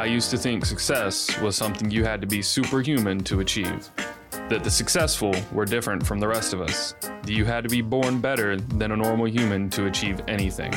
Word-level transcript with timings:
I 0.00 0.06
used 0.06 0.30
to 0.30 0.38
think 0.38 0.64
success 0.64 1.38
was 1.40 1.56
something 1.56 1.90
you 1.90 2.04
had 2.04 2.22
to 2.22 2.26
be 2.26 2.40
superhuman 2.40 3.22
to 3.24 3.40
achieve. 3.40 3.90
That 4.48 4.64
the 4.64 4.70
successful 4.70 5.34
were 5.52 5.66
different 5.66 6.06
from 6.06 6.18
the 6.18 6.26
rest 6.26 6.54
of 6.54 6.62
us. 6.62 6.94
That 7.02 7.28
you 7.28 7.44
had 7.44 7.64
to 7.64 7.68
be 7.68 7.82
born 7.82 8.18
better 8.18 8.56
than 8.56 8.92
a 8.92 8.96
normal 8.96 9.26
human 9.26 9.68
to 9.68 9.88
achieve 9.88 10.22
anything. 10.26 10.72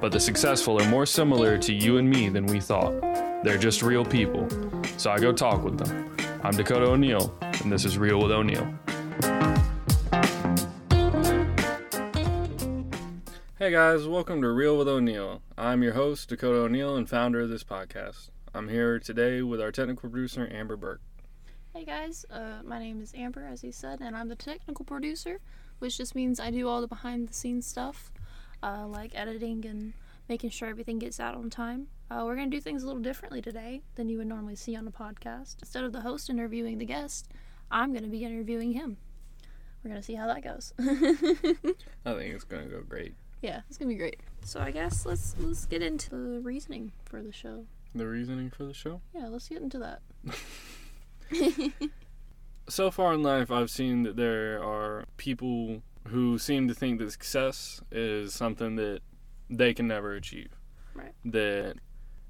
But 0.00 0.10
the 0.10 0.18
successful 0.18 0.80
are 0.80 0.88
more 0.88 1.04
similar 1.04 1.58
to 1.58 1.74
you 1.74 1.98
and 1.98 2.08
me 2.08 2.30
than 2.30 2.46
we 2.46 2.60
thought. 2.60 2.98
They're 3.44 3.58
just 3.58 3.82
real 3.82 4.06
people. 4.06 4.48
So 4.96 5.10
I 5.10 5.18
go 5.18 5.34
talk 5.34 5.62
with 5.62 5.76
them. 5.76 6.16
I'm 6.42 6.56
Dakota 6.56 6.86
O'Neill, 6.86 7.36
and 7.42 7.70
this 7.70 7.84
is 7.84 7.98
Real 7.98 8.22
with 8.22 8.32
O'Neill. 8.32 8.74
Hey 13.58 13.70
guys, 13.70 14.06
welcome 14.06 14.40
to 14.40 14.48
Real 14.48 14.78
with 14.78 14.88
O'Neill. 14.88 15.42
I'm 15.58 15.82
your 15.82 15.92
host, 15.92 16.30
Dakota 16.30 16.60
O'Neill, 16.60 16.96
and 16.96 17.06
founder 17.06 17.42
of 17.42 17.50
this 17.50 17.64
podcast. 17.64 18.30
I'm 18.54 18.68
here 18.68 18.98
today 18.98 19.40
with 19.40 19.62
our 19.62 19.72
technical 19.72 20.10
producer, 20.10 20.46
Amber 20.52 20.76
Burke. 20.76 21.00
Hey 21.72 21.86
guys, 21.86 22.26
uh, 22.30 22.58
my 22.62 22.78
name 22.78 23.00
is 23.00 23.14
Amber, 23.16 23.48
as 23.50 23.62
he 23.62 23.72
said, 23.72 24.02
and 24.02 24.14
I'm 24.14 24.28
the 24.28 24.36
technical 24.36 24.84
producer, 24.84 25.40
which 25.78 25.96
just 25.96 26.14
means 26.14 26.38
I 26.38 26.50
do 26.50 26.68
all 26.68 26.82
the 26.82 26.86
behind 26.86 27.28
the 27.28 27.32
scenes 27.32 27.66
stuff, 27.66 28.12
uh, 28.62 28.86
like 28.86 29.12
editing 29.14 29.64
and 29.64 29.94
making 30.28 30.50
sure 30.50 30.68
everything 30.68 30.98
gets 30.98 31.18
out 31.18 31.34
on 31.34 31.48
time. 31.48 31.86
Uh, 32.10 32.24
we're 32.26 32.36
going 32.36 32.50
to 32.50 32.54
do 32.54 32.60
things 32.60 32.82
a 32.82 32.86
little 32.86 33.00
differently 33.00 33.40
today 33.40 33.80
than 33.94 34.10
you 34.10 34.18
would 34.18 34.26
normally 34.26 34.56
see 34.56 34.76
on 34.76 34.86
a 34.86 34.90
podcast. 34.90 35.56
Instead 35.60 35.84
of 35.84 35.94
the 35.94 36.02
host 36.02 36.28
interviewing 36.28 36.76
the 36.76 36.84
guest, 36.84 37.30
I'm 37.70 37.92
going 37.92 38.04
to 38.04 38.10
be 38.10 38.22
interviewing 38.22 38.72
him. 38.72 38.98
We're 39.82 39.92
going 39.92 40.00
to 40.02 40.06
see 40.06 40.14
how 40.14 40.26
that 40.26 40.44
goes. 40.44 40.74
I 40.78 42.12
think 42.12 42.34
it's 42.34 42.44
going 42.44 42.68
to 42.68 42.70
go 42.70 42.82
great. 42.82 43.14
Yeah, 43.40 43.62
it's 43.70 43.78
going 43.78 43.88
to 43.88 43.94
be 43.94 43.98
great. 43.98 44.20
So 44.44 44.60
I 44.60 44.72
guess 44.72 45.06
let's 45.06 45.34
let's 45.40 45.64
get 45.64 45.80
into 45.80 46.10
the 46.10 46.40
reasoning 46.40 46.92
for 47.06 47.22
the 47.22 47.32
show. 47.32 47.64
The 47.94 48.06
reasoning 48.06 48.50
for 48.50 48.64
the 48.64 48.74
show? 48.74 49.00
Yeah, 49.14 49.28
let's 49.28 49.48
get 49.48 49.62
into 49.62 49.78
that. 49.78 50.00
so 52.68 52.90
far 52.90 53.12
in 53.12 53.22
life, 53.22 53.50
I've 53.50 53.70
seen 53.70 54.02
that 54.04 54.16
there 54.16 54.62
are 54.62 55.04
people 55.16 55.82
who 56.08 56.38
seem 56.38 56.68
to 56.68 56.74
think 56.74 56.98
that 56.98 57.12
success 57.12 57.80
is 57.90 58.32
something 58.34 58.76
that 58.76 59.00
they 59.50 59.74
can 59.74 59.86
never 59.86 60.14
achieve. 60.14 60.56
Right. 60.94 61.12
That 61.24 61.74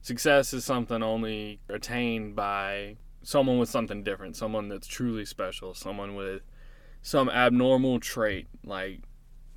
success 0.03 0.53
is 0.53 0.65
something 0.65 1.03
only 1.03 1.61
attained 1.69 2.35
by 2.35 2.97
someone 3.23 3.59
with 3.59 3.69
something 3.69 4.03
different, 4.03 4.37
someone 4.37 4.69
that's 4.69 4.87
truly 4.87 5.25
special, 5.25 5.75
someone 5.75 6.15
with 6.15 6.43
some 7.03 7.29
abnormal 7.29 8.01
trait 8.01 8.47
like 8.65 9.01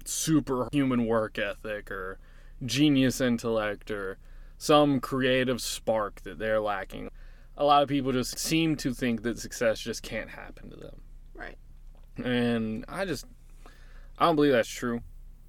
superhuman 0.06 1.06
work 1.06 1.38
ethic 1.38 1.92
or 1.92 2.20
genius 2.64 3.22
intellect 3.22 3.92
or 3.92 4.18
some 4.66 5.00
creative 5.00 5.62
spark 5.62 6.22
that 6.24 6.40
they're 6.40 6.60
lacking. 6.60 7.10
A 7.56 7.64
lot 7.64 7.84
of 7.84 7.90
people 7.90 8.12
just 8.12 8.40
seem 8.40 8.76
to 8.78 8.94
think 8.94 9.22
that 9.22 9.38
success 9.38 9.80
just 9.80 10.02
can't 10.02 10.30
happen 10.30 10.72
to 10.72 10.76
them. 10.76 11.02
Right. 11.36 11.58
And 12.18 12.84
I 12.88 13.06
just 13.06 13.26
I 14.18 14.26
don't 14.26 14.36
believe 14.36 14.54
that's 14.54 14.68
true. 14.68 15.02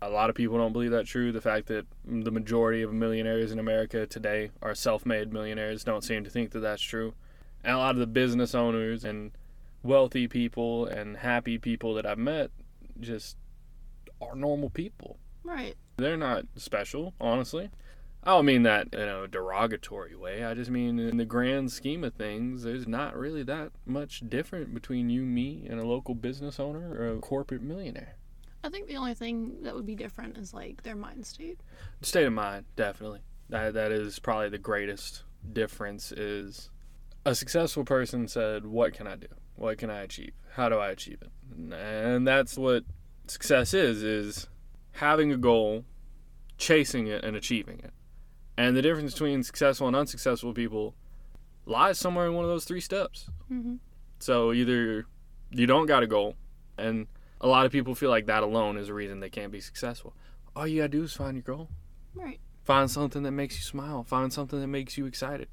A 0.02 0.10
lot 0.10 0.28
of 0.28 0.36
people 0.36 0.58
don't 0.58 0.74
believe 0.74 0.90
that's 0.90 1.08
true. 1.08 1.32
The 1.32 1.40
fact 1.40 1.68
that 1.68 1.86
the 2.04 2.30
majority 2.30 2.82
of 2.82 2.92
millionaires 2.92 3.52
in 3.52 3.58
America 3.58 4.06
today 4.06 4.50
are 4.60 4.74
self-made 4.74 5.32
millionaires 5.32 5.82
don't 5.82 6.04
seem 6.04 6.22
to 6.24 6.30
think 6.30 6.50
that 6.50 6.60
that's 6.60 6.82
true. 6.82 7.14
And 7.64 7.74
a 7.74 7.78
lot 7.78 7.94
of 7.94 8.00
the 8.00 8.06
business 8.06 8.54
owners 8.54 9.02
and 9.02 9.32
wealthy 9.82 10.28
people 10.28 10.84
and 10.84 11.16
happy 11.16 11.56
people 11.56 11.94
that 11.94 12.04
I've 12.04 12.18
met 12.18 12.50
just 13.00 13.38
are 14.20 14.36
normal 14.36 14.68
people. 14.68 15.18
Right. 15.42 15.74
They're 15.96 16.18
not 16.18 16.44
special, 16.56 17.14
honestly. 17.18 17.70
I 18.26 18.30
don't 18.30 18.44
mean 18.44 18.64
that 18.64 18.92
in 18.92 19.08
a 19.08 19.28
derogatory 19.28 20.16
way. 20.16 20.44
I 20.44 20.52
just 20.54 20.68
mean 20.68 20.98
in 20.98 21.16
the 21.16 21.24
grand 21.24 21.70
scheme 21.70 22.02
of 22.02 22.14
things, 22.14 22.64
there's 22.64 22.88
not 22.88 23.16
really 23.16 23.44
that 23.44 23.70
much 23.86 24.28
different 24.28 24.74
between 24.74 25.08
you, 25.10 25.22
me, 25.22 25.64
and 25.70 25.78
a 25.78 25.86
local 25.86 26.16
business 26.16 26.58
owner 26.58 26.92
or 26.92 27.06
a 27.12 27.18
corporate 27.20 27.62
millionaire. 27.62 28.16
I 28.64 28.68
think 28.68 28.88
the 28.88 28.96
only 28.96 29.14
thing 29.14 29.62
that 29.62 29.76
would 29.76 29.86
be 29.86 29.94
different 29.94 30.36
is 30.38 30.52
like 30.52 30.82
their 30.82 30.96
mind 30.96 31.24
state. 31.24 31.60
State 32.02 32.26
of 32.26 32.32
mind, 32.32 32.64
definitely. 32.74 33.20
That 33.48 33.74
that 33.74 33.92
is 33.92 34.18
probably 34.18 34.48
the 34.48 34.58
greatest 34.58 35.22
difference 35.52 36.10
is 36.10 36.70
a 37.24 37.32
successful 37.32 37.84
person 37.84 38.26
said, 38.26 38.66
"What 38.66 38.92
can 38.92 39.06
I 39.06 39.14
do? 39.14 39.28
What 39.54 39.78
can 39.78 39.88
I 39.88 40.00
achieve? 40.00 40.32
How 40.54 40.68
do 40.68 40.78
I 40.78 40.90
achieve 40.90 41.22
it?" 41.22 41.30
And 41.72 42.26
that's 42.26 42.58
what 42.58 42.82
success 43.28 43.72
is 43.72 44.02
is 44.02 44.48
having 44.94 45.30
a 45.30 45.36
goal, 45.36 45.84
chasing 46.58 47.06
it 47.06 47.22
and 47.22 47.36
achieving 47.36 47.78
it. 47.78 47.92
And 48.56 48.76
the 48.76 48.82
difference 48.82 49.12
between 49.12 49.42
successful 49.42 49.86
and 49.86 49.96
unsuccessful 49.96 50.54
people 50.54 50.94
lies 51.66 51.98
somewhere 51.98 52.26
in 52.26 52.34
one 52.34 52.44
of 52.44 52.50
those 52.50 52.64
three 52.64 52.80
steps. 52.80 53.28
Mm-hmm. 53.50 53.76
So 54.18 54.52
either 54.52 55.06
you 55.50 55.66
don't 55.66 55.86
got 55.86 56.02
a 56.02 56.06
goal, 56.06 56.36
and 56.78 57.06
a 57.40 57.46
lot 57.46 57.66
of 57.66 57.72
people 57.72 57.94
feel 57.94 58.10
like 58.10 58.26
that 58.26 58.42
alone 58.42 58.78
is 58.78 58.88
a 58.88 58.94
reason 58.94 59.20
they 59.20 59.30
can't 59.30 59.52
be 59.52 59.60
successful. 59.60 60.14
All 60.54 60.66
you 60.66 60.80
gotta 60.80 60.88
do 60.88 61.02
is 61.02 61.12
find 61.12 61.36
your 61.36 61.42
goal. 61.42 61.68
Right. 62.14 62.40
Find 62.64 62.90
something 62.90 63.22
that 63.24 63.32
makes 63.32 63.56
you 63.56 63.62
smile. 63.62 64.04
Find 64.04 64.32
something 64.32 64.60
that 64.60 64.66
makes 64.66 64.96
you 64.96 65.06
excited. 65.06 65.48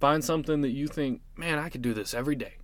Find 0.00 0.22
something 0.22 0.60
that 0.60 0.70
you 0.70 0.86
think, 0.86 1.22
man, 1.36 1.58
I 1.58 1.68
could 1.68 1.82
do 1.82 1.94
this 1.94 2.12
every 2.12 2.36
day, 2.36 2.54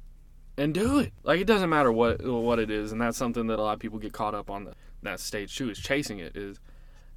and 0.59 0.75
do 0.75 0.99
it. 0.99 1.13
Like 1.23 1.41
it 1.41 1.47
doesn't 1.47 1.71
matter 1.71 1.91
what 1.91 2.23
what 2.23 2.59
it 2.59 2.71
is, 2.71 2.93
and 2.93 3.01
that's 3.01 3.17
something 3.17 3.47
that 3.47 3.59
a 3.59 3.63
lot 3.63 3.73
of 3.75 3.81
people 3.81 3.99
get 3.99 4.13
caught 4.13 4.35
up 4.35 4.51
on 4.51 4.65
the, 4.65 4.75
that 5.03 5.21
stage 5.21 5.57
too. 5.57 5.71
Is 5.71 5.79
chasing 5.79 6.19
it. 6.19 6.37
Is 6.37 6.61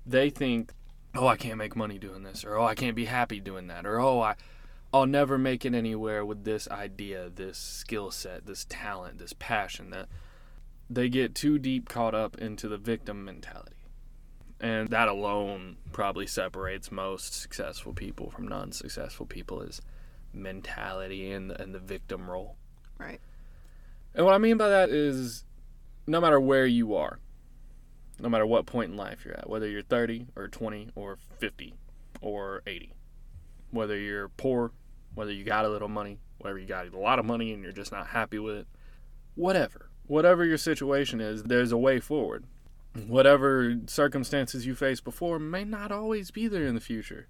they 0.05 0.29
think 0.29 0.73
oh, 1.15 1.27
I 1.27 1.37
can't 1.37 1.57
make 1.57 1.75
money 1.75 1.99
doing 1.99 2.23
this, 2.23 2.43
or 2.43 2.57
oh, 2.57 2.65
I 2.65 2.75
can't 2.75 2.95
be 2.95 3.05
happy 3.05 3.39
doing 3.39 3.67
that, 3.67 3.85
or 3.85 3.99
oh, 3.99 4.21
I, 4.21 4.35
I'll 4.93 5.05
never 5.05 5.37
make 5.37 5.65
it 5.65 5.73
anywhere 5.73 6.25
with 6.25 6.43
this 6.43 6.67
idea, 6.69 7.29
this 7.29 7.57
skill 7.57 8.11
set, 8.11 8.45
this 8.45 8.65
talent, 8.67 9.19
this 9.19 9.33
passion. 9.33 9.89
That 9.91 10.07
they 10.89 11.09
get 11.09 11.35
too 11.35 11.59
deep 11.59 11.89
caught 11.89 12.15
up 12.15 12.37
into 12.37 12.67
the 12.67 12.77
victim 12.77 13.25
mentality, 13.25 13.87
and 14.59 14.89
that 14.89 15.07
alone 15.07 15.77
probably 15.91 16.27
separates 16.27 16.91
most 16.91 17.33
successful 17.33 17.93
people 17.93 18.29
from 18.29 18.47
non-successful 18.47 19.25
people 19.25 19.61
is 19.61 19.81
mentality 20.33 21.31
and 21.31 21.51
and 21.51 21.73
the 21.75 21.79
victim 21.79 22.29
role. 22.29 22.55
Right. 22.97 23.19
And 24.15 24.25
what 24.25 24.35
I 24.35 24.37
mean 24.37 24.57
by 24.57 24.69
that 24.69 24.89
is, 24.89 25.43
no 26.05 26.21
matter 26.21 26.39
where 26.39 26.67
you 26.67 26.95
are, 26.95 27.19
no 28.23 28.29
matter 28.29 28.45
what 28.45 28.65
point 28.65 28.89
in 28.89 28.97
life 28.97 29.25
you're 29.25 29.37
at, 29.37 29.49
whether 29.49 29.67
you're 29.67 29.81
30 29.81 30.27
or 30.37 30.47
20 30.47 30.91
or 30.95 31.17
50 31.39 31.73
or 32.21 32.63
80, 32.65 32.93
whether 33.69 33.99
you're 33.99 34.29
poor, 34.29 34.71
whether 35.13 35.33
you 35.33 35.43
got 35.43 35.65
a 35.65 35.69
little 35.69 35.89
money, 35.89 36.19
whether 36.39 36.57
you 36.57 36.65
got 36.65 36.87
a 36.87 36.97
lot 36.97 37.19
of 37.19 37.25
money 37.25 37.51
and 37.51 37.61
you're 37.61 37.73
just 37.73 37.91
not 37.91 38.07
happy 38.07 38.39
with 38.39 38.55
it, 38.55 38.67
whatever, 39.35 39.89
whatever 40.07 40.45
your 40.45 40.57
situation 40.57 41.19
is, 41.19 41.43
there's 41.43 41.73
a 41.73 41.77
way 41.77 41.99
forward. 41.99 42.45
Whatever 43.07 43.75
circumstances 43.87 44.65
you 44.65 44.73
faced 44.73 45.03
before 45.03 45.37
may 45.37 45.65
not 45.65 45.91
always 45.91 46.31
be 46.31 46.47
there 46.47 46.65
in 46.65 46.75
the 46.75 46.81
future. 46.81 47.27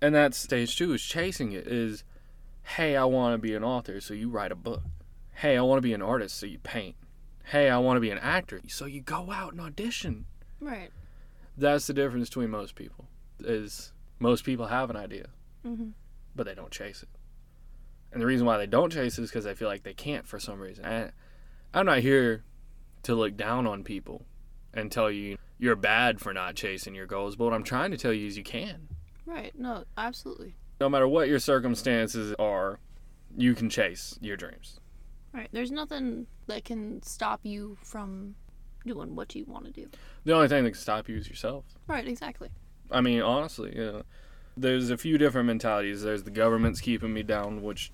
And 0.00 0.14
that's 0.14 0.38
stage 0.38 0.74
two 0.74 0.94
is 0.94 1.02
chasing 1.02 1.52
it 1.52 1.66
is, 1.66 2.02
hey, 2.62 2.96
I 2.96 3.04
want 3.04 3.34
to 3.34 3.38
be 3.38 3.54
an 3.54 3.62
author, 3.62 4.00
so 4.00 4.14
you 4.14 4.30
write 4.30 4.52
a 4.52 4.56
book. 4.56 4.84
Hey, 5.34 5.58
I 5.58 5.62
want 5.62 5.78
to 5.78 5.86
be 5.86 5.92
an 5.92 6.00
artist, 6.00 6.38
so 6.38 6.46
you 6.46 6.60
paint 6.60 6.96
hey, 7.44 7.68
I 7.68 7.78
want 7.78 7.96
to 7.96 8.00
be 8.00 8.10
an 8.10 8.18
actor. 8.18 8.60
So 8.68 8.86
you 8.86 9.00
go 9.00 9.30
out 9.30 9.52
and 9.52 9.60
audition. 9.60 10.26
Right. 10.60 10.90
That's 11.56 11.86
the 11.86 11.94
difference 11.94 12.28
between 12.28 12.50
most 12.50 12.74
people. 12.74 13.06
Is 13.40 13.92
most 14.18 14.44
people 14.44 14.66
have 14.66 14.88
an 14.90 14.96
idea, 14.96 15.26
mm-hmm. 15.66 15.90
but 16.36 16.46
they 16.46 16.54
don't 16.54 16.70
chase 16.70 17.02
it. 17.02 17.08
And 18.12 18.20
the 18.20 18.26
reason 18.26 18.46
why 18.46 18.58
they 18.58 18.66
don't 18.66 18.92
chase 18.92 19.18
it 19.18 19.22
is 19.22 19.30
because 19.30 19.44
they 19.44 19.54
feel 19.54 19.68
like 19.68 19.82
they 19.82 19.94
can't 19.94 20.26
for 20.26 20.38
some 20.38 20.60
reason. 20.60 20.84
And 20.84 21.12
I'm 21.74 21.86
not 21.86 21.98
here 21.98 22.44
to 23.04 23.14
look 23.14 23.36
down 23.36 23.66
on 23.66 23.82
people 23.82 24.26
and 24.72 24.92
tell 24.92 25.10
you 25.10 25.38
you're 25.58 25.76
bad 25.76 26.20
for 26.20 26.32
not 26.32 26.54
chasing 26.54 26.94
your 26.94 27.06
goals, 27.06 27.36
but 27.36 27.44
what 27.44 27.52
I'm 27.52 27.64
trying 27.64 27.90
to 27.90 27.96
tell 27.96 28.12
you 28.12 28.26
is 28.26 28.36
you 28.36 28.44
can. 28.44 28.88
Right. 29.26 29.52
No, 29.58 29.84
absolutely. 29.96 30.54
No 30.80 30.88
matter 30.88 31.08
what 31.08 31.28
your 31.28 31.38
circumstances 31.38 32.34
are, 32.38 32.78
you 33.36 33.54
can 33.54 33.70
chase 33.70 34.18
your 34.20 34.36
dreams. 34.36 34.80
Right. 35.32 35.48
There's 35.52 35.70
nothing 35.70 36.26
that 36.46 36.64
can 36.64 37.02
stop 37.02 37.40
you 37.42 37.78
from 37.82 38.34
doing 38.84 39.16
what 39.16 39.34
you 39.34 39.44
want 39.46 39.64
to 39.66 39.70
do. 39.70 39.88
The 40.24 40.34
only 40.34 40.48
thing 40.48 40.64
that 40.64 40.72
can 40.72 40.80
stop 40.80 41.08
you 41.08 41.16
is 41.16 41.28
yourself. 41.28 41.64
Right, 41.86 42.06
exactly. 42.06 42.50
I 42.90 43.00
mean, 43.00 43.22
honestly, 43.22 43.74
you 43.74 43.84
know, 43.84 44.02
there's 44.56 44.90
a 44.90 44.98
few 44.98 45.18
different 45.18 45.46
mentalities. 45.46 46.02
There's 46.02 46.24
the 46.24 46.30
government's 46.30 46.80
keeping 46.80 47.12
me 47.14 47.22
down, 47.22 47.62
which, 47.62 47.90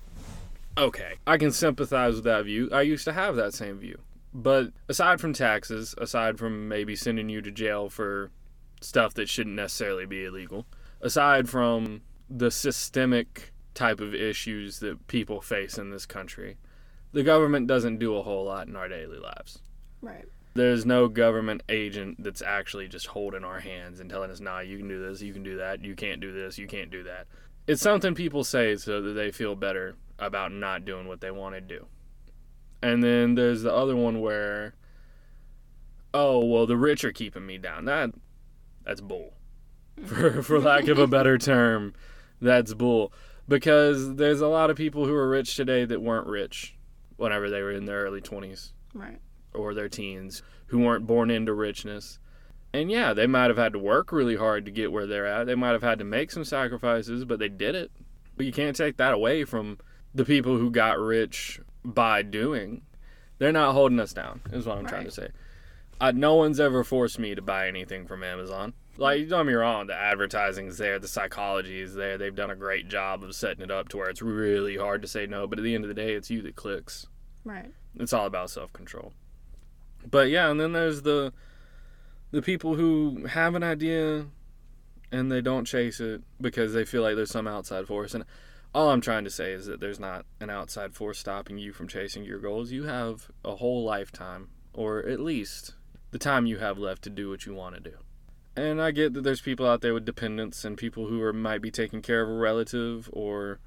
okay, 0.77 1.13
I 1.25 1.37
can 1.37 1.51
sympathize 1.51 2.15
with 2.15 2.25
that 2.25 2.45
view. 2.45 2.69
I 2.71 2.81
used 2.81 3.05
to 3.05 3.13
have 3.13 3.35
that 3.37 3.53
same 3.53 3.79
view. 3.79 3.99
But 4.33 4.71
aside 4.87 5.19
from 5.19 5.33
taxes, 5.33 5.95
aside 5.97 6.37
from 6.37 6.67
maybe 6.67 6.95
sending 6.95 7.29
you 7.29 7.41
to 7.41 7.51
jail 7.51 7.89
for 7.89 8.31
stuff 8.81 9.13
that 9.15 9.29
shouldn't 9.29 9.55
necessarily 9.55 10.05
be 10.05 10.25
illegal, 10.25 10.65
aside 11.01 11.49
from 11.49 12.01
the 12.29 12.51
systemic 12.51 13.53
type 13.73 13.99
of 13.99 14.13
issues 14.13 14.79
that 14.79 15.07
people 15.07 15.41
face 15.41 15.77
in 15.77 15.89
this 15.89 16.05
country, 16.05 16.57
the 17.11 17.23
government 17.23 17.67
doesn't 17.67 17.97
do 17.97 18.15
a 18.15 18.21
whole 18.21 18.45
lot 18.45 18.67
in 18.67 18.75
our 18.75 18.87
daily 18.87 19.17
lives. 19.17 19.59
Right. 20.01 20.25
There's 20.53 20.85
no 20.85 21.07
government 21.07 21.63
agent 21.69 22.23
that's 22.23 22.41
actually 22.41 22.87
just 22.87 23.07
holding 23.07 23.43
our 23.43 23.59
hands 23.59 23.99
and 23.99 24.09
telling 24.09 24.31
us, 24.31 24.39
nah, 24.39 24.59
you 24.59 24.77
can 24.77 24.87
do 24.87 24.99
this, 24.99 25.21
you 25.21 25.33
can 25.33 25.43
do 25.43 25.57
that, 25.57 25.83
you 25.83 25.95
can't 25.95 26.19
do 26.19 26.31
this, 26.31 26.57
you 26.57 26.67
can't 26.67 26.89
do 26.91 27.03
that. 27.03 27.27
it's 27.67 27.81
something 27.81 28.15
people 28.15 28.43
say 28.43 28.75
so 28.75 29.01
that 29.01 29.13
they 29.13 29.31
feel 29.31 29.55
better 29.55 29.95
about 30.17 30.51
not 30.51 30.85
doing 30.85 31.07
what 31.07 31.21
they 31.21 31.31
want 31.31 31.55
to 31.55 31.61
do. 31.61 31.85
And 32.81 33.03
then 33.03 33.35
there's 33.35 33.61
the 33.61 33.73
other 33.73 33.95
one 33.95 34.21
where, 34.21 34.73
oh 36.13 36.43
well, 36.43 36.65
the 36.65 36.77
rich 36.77 37.03
are 37.03 37.11
keeping 37.11 37.45
me 37.45 37.57
down. 37.57 37.85
That 37.85 38.11
that's 38.85 39.01
bull, 39.01 39.33
for 40.05 40.41
for 40.41 40.59
lack 40.59 40.87
of 40.87 40.97
a 40.97 41.07
better 41.07 41.37
term, 41.53 41.93
that's 42.41 42.73
bull. 42.73 43.13
Because 43.47 44.15
there's 44.15 44.41
a 44.41 44.47
lot 44.47 44.69
of 44.69 44.77
people 44.77 45.05
who 45.05 45.13
are 45.13 45.29
rich 45.29 45.55
today 45.55 45.83
that 45.85 46.01
weren't 46.01 46.27
rich 46.27 46.75
whenever 47.19 47.49
they 47.49 47.61
were 47.61 47.71
in 47.71 47.85
their 47.85 48.03
early 48.03 48.21
20s 48.21 48.71
Right. 48.93 49.19
or 49.53 49.73
their 49.73 49.89
teens 49.89 50.41
who 50.67 50.79
weren't 50.79 51.05
born 51.07 51.29
into 51.29 51.53
richness. 51.53 52.19
And 52.73 52.91
yeah, 52.91 53.13
they 53.13 53.25
might 53.27 53.49
have 53.49 53.57
had 53.57 53.73
to 53.73 53.79
work 53.79 54.11
really 54.11 54.35
hard 54.35 54.65
to 54.65 54.71
get 54.71 54.91
where 54.91 55.07
they're 55.07 55.25
at. 55.25 55.45
They 55.47 55.55
might 55.55 55.71
have 55.71 55.81
had 55.83 55.99
to 55.99 56.05
make 56.05 56.31
some 56.31 56.43
sacrifices, 56.45 57.25
but 57.25 57.39
they 57.39 57.49
did 57.49 57.75
it. 57.75 57.91
But 58.37 58.45
you 58.45 58.51
can't 58.51 58.75
take 58.75 58.97
that 58.97 59.13
away 59.13 59.43
from 59.43 59.79
the 60.13 60.23
people 60.25 60.57
who 60.57 60.69
got 60.71 60.99
rich 60.99 61.59
by 61.83 62.21
doing. 62.21 62.83
They're 63.39 63.51
not 63.51 63.73
holding 63.73 63.99
us 63.99 64.13
down, 64.13 64.41
is 64.51 64.65
what 64.65 64.77
I'm 64.77 64.85
trying 64.85 65.05
to 65.05 65.11
say. 65.11 65.29
Uh, 65.99 66.11
no 66.11 66.35
one's 66.35 66.59
ever 66.59 66.83
forced 66.83 67.19
me 67.19 67.35
to 67.35 67.41
buy 67.41 67.67
anything 67.67 68.05
from 68.05 68.23
Amazon. 68.23 68.73
Like, 68.99 69.21
you 69.21 69.27
don't 69.27 69.45
get 69.45 69.51
me 69.51 69.53
wrong, 69.53 69.87
the 69.87 69.95
advertising's 69.95 70.77
there, 70.77 70.99
the 70.99 71.07
psychology 71.07 71.79
is 71.79 71.95
there. 71.95 72.17
They've 72.17 72.35
done 72.35 72.51
a 72.51 72.55
great 72.55 72.89
job 72.89 73.23
of 73.23 73.33
setting 73.33 73.63
it 73.63 73.71
up 73.71 73.87
to 73.89 73.97
where 73.97 74.09
it's 74.09 74.21
really 74.21 74.75
hard 74.75 75.01
to 75.03 75.07
say 75.07 75.25
no, 75.25 75.47
but 75.47 75.57
at 75.57 75.63
the 75.63 75.73
end 75.73 75.85
of 75.85 75.87
the 75.87 75.93
day, 75.93 76.15
it's 76.15 76.29
you 76.29 76.41
that 76.41 76.57
clicks. 76.57 77.07
Right. 77.45 77.71
It's 77.95 78.11
all 78.11 78.25
about 78.25 78.49
self 78.49 78.73
control. 78.73 79.13
But 80.09 80.29
yeah, 80.29 80.51
and 80.51 80.59
then 80.59 80.73
there's 80.73 81.03
the 81.03 81.31
the 82.31 82.41
people 82.41 82.75
who 82.75 83.25
have 83.25 83.55
an 83.55 83.63
idea 83.63 84.25
and 85.11 85.31
they 85.31 85.41
don't 85.41 85.65
chase 85.65 85.99
it 86.01 86.21
because 86.39 86.73
they 86.73 86.85
feel 86.85 87.01
like 87.01 87.15
there's 87.15 87.31
some 87.31 87.47
outside 87.47 87.87
force. 87.87 88.13
And 88.13 88.25
all 88.75 88.89
I'm 88.89 89.01
trying 89.01 89.23
to 89.23 89.29
say 89.29 89.53
is 89.53 89.65
that 89.65 89.79
there's 89.79 89.99
not 89.99 90.25
an 90.41 90.49
outside 90.49 90.93
force 90.93 91.17
stopping 91.19 91.57
you 91.57 91.71
from 91.71 91.87
chasing 91.87 92.23
your 92.23 92.39
goals. 92.39 92.71
You 92.71 92.83
have 92.83 93.31
a 93.43 93.55
whole 93.55 93.83
lifetime, 93.83 94.49
or 94.73 94.99
at 94.99 95.19
least 95.21 95.73
the 96.11 96.19
time 96.19 96.45
you 96.45 96.57
have 96.59 96.77
left 96.77 97.01
to 97.03 97.09
do 97.09 97.29
what 97.29 97.45
you 97.45 97.55
want 97.55 97.75
to 97.75 97.81
do. 97.81 97.97
And 98.59 98.81
I 98.81 98.91
get 98.91 99.13
that 99.13 99.21
there's 99.21 99.39
people 99.39 99.65
out 99.65 99.79
there 99.79 99.93
with 99.93 100.03
dependents 100.03 100.65
and 100.65 100.77
people 100.77 101.07
who 101.07 101.21
are 101.21 101.31
might 101.31 101.61
be 101.61 101.71
taking 101.71 102.01
care 102.01 102.21
of 102.21 102.27
a 102.27 102.33
relative 102.33 103.09
or 103.13 103.59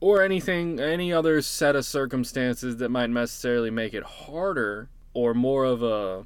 or 0.00 0.22
anything 0.22 0.80
any 0.80 1.12
other 1.12 1.42
set 1.42 1.76
of 1.76 1.84
circumstances 1.84 2.78
that 2.78 2.88
might 2.88 3.10
necessarily 3.10 3.70
make 3.70 3.92
it 3.92 4.02
harder 4.02 4.88
or 5.12 5.34
more 5.34 5.64
of 5.64 5.82
a 5.82 6.24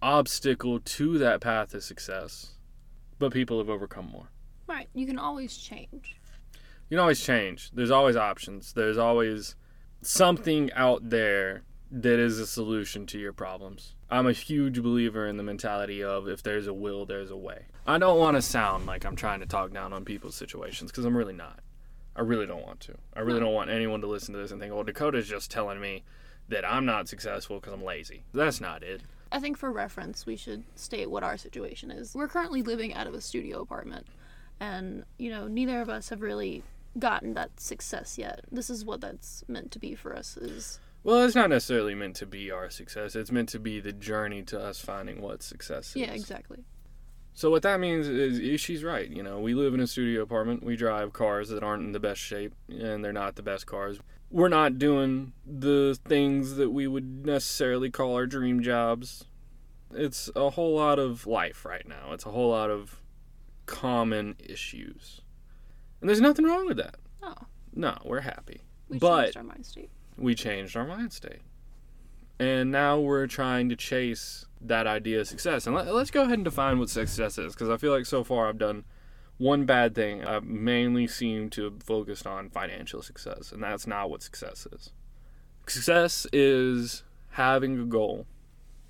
obstacle 0.00 0.78
to 0.78 1.18
that 1.18 1.40
path 1.40 1.74
of 1.74 1.82
success. 1.82 2.52
But 3.18 3.32
people 3.32 3.58
have 3.58 3.68
overcome 3.68 4.08
more. 4.08 4.30
Right. 4.68 4.88
You 4.94 5.04
can 5.04 5.18
always 5.18 5.56
change. 5.56 6.20
You 6.88 6.96
can 6.96 7.00
always 7.00 7.20
change. 7.20 7.72
There's 7.72 7.90
always 7.90 8.14
options. 8.14 8.72
There's 8.72 8.98
always 8.98 9.56
something 10.00 10.72
out 10.74 11.10
there 11.10 11.64
that 11.90 12.20
is 12.20 12.38
a 12.38 12.46
solution 12.46 13.04
to 13.06 13.18
your 13.18 13.32
problems. 13.32 13.96
I'm 14.10 14.26
a 14.26 14.32
huge 14.32 14.82
believer 14.82 15.26
in 15.26 15.36
the 15.36 15.42
mentality 15.42 16.02
of 16.02 16.28
if 16.28 16.42
there's 16.42 16.66
a 16.66 16.72
will, 16.72 17.04
there's 17.04 17.30
a 17.30 17.36
way. 17.36 17.66
I 17.86 17.98
don't 17.98 18.18
want 18.18 18.36
to 18.36 18.42
sound 18.42 18.86
like 18.86 19.04
I'm 19.04 19.16
trying 19.16 19.40
to 19.40 19.46
talk 19.46 19.72
down 19.72 19.92
on 19.92 20.04
people's 20.04 20.34
situations 20.34 20.90
because 20.90 21.04
I'm 21.04 21.16
really 21.16 21.34
not. 21.34 21.60
I 22.16 22.22
really 22.22 22.46
don't 22.46 22.64
want 22.64 22.80
to. 22.80 22.94
I 23.14 23.20
really 23.20 23.40
don't 23.40 23.54
want 23.54 23.70
anyone 23.70 24.00
to 24.00 24.06
listen 24.06 24.34
to 24.34 24.40
this 24.40 24.50
and 24.50 24.60
think, 24.60 24.74
well, 24.74 24.82
Dakota's 24.82 25.28
just 25.28 25.50
telling 25.50 25.80
me 25.80 26.04
that 26.48 26.64
I'm 26.64 26.86
not 26.86 27.08
successful 27.08 27.60
because 27.60 27.72
I'm 27.72 27.84
lazy. 27.84 28.24
That's 28.32 28.60
not 28.60 28.82
it. 28.82 29.02
I 29.30 29.40
think 29.40 29.58
for 29.58 29.70
reference, 29.70 30.24
we 30.24 30.36
should 30.36 30.64
state 30.74 31.10
what 31.10 31.22
our 31.22 31.36
situation 31.36 31.90
is. 31.90 32.14
We're 32.14 32.28
currently 32.28 32.62
living 32.62 32.94
out 32.94 33.06
of 33.06 33.14
a 33.14 33.20
studio 33.20 33.60
apartment, 33.60 34.06
and, 34.58 35.04
you 35.18 35.30
know, 35.30 35.46
neither 35.46 35.82
of 35.82 35.90
us 35.90 36.08
have 36.08 36.22
really 36.22 36.64
gotten 36.98 37.34
that 37.34 37.60
success 37.60 38.16
yet. 38.16 38.40
This 38.50 38.70
is 38.70 38.84
what 38.84 39.02
that's 39.02 39.44
meant 39.46 39.70
to 39.72 39.78
be 39.78 39.94
for 39.94 40.16
us 40.16 40.36
is 40.38 40.80
Well, 41.08 41.24
it's 41.24 41.34
not 41.34 41.48
necessarily 41.48 41.94
meant 41.94 42.16
to 42.16 42.26
be 42.26 42.50
our 42.50 42.68
success. 42.68 43.16
It's 43.16 43.32
meant 43.32 43.48
to 43.48 43.58
be 43.58 43.80
the 43.80 43.94
journey 43.94 44.42
to 44.42 44.60
us 44.60 44.78
finding 44.78 45.22
what 45.22 45.42
success 45.42 45.88
is. 45.90 45.96
yeah, 45.96 46.12
exactly. 46.12 46.58
So 47.32 47.48
what 47.50 47.62
that 47.62 47.80
means 47.80 48.06
is, 48.06 48.38
is 48.38 48.60
she's 48.60 48.84
right. 48.84 49.08
You 49.08 49.22
know, 49.22 49.40
we 49.40 49.54
live 49.54 49.72
in 49.72 49.80
a 49.80 49.86
studio 49.86 50.20
apartment. 50.20 50.62
We 50.62 50.76
drive 50.76 51.14
cars 51.14 51.48
that 51.48 51.62
aren't 51.62 51.82
in 51.84 51.92
the 51.92 51.98
best 51.98 52.20
shape, 52.20 52.52
and 52.68 53.02
they're 53.02 53.14
not 53.14 53.36
the 53.36 53.42
best 53.42 53.64
cars. 53.64 53.98
We're 54.30 54.50
not 54.50 54.78
doing 54.78 55.32
the 55.46 55.98
things 56.06 56.56
that 56.56 56.72
we 56.72 56.86
would 56.86 57.24
necessarily 57.24 57.90
call 57.90 58.14
our 58.14 58.26
dream 58.26 58.60
jobs. 58.62 59.24
It's 59.94 60.28
a 60.36 60.50
whole 60.50 60.74
lot 60.76 60.98
of 60.98 61.26
life 61.26 61.64
right 61.64 61.88
now. 61.88 62.12
It's 62.12 62.26
a 62.26 62.30
whole 62.32 62.50
lot 62.50 62.68
of 62.70 63.00
common 63.64 64.36
issues, 64.38 65.22
and 66.02 66.10
there's 66.10 66.20
nothing 66.20 66.44
wrong 66.44 66.66
with 66.66 66.76
that. 66.76 66.96
Oh, 67.22 67.32
No, 67.74 67.96
we're 68.04 68.20
happy. 68.20 68.60
we 68.90 68.98
But- 68.98 69.22
changed 69.22 69.36
our 69.38 69.44
mind 69.44 69.64
state. 69.64 69.90
We 70.18 70.34
changed 70.34 70.76
our 70.76 70.86
mind 70.86 71.12
state. 71.12 71.40
And 72.40 72.70
now 72.70 73.00
we're 73.00 73.26
trying 73.26 73.68
to 73.68 73.76
chase 73.76 74.46
that 74.60 74.86
idea 74.86 75.20
of 75.20 75.28
success. 75.28 75.66
And 75.66 75.74
let, 75.74 75.92
let's 75.92 76.10
go 76.10 76.22
ahead 76.22 76.34
and 76.34 76.44
define 76.44 76.78
what 76.78 76.90
success 76.90 77.38
is, 77.38 77.54
because 77.54 77.70
I 77.70 77.76
feel 77.76 77.92
like 77.92 78.06
so 78.06 78.22
far 78.22 78.48
I've 78.48 78.58
done 78.58 78.84
one 79.38 79.64
bad 79.64 79.94
thing. 79.94 80.24
I've 80.24 80.44
mainly 80.44 81.06
seemed 81.06 81.52
to 81.52 81.64
have 81.64 81.82
focused 81.82 82.26
on 82.26 82.50
financial 82.50 83.02
success, 83.02 83.52
and 83.52 83.62
that's 83.62 83.86
not 83.86 84.10
what 84.10 84.22
success 84.22 84.66
is. 84.72 84.92
Success 85.66 86.26
is 86.32 87.02
having 87.30 87.78
a 87.78 87.84
goal, 87.84 88.26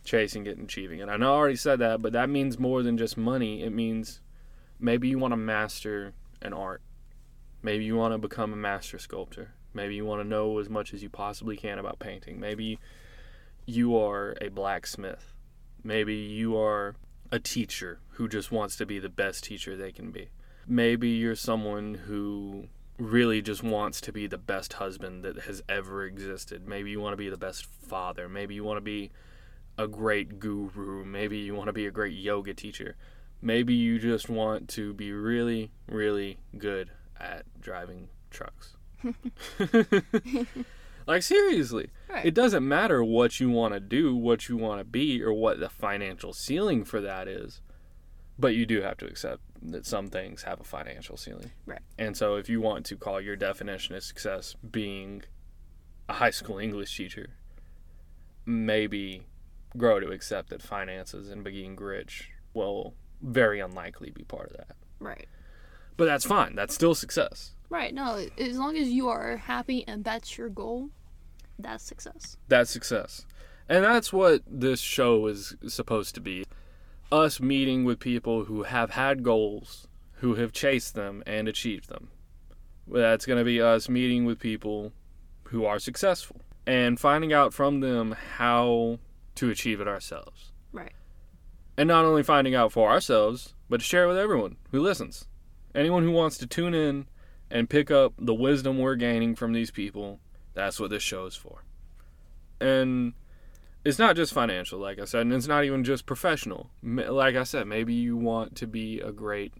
chasing 0.04 0.46
it, 0.46 0.56
and 0.56 0.64
achieving 0.64 1.00
it. 1.00 1.08
I 1.08 1.16
know 1.16 1.32
I 1.32 1.36
already 1.36 1.56
said 1.56 1.78
that, 1.80 2.02
but 2.02 2.12
that 2.12 2.30
means 2.30 2.58
more 2.58 2.82
than 2.82 2.96
just 2.96 3.16
money. 3.16 3.62
It 3.62 3.72
means 3.72 4.20
maybe 4.78 5.08
you 5.08 5.18
want 5.18 5.32
to 5.32 5.36
master 5.36 6.12
an 6.40 6.52
art. 6.52 6.82
Maybe 7.62 7.84
you 7.84 7.96
want 7.96 8.14
to 8.14 8.18
become 8.18 8.52
a 8.52 8.56
master 8.56 8.98
sculptor. 8.98 9.54
Maybe 9.78 9.94
you 9.94 10.04
want 10.04 10.20
to 10.20 10.26
know 10.26 10.58
as 10.58 10.68
much 10.68 10.92
as 10.92 11.04
you 11.04 11.08
possibly 11.08 11.56
can 11.56 11.78
about 11.78 12.00
painting. 12.00 12.40
Maybe 12.40 12.80
you 13.64 13.96
are 13.96 14.34
a 14.40 14.48
blacksmith. 14.48 15.34
Maybe 15.84 16.16
you 16.16 16.58
are 16.58 16.96
a 17.30 17.38
teacher 17.38 18.00
who 18.14 18.26
just 18.26 18.50
wants 18.50 18.74
to 18.74 18.86
be 18.86 18.98
the 18.98 19.08
best 19.08 19.44
teacher 19.44 19.76
they 19.76 19.92
can 19.92 20.10
be. 20.10 20.30
Maybe 20.66 21.10
you're 21.10 21.36
someone 21.36 21.94
who 21.94 22.66
really 22.98 23.40
just 23.40 23.62
wants 23.62 24.00
to 24.00 24.12
be 24.12 24.26
the 24.26 24.36
best 24.36 24.72
husband 24.72 25.22
that 25.22 25.42
has 25.42 25.62
ever 25.68 26.04
existed. 26.04 26.66
Maybe 26.66 26.90
you 26.90 27.00
want 27.00 27.12
to 27.12 27.16
be 27.16 27.28
the 27.28 27.36
best 27.36 27.64
father. 27.64 28.28
Maybe 28.28 28.56
you 28.56 28.64
want 28.64 28.78
to 28.78 28.80
be 28.80 29.12
a 29.78 29.86
great 29.86 30.40
guru. 30.40 31.04
Maybe 31.04 31.38
you 31.38 31.54
want 31.54 31.68
to 31.68 31.72
be 31.72 31.86
a 31.86 31.92
great 31.92 32.14
yoga 32.14 32.52
teacher. 32.52 32.96
Maybe 33.40 33.74
you 33.74 34.00
just 34.00 34.28
want 34.28 34.68
to 34.70 34.92
be 34.92 35.12
really, 35.12 35.70
really 35.86 36.38
good 36.58 36.90
at 37.20 37.44
driving 37.60 38.08
trucks. 38.32 38.74
like, 41.06 41.22
seriously. 41.22 41.90
Right. 42.08 42.26
It 42.26 42.34
doesn't 42.34 42.66
matter 42.66 43.02
what 43.04 43.40
you 43.40 43.50
want 43.50 43.74
to 43.74 43.80
do, 43.80 44.14
what 44.14 44.48
you 44.48 44.56
want 44.56 44.80
to 44.80 44.84
be, 44.84 45.22
or 45.22 45.32
what 45.32 45.60
the 45.60 45.68
financial 45.68 46.32
ceiling 46.32 46.84
for 46.84 47.00
that 47.00 47.28
is. 47.28 47.60
But 48.38 48.54
you 48.54 48.66
do 48.66 48.82
have 48.82 48.96
to 48.98 49.06
accept 49.06 49.42
that 49.62 49.84
some 49.84 50.08
things 50.08 50.44
have 50.44 50.60
a 50.60 50.64
financial 50.64 51.16
ceiling. 51.16 51.50
Right. 51.66 51.80
And 51.98 52.16
so 52.16 52.36
if 52.36 52.48
you 52.48 52.60
want 52.60 52.86
to 52.86 52.96
call 52.96 53.20
your 53.20 53.36
definition 53.36 53.94
of 53.96 54.04
success 54.04 54.54
being 54.70 55.22
a 56.08 56.14
high 56.14 56.30
school 56.30 56.58
English 56.58 56.96
teacher, 56.96 57.30
maybe 58.46 59.26
grow 59.76 60.00
to 60.00 60.08
accept 60.10 60.50
that 60.50 60.62
finances 60.62 61.28
and 61.30 61.44
being 61.44 61.76
rich 61.76 62.30
will 62.54 62.94
very 63.20 63.60
unlikely 63.60 64.10
be 64.10 64.22
part 64.24 64.50
of 64.50 64.56
that. 64.56 64.76
right. 65.00 65.26
But 65.96 66.04
that's 66.04 66.24
fine. 66.24 66.54
That's 66.54 66.74
still 66.74 66.94
success. 66.94 67.56
Right. 67.70 67.92
No, 67.92 68.26
as 68.38 68.58
long 68.58 68.76
as 68.76 68.88
you 68.88 69.08
are 69.08 69.36
happy 69.36 69.84
and 69.86 70.04
that's 70.04 70.38
your 70.38 70.48
goal, 70.48 70.90
that's 71.58 71.84
success. 71.84 72.36
That's 72.48 72.70
success. 72.70 73.26
And 73.68 73.84
that's 73.84 74.12
what 74.12 74.42
this 74.46 74.80
show 74.80 75.26
is 75.26 75.54
supposed 75.66 76.14
to 76.14 76.20
be. 76.20 76.44
Us 77.12 77.40
meeting 77.40 77.84
with 77.84 78.00
people 78.00 78.44
who 78.44 78.62
have 78.64 78.90
had 78.90 79.22
goals, 79.22 79.86
who 80.16 80.36
have 80.36 80.52
chased 80.52 80.94
them 80.94 81.22
and 81.26 81.48
achieved 81.48 81.88
them. 81.88 82.08
That's 82.86 83.26
going 83.26 83.38
to 83.38 83.44
be 83.44 83.60
us 83.60 83.88
meeting 83.88 84.24
with 84.24 84.38
people 84.38 84.92
who 85.44 85.64
are 85.64 85.78
successful 85.78 86.40
and 86.66 87.00
finding 87.00 87.32
out 87.32 87.52
from 87.52 87.80
them 87.80 88.14
how 88.36 88.98
to 89.34 89.50
achieve 89.50 89.80
it 89.80 89.88
ourselves. 89.88 90.52
Right. 90.72 90.92
And 91.76 91.88
not 91.88 92.04
only 92.04 92.22
finding 92.22 92.54
out 92.54 92.72
for 92.72 92.90
ourselves, 92.90 93.54
but 93.68 93.80
to 93.80 93.86
share 93.86 94.04
it 94.04 94.08
with 94.08 94.18
everyone 94.18 94.56
who 94.70 94.80
listens. 94.80 95.26
Anyone 95.74 96.02
who 96.02 96.10
wants 96.10 96.38
to 96.38 96.46
tune 96.46 96.74
in 96.74 97.06
and 97.50 97.68
pick 97.70 97.90
up 97.90 98.14
the 98.18 98.34
wisdom 98.34 98.78
we're 98.78 98.94
gaining 98.96 99.34
from 99.34 99.52
these 99.52 99.70
people, 99.70 100.20
that's 100.54 100.78
what 100.80 100.90
this 100.90 101.02
show 101.02 101.26
is 101.26 101.34
for. 101.36 101.64
And 102.60 103.14
it's 103.84 103.98
not 103.98 104.16
just 104.16 104.32
financial, 104.32 104.78
like 104.78 104.98
I 104.98 105.04
said, 105.04 105.22
and 105.22 105.32
it's 105.32 105.46
not 105.46 105.64
even 105.64 105.84
just 105.84 106.04
professional. 106.06 106.70
Like 106.82 107.36
I 107.36 107.44
said, 107.44 107.66
maybe 107.66 107.94
you 107.94 108.16
want 108.16 108.56
to 108.56 108.66
be 108.66 109.00
a 109.00 109.12
great 109.12 109.54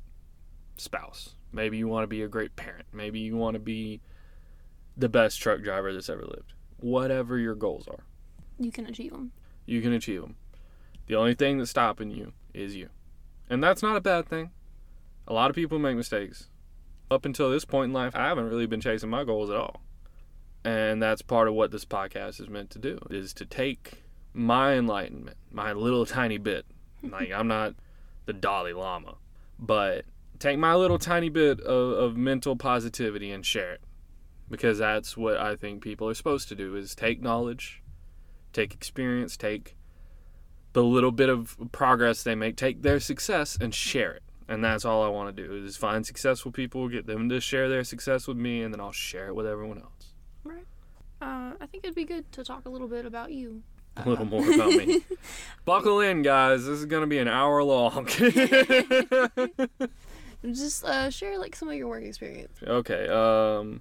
spouse. 0.77 1.35
Maybe 1.53 1.79
you 1.79 1.89
want 1.89 2.03
to 2.05 2.09
be 2.09 2.23
a 2.23 2.29
great 2.29 2.57
parent. 2.57 2.87
Maybe 2.93 3.21
you 3.21 3.37
want 3.37 3.55
to 3.55 3.61
be 3.61 4.01
the 4.97 5.09
best 5.09 5.41
truck 5.41 5.63
driver 5.63 5.93
that's 5.93 6.11
ever 6.11 6.25
lived. 6.25 6.53
Whatever 6.79 7.39
your 7.39 7.55
goals 7.55 7.89
are, 7.89 8.05
You 8.59 8.71
can 8.73 8.87
achieve 8.87 9.13
them. 9.13 9.33
you 9.67 9.81
can 9.81 9.93
achieve 9.93 10.21
them. 10.21 10.37
The 11.07 11.15
only 11.15 11.35
thing 11.35 11.59
that's 11.59 11.71
stopping 11.71 12.11
you 12.11 12.33
is 12.53 12.77
you. 12.77 12.91
And 13.49 13.63
that's 13.65 13.83
not 13.83 13.97
a 13.97 14.01
bad 14.01 14.29
thing. 14.29 14.51
A 15.27 15.33
lot 15.33 15.49
of 15.51 15.57
people 15.57 15.79
make 15.79 15.97
mistakes. 15.97 16.49
Up 17.11 17.25
until 17.25 17.51
this 17.51 17.65
point 17.65 17.91
in 17.91 17.93
life, 17.95 18.15
I 18.15 18.29
haven't 18.29 18.49
really 18.49 18.67
been 18.67 18.81
chasing 18.81 19.09
my 19.09 19.25
goals 19.25 19.51
at 19.51 19.57
all. 19.57 19.83
And 20.65 21.03
that's 21.03 21.23
part 21.23 21.49
of 21.49 21.55
what 21.55 21.71
this 21.71 21.85
podcast 21.85 22.41
is 22.41 22.49
meant 22.49 22.71
to 22.71 22.79
do 22.79 22.99
is 23.11 23.33
to 23.35 23.47
take 23.47 24.03
my 24.35 24.75
enlightenment, 24.75 25.37
my 25.51 25.73
little 25.73 26.05
tiny 26.21 26.39
bit. 26.39 26.67
Like 27.03 27.33
I'm 27.33 27.49
not 27.49 27.75
the 28.27 28.33
Dalai 28.33 28.73
Lama, 28.73 29.15
but 29.59 30.05
take 30.39 30.59
my 30.59 30.75
little 30.75 30.99
tiny 30.99 31.29
bit 31.29 31.61
of, 31.61 31.93
of 31.99 32.17
mental 32.17 32.57
positivity 32.57 33.31
and 33.31 33.47
share 33.47 33.73
it. 33.73 33.81
Because 34.51 34.79
that's 34.79 35.17
what 35.17 35.37
I 35.37 35.57
think 35.57 35.83
people 35.83 36.09
are 36.09 36.15
supposed 36.15 36.49
to 36.49 36.55
do 36.55 36.75
is 36.75 36.95
take 36.95 37.23
knowledge, 37.23 37.83
take 38.53 38.75
experience, 38.75 39.37
take 39.37 39.77
the 40.73 40.83
little 40.83 41.13
bit 41.13 41.29
of 41.29 41.57
progress 41.73 42.23
they 42.23 42.35
make, 42.35 42.57
take 42.57 42.83
their 42.83 43.01
success 43.01 43.59
and 43.61 43.75
share 43.75 44.13
it. 44.13 44.23
And 44.49 44.65
that's 44.65 44.85
all 44.87 45.03
I 45.05 45.09
want 45.09 45.37
to 45.37 45.43
do 45.47 45.65
is 45.65 45.77
find 45.77 46.07
successful 46.07 46.51
people, 46.51 46.89
get 46.89 47.07
them 47.07 47.29
to 47.29 47.39
share 47.41 47.69
their 47.69 47.85
success 47.85 48.27
with 48.27 48.39
me, 48.39 48.63
and 48.63 48.73
then 48.73 48.81
I'll 48.81 48.93
share 48.93 49.27
it 49.29 49.35
with 49.35 49.47
everyone 49.47 49.79
else. 49.79 50.15
Right. 50.43 50.65
Uh, 51.21 51.53
I 51.61 51.67
think 51.67 51.85
it'd 51.85 51.95
be 51.95 52.05
good 52.05 52.31
to 52.33 52.43
talk 52.45 52.65
a 52.65 52.71
little 52.71 52.89
bit 52.89 53.05
about 53.05 53.31
you. 53.33 53.63
A 53.97 54.09
little 54.09 54.25
more 54.25 54.49
about 54.55 54.71
me. 54.71 55.03
Buckle 55.65 56.01
in, 56.01 56.23
guys. 56.23 56.65
This 56.65 56.79
is 56.79 56.87
going 56.87 57.01
to 57.03 57.07
be 57.09 57.19
an 57.19 57.27
hour 57.29 57.63
long. 57.65 58.07
Just 60.53 60.85
uh, 60.85 61.11
share 61.11 61.37
like 61.39 61.57
some 61.57 61.69
of 61.69 61.75
your 61.75 61.89
work 61.89 62.05
experience. 62.05 62.57
okay. 62.65 63.09
Um, 63.09 63.81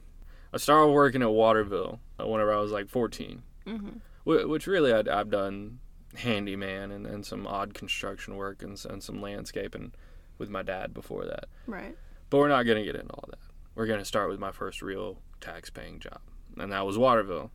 I 0.52 0.58
started 0.58 0.92
working 0.92 1.22
at 1.22 1.30
Waterville 1.30 2.00
uh, 2.20 2.28
whenever 2.28 2.52
I 2.54 2.60
was 2.60 2.72
like 2.72 2.90
14, 2.90 3.44
Mm-hmm. 3.68 4.50
which 4.50 4.66
really 4.66 4.94
I'd, 4.94 5.08
I've 5.10 5.30
done 5.30 5.80
handyman 6.16 6.90
and, 6.92 7.06
and 7.06 7.26
some 7.26 7.46
odd 7.46 7.74
construction 7.74 8.38
work 8.38 8.64
and, 8.64 8.82
and 8.90 9.04
some 9.04 9.22
landscaping 9.22 9.92
with 10.38 10.50
my 10.50 10.64
dad 10.64 10.94
before 10.94 11.26
that. 11.26 11.46
Right. 11.66 11.96
But 12.30 12.38
we're 12.38 12.48
not 12.48 12.64
going 12.64 12.78
to 12.78 12.84
get 12.84 12.96
into 12.96 13.14
all 13.14 13.26
that. 13.30 13.40
We're 13.76 13.86
going 13.88 14.00
to 14.00 14.06
start 14.06 14.30
with 14.30 14.40
my 14.40 14.52
first 14.52 14.82
real 14.82 15.20
tax 15.40 15.70
paying 15.70 16.00
job, 16.00 16.20
and 16.58 16.72
that 16.72 16.86
was 16.86 16.98
Waterville, 16.98 17.52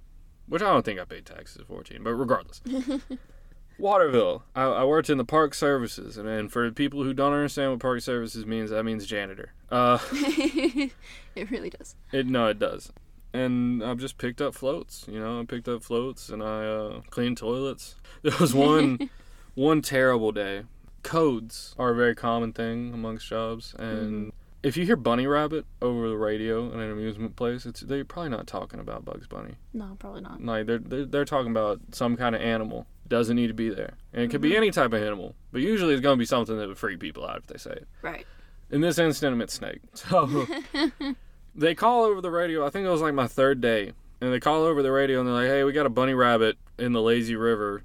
which 0.47 0.63
I 0.63 0.67
don't 0.67 0.85
think 0.85 1.01
I 1.01 1.05
paid 1.05 1.27
taxes 1.27 1.59
at 1.59 1.67
14, 1.67 2.03
but 2.03 2.15
regardless. 2.15 2.61
Waterville, 3.79 4.45
I, 4.55 4.63
I 4.63 4.85
worked 4.85 5.11
in 5.11 5.19
the 5.19 5.25
park 5.25 5.55
services, 5.55 6.17
and, 6.17 6.29
and 6.29 6.53
for 6.53 6.71
people 6.71 7.03
who 7.03 7.13
don't 7.13 7.33
understand 7.33 7.73
what 7.73 7.81
park 7.81 8.01
services 8.01 8.47
means, 8.47 8.71
that 8.71 8.85
means 8.85 9.07
janitor. 9.07 9.53
Uh, 9.71 9.99
it 10.13 11.51
really 11.51 11.71
does. 11.71 11.97
it 12.13 12.27
no, 12.27 12.47
it 12.47 12.59
does. 12.59 12.93
And 13.35 13.83
I've 13.83 13.99
just 13.99 14.19
picked 14.19 14.43
up 14.43 14.55
floats, 14.55 15.07
you 15.09 15.19
know. 15.19 15.41
I 15.41 15.45
picked 15.47 15.67
up 15.67 15.83
floats 15.83 16.29
and 16.29 16.43
I 16.43 16.67
uh, 16.67 17.01
cleaned 17.11 17.39
toilets. 17.39 17.97
There 18.23 18.37
was 18.39 18.55
one 18.55 19.11
one 19.57 19.83
terrible 19.83 20.31
day. 20.31 20.63
Codes 21.03 21.75
are 21.79 21.91
a 21.91 21.95
very 21.95 22.15
common 22.15 22.53
thing 22.53 22.93
amongst 22.95 23.29
jobs, 23.29 23.75
and 23.79 24.27
mm-hmm. 24.27 24.29
if 24.63 24.77
you 24.77 24.85
hear 24.85 24.97
bunny 24.97 25.27
rabbit 25.27 25.67
over 25.81 26.09
the 26.09 26.17
radio 26.17 26.73
in 26.73 26.81
an 26.81 26.91
amusement 26.91 27.37
place, 27.37 27.67
it's 27.67 27.81
they're 27.81 28.05
probably 28.05 28.31
not 28.31 28.47
talking 28.47 28.81
about 28.81 29.05
Bugs 29.05 29.27
Bunny. 29.27 29.55
No, 29.73 29.97
probably 29.99 30.21
not. 30.21 30.43
Like 30.45 30.67
they're 30.67 30.79
they're, 30.79 31.07
they're 31.07 31.25
talking 31.25 31.51
about 31.51 31.81
some 31.93 32.17
kind 32.17 32.35
of 32.35 32.41
animal 32.41 32.87
doesn't 33.09 33.37
need 33.37 33.49
to 33.49 33.55
be 33.55 33.69
there, 33.69 33.95
and 34.13 34.23
it 34.23 34.31
could 34.31 34.41
be 34.41 34.51
mm-hmm. 34.51 34.59
any 34.59 34.71
type 34.71 34.93
of 34.93 35.03
animal, 35.03 35.35
but 35.51 35.61
usually 35.61 35.93
it's 35.93 36.03
gonna 36.03 36.17
be 36.17 36.25
something 36.25 36.57
that 36.57 36.69
would 36.69 36.79
freak 36.79 36.99
people 36.99 37.27
out 37.27 37.39
if 37.39 37.47
they 37.47 37.59
say 37.59 37.73
it. 37.73 37.89
Right. 38.01 38.27
In 38.71 38.81
this 38.81 38.99
instant, 38.99 39.41
it's 39.43 39.55
snake. 39.55 39.81
So 39.95 40.47
they 41.55 41.75
call 41.75 42.05
over 42.05 42.21
the 42.21 42.31
radio. 42.31 42.67
I 42.67 42.71
think 42.71 42.87
it 42.87 42.91
was 42.91 43.03
like 43.03 43.13
my 43.13 43.27
third 43.27 43.61
day, 43.61 43.93
and 44.21 44.33
they 44.33 44.41
call 44.41 44.63
over 44.63 44.83
the 44.83 44.93
radio 44.93 45.21
and 45.21 45.29
they're 45.29 45.35
like, 45.35 45.49
"Hey, 45.49 45.65
we 45.65 45.73
got 45.73 45.85
a 45.85 45.91
bunny 45.91 46.15
rabbit 46.15 46.57
in 46.79 46.93
the 46.93 47.03
lazy 47.03 47.37
river." 47.37 47.83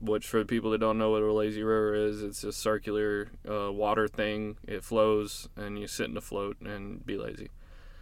Which, 0.00 0.28
for 0.28 0.38
the 0.38 0.44
people 0.44 0.70
that 0.70 0.78
don't 0.78 0.98
know 0.98 1.10
what 1.10 1.22
a 1.22 1.32
lazy 1.32 1.62
river 1.62 1.94
is, 1.94 2.22
it's 2.22 2.44
a 2.44 2.52
circular 2.52 3.28
uh, 3.48 3.72
water 3.72 4.06
thing. 4.06 4.56
It 4.66 4.84
flows, 4.84 5.48
and 5.56 5.78
you 5.78 5.88
sit 5.88 6.08
in 6.08 6.16
a 6.16 6.20
float 6.20 6.56
and 6.60 7.04
be 7.04 7.16
lazy. 7.16 7.50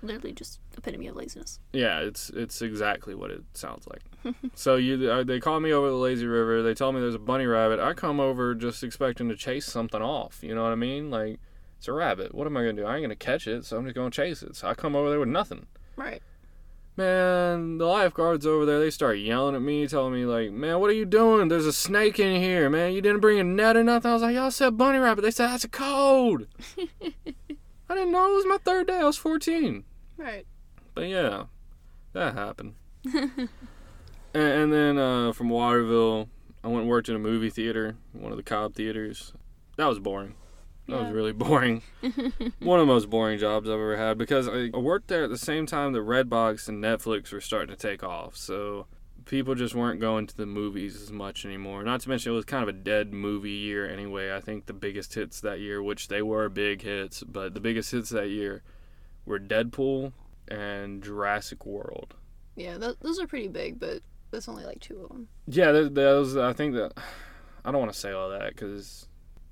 Literally 0.03 0.33
just 0.33 0.61
epitome 0.76 1.07
of 1.07 1.17
laziness. 1.17 1.59
Yeah, 1.73 2.00
it's 2.00 2.29
it's 2.31 2.61
exactly 2.61 3.15
what 3.15 3.31
it 3.31 3.43
sounds 3.55 3.87
like. 3.88 4.35
so 4.55 4.76
you 4.76 5.11
uh, 5.11 5.25
they 5.25 5.41
call 5.41 5.59
me 5.59 5.73
over 5.73 5.88
the 5.88 5.97
lazy 5.97 6.26
river. 6.26 6.62
They 6.62 6.75
tell 6.75 6.93
me 6.93 7.00
there's 7.00 7.15
a 7.15 7.19
bunny 7.19 7.47
rabbit. 7.47 7.81
I 7.81 7.95
come 7.95 8.21
over 8.21 8.55
just 8.55 8.85
expecting 8.85 9.31
to 9.31 9.37
chase 9.37 9.65
something 9.65 10.03
off. 10.03 10.41
You 10.43 10.55
know 10.55 10.62
what 10.62 10.73
I 10.73 10.76
mean? 10.76 11.11
Like 11.11 11.41
it's 11.79 11.88
a 11.88 11.93
rabbit. 11.93 12.35
What 12.35 12.47
am 12.47 12.57
I 12.57 12.61
gonna 12.61 12.75
do? 12.75 12.85
I 12.85 12.97
ain't 12.97 13.05
gonna 13.05 13.17
catch 13.17 13.47
it, 13.47 13.65
so 13.65 13.79
I'm 13.79 13.85
just 13.85 13.95
gonna 13.95 14.11
chase 14.11 14.43
it. 14.43 14.55
So 14.57 14.69
I 14.69 14.75
come 14.75 14.95
over 14.95 15.09
there 15.09 15.21
with 15.21 15.31
nothing. 15.31 15.67
Right. 15.97 16.23
Man, 16.97 17.76
the 17.76 17.85
lifeguards 17.85 18.47
over 18.47 18.65
there, 18.65 18.79
they 18.81 18.91
start 18.91 19.19
yelling 19.19 19.55
at 19.55 19.61
me, 19.61 19.87
telling 19.87 20.15
me 20.15 20.25
like, 20.25 20.50
"Man, 20.50 20.81
what 20.81 20.88
are 20.88 20.95
you 20.95 21.05
doing? 21.05 21.49
There's 21.49 21.67
a 21.67 21.73
snake 21.73 22.19
in 22.19 22.41
here, 22.41 22.71
man. 22.71 22.95
You 22.95 23.03
didn't 23.03 23.21
bring 23.21 23.38
a 23.38 23.45
net 23.45 23.76
or 23.76 23.85
nothing." 23.85 24.11
I 24.11 24.15
was 24.15 24.23
like, 24.23 24.35
"Y'all 24.35 24.50
said 24.50 24.79
bunny 24.79 24.99
rabbit." 24.99 25.21
They 25.21 25.31
said 25.31 25.49
that's 25.49 25.65
a 25.65 25.69
code. 25.69 26.49
I 27.88 27.95
didn't 27.95 28.12
know 28.12 28.33
it 28.33 28.37
was 28.37 28.47
my 28.47 28.59
third 28.65 28.87
day. 28.87 28.99
I 28.99 29.05
was 29.05 29.19
14. 29.19 29.85
Right. 30.17 30.47
But 30.95 31.09
yeah, 31.09 31.45
that 32.15 32.35
happened. 32.35 32.75
and, 33.05 33.49
and 34.35 34.73
then 34.73 34.99
uh, 34.99 35.33
from 35.33 35.50
Waterville, 35.50 36.29
I 36.65 36.69
went 36.69 36.81
and 36.81 36.88
worked 36.88 37.09
in 37.09 37.15
a 37.15 37.21
movie 37.21 37.50
theater, 37.50 37.97
one 38.12 38.33
of 38.33 38.38
the 38.38 38.43
Cobb 38.43 38.75
theaters. 38.75 39.35
That 39.76 39.87
was 39.87 39.99
boring. 39.99 40.35
That 40.88 41.02
was 41.02 41.12
really 41.12 41.33
boring. 41.35 41.83
one 42.61 42.81
of 42.81 42.87
the 42.87 42.93
most 42.93 43.11
boring 43.11 43.38
jobs 43.38 43.69
I've 43.69 43.75
ever 43.75 43.97
had 43.97 44.19
because 44.19 44.49
I 44.49 44.71
worked 44.76 45.09
there 45.09 45.25
at 45.25 45.31
the 45.31 45.38
same 45.38 45.66
time 45.66 45.93
that 45.93 46.00
Redbox 46.00 46.69
and 46.69 46.83
Netflix 46.83 47.33
were 47.33 47.40
starting 47.40 47.75
to 47.75 47.81
take 47.81 48.05
off. 48.05 48.37
So 48.37 48.87
people 49.25 49.55
just 49.57 49.75
weren't 49.75 50.00
going 50.00 50.26
to 50.28 50.37
the 50.37 50.47
movies 50.47 51.00
as 51.02 51.11
much 51.11 51.45
anymore. 51.45 51.83
Not 51.83 52.00
to 52.02 52.09
mention 52.09 52.33
it 52.33 52.37
was 52.37 52.45
kind 52.45 52.62
of 52.62 52.69
a 52.69 52.73
dead 52.73 53.12
movie 53.12 53.50
year 53.50 53.88
anyway. 53.88 54.33
I 54.33 54.40
think 54.40 54.66
the 54.66 54.73
biggest 54.73 55.14
hits 55.14 55.40
that 55.40 55.59
year, 55.61 55.83
which 55.83 56.09
they 56.09 56.23
were 56.23 56.49
big 56.49 56.83
hits, 56.83 57.23
but 57.25 57.55
the 57.55 57.61
biggest 57.61 57.90
hits 57.90 58.11
that 58.11 58.28
year 58.28 58.62
were 59.25 59.40
Deadpool 59.40 60.12
and 60.49 61.02
Jurassic 61.02 61.66
World. 61.66 62.14
Yeah, 62.55 62.78
th- 62.78 62.97
those 63.02 63.19
are 63.19 63.26
pretty 63.26 63.49
big, 63.49 63.81
but 63.81 64.00
there's 64.31 64.49
only 64.49 64.64
like 64.64 64.81
two 64.81 65.00
of 65.02 65.09
them. 65.09 65.28
Yeah, 65.49 65.73
those. 65.73 66.37
I 66.37 66.52
think 66.52 66.75
that 66.75 66.93
I 67.64 67.73
don't 67.73 67.81
want 67.81 67.93
to 67.93 67.99
say 67.99 68.12
all 68.12 68.31
that 68.31 68.50
because 68.50 69.05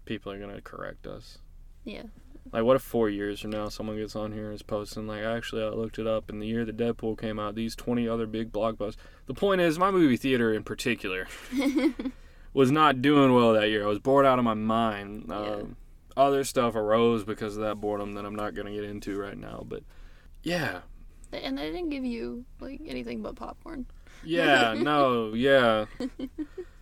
people 0.04 0.32
are 0.32 0.38
gonna 0.38 0.61
correct 0.61 1.06
us. 1.06 1.38
Yeah. 1.84 2.04
Like, 2.52 2.64
what 2.64 2.76
if 2.76 2.82
four 2.82 3.08
years 3.08 3.40
from 3.40 3.50
now 3.50 3.68
someone 3.68 3.96
gets 3.96 4.14
on 4.14 4.32
here 4.32 4.46
and 4.46 4.54
is 4.54 4.62
posting 4.62 5.06
like, 5.06 5.23
actually, 5.25 5.62
I 5.62 5.68
looked 5.68 5.99
it 5.99 6.06
up, 6.06 6.30
and 6.30 6.40
the 6.40 6.46
year 6.46 6.64
that 6.64 6.76
Deadpool 6.76 7.18
came 7.18 7.38
out, 7.38 7.54
these 7.54 7.75
twenty 7.75 8.08
other 8.08 8.26
big 8.26 8.52
blockbusters. 8.52 8.96
The 9.26 9.34
point 9.34 9.61
is, 9.61 9.78
my 9.78 9.90
movie 9.90 10.16
theater 10.16 10.52
in 10.52 10.62
particular 10.62 11.26
was 12.52 12.70
not 12.70 13.02
doing 13.02 13.34
well 13.34 13.52
that 13.54 13.68
year. 13.68 13.84
I 13.84 13.88
was 13.88 13.99
bored 13.99 14.26
out 14.26 14.38
of 14.38 14.44
my 14.44 14.54
mind. 14.54 15.26
Yeah. 15.28 15.37
Um, 15.37 15.76
other 16.16 16.44
stuff 16.44 16.76
arose 16.76 17.25
because 17.25 17.56
of 17.56 17.62
that 17.64 17.80
boredom 17.80 18.12
that 18.12 18.25
I'm 18.25 18.37
not 18.37 18.54
gonna 18.54 18.73
get 18.73 18.84
into 18.84 19.18
right 19.18 19.37
now, 19.37 19.64
but 19.66 19.82
yeah, 20.42 20.80
And 21.32 21.58
they 21.58 21.73
didn't 21.73 21.88
give 21.88 22.04
you 22.04 22.44
like 22.61 22.80
anything 22.87 23.23
but 23.23 23.34
popcorn. 23.34 23.87
Yeah, 24.23 24.75
no, 24.75 25.34
yeah. 25.34 25.87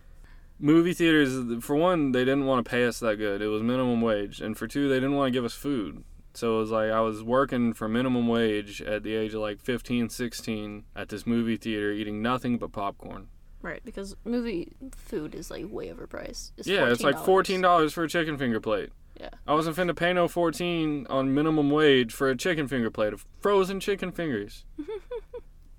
Movie 0.63 0.93
theaters, 0.93 1.61
for 1.61 1.75
one, 1.75 2.13
they 2.13 2.21
didn't 2.21 2.45
want 2.45 2.63
to 2.63 2.69
pay 2.69 2.85
us 2.85 2.97
that 3.01 3.17
good. 3.17 3.41
It 3.41 3.47
was 3.47 3.61
minimum 3.61 3.99
wage. 3.99 4.39
And 4.39 4.57
for 4.57 4.65
two, 4.65 4.87
they 4.87 4.95
didn't 4.95 5.15
want 5.15 5.27
to 5.27 5.31
give 5.31 5.43
us 5.43 5.53
food. 5.53 6.05
So 6.35 6.55
it 6.55 6.59
was 6.59 6.71
like 6.71 6.89
I 6.89 7.01
was 7.01 7.21
working 7.21 7.73
for 7.73 7.89
minimum 7.89 8.29
wage 8.29 8.81
at 8.81 9.03
the 9.03 9.13
age 9.13 9.33
of 9.33 9.41
like 9.41 9.59
15, 9.59 10.07
16 10.07 10.85
at 10.95 11.09
this 11.09 11.27
movie 11.27 11.57
theater 11.57 11.91
eating 11.91 12.21
nothing 12.21 12.57
but 12.57 12.71
popcorn. 12.71 13.27
Right, 13.61 13.81
because 13.83 14.15
movie 14.23 14.71
food 14.95 15.35
is 15.35 15.51
like 15.51 15.65
way 15.69 15.89
overpriced. 15.89 16.53
It's 16.57 16.65
yeah, 16.65 16.89
it's 16.89 17.03
like 17.03 17.17
$14. 17.17 17.59
$14 17.59 17.91
for 17.91 18.05
a 18.05 18.09
chicken 18.09 18.37
finger 18.37 18.61
plate. 18.61 18.91
Yeah. 19.19 19.31
I 19.45 19.53
wasn't 19.55 19.75
finna 19.75 19.93
pay 19.93 20.13
no 20.13 20.29
14 20.29 21.07
on 21.09 21.33
minimum 21.33 21.71
wage 21.71 22.13
for 22.13 22.29
a 22.29 22.37
chicken 22.37 22.69
finger 22.69 22.89
plate 22.89 23.11
of 23.11 23.25
frozen 23.41 23.81
chicken 23.81 24.13
fingers. 24.13 24.63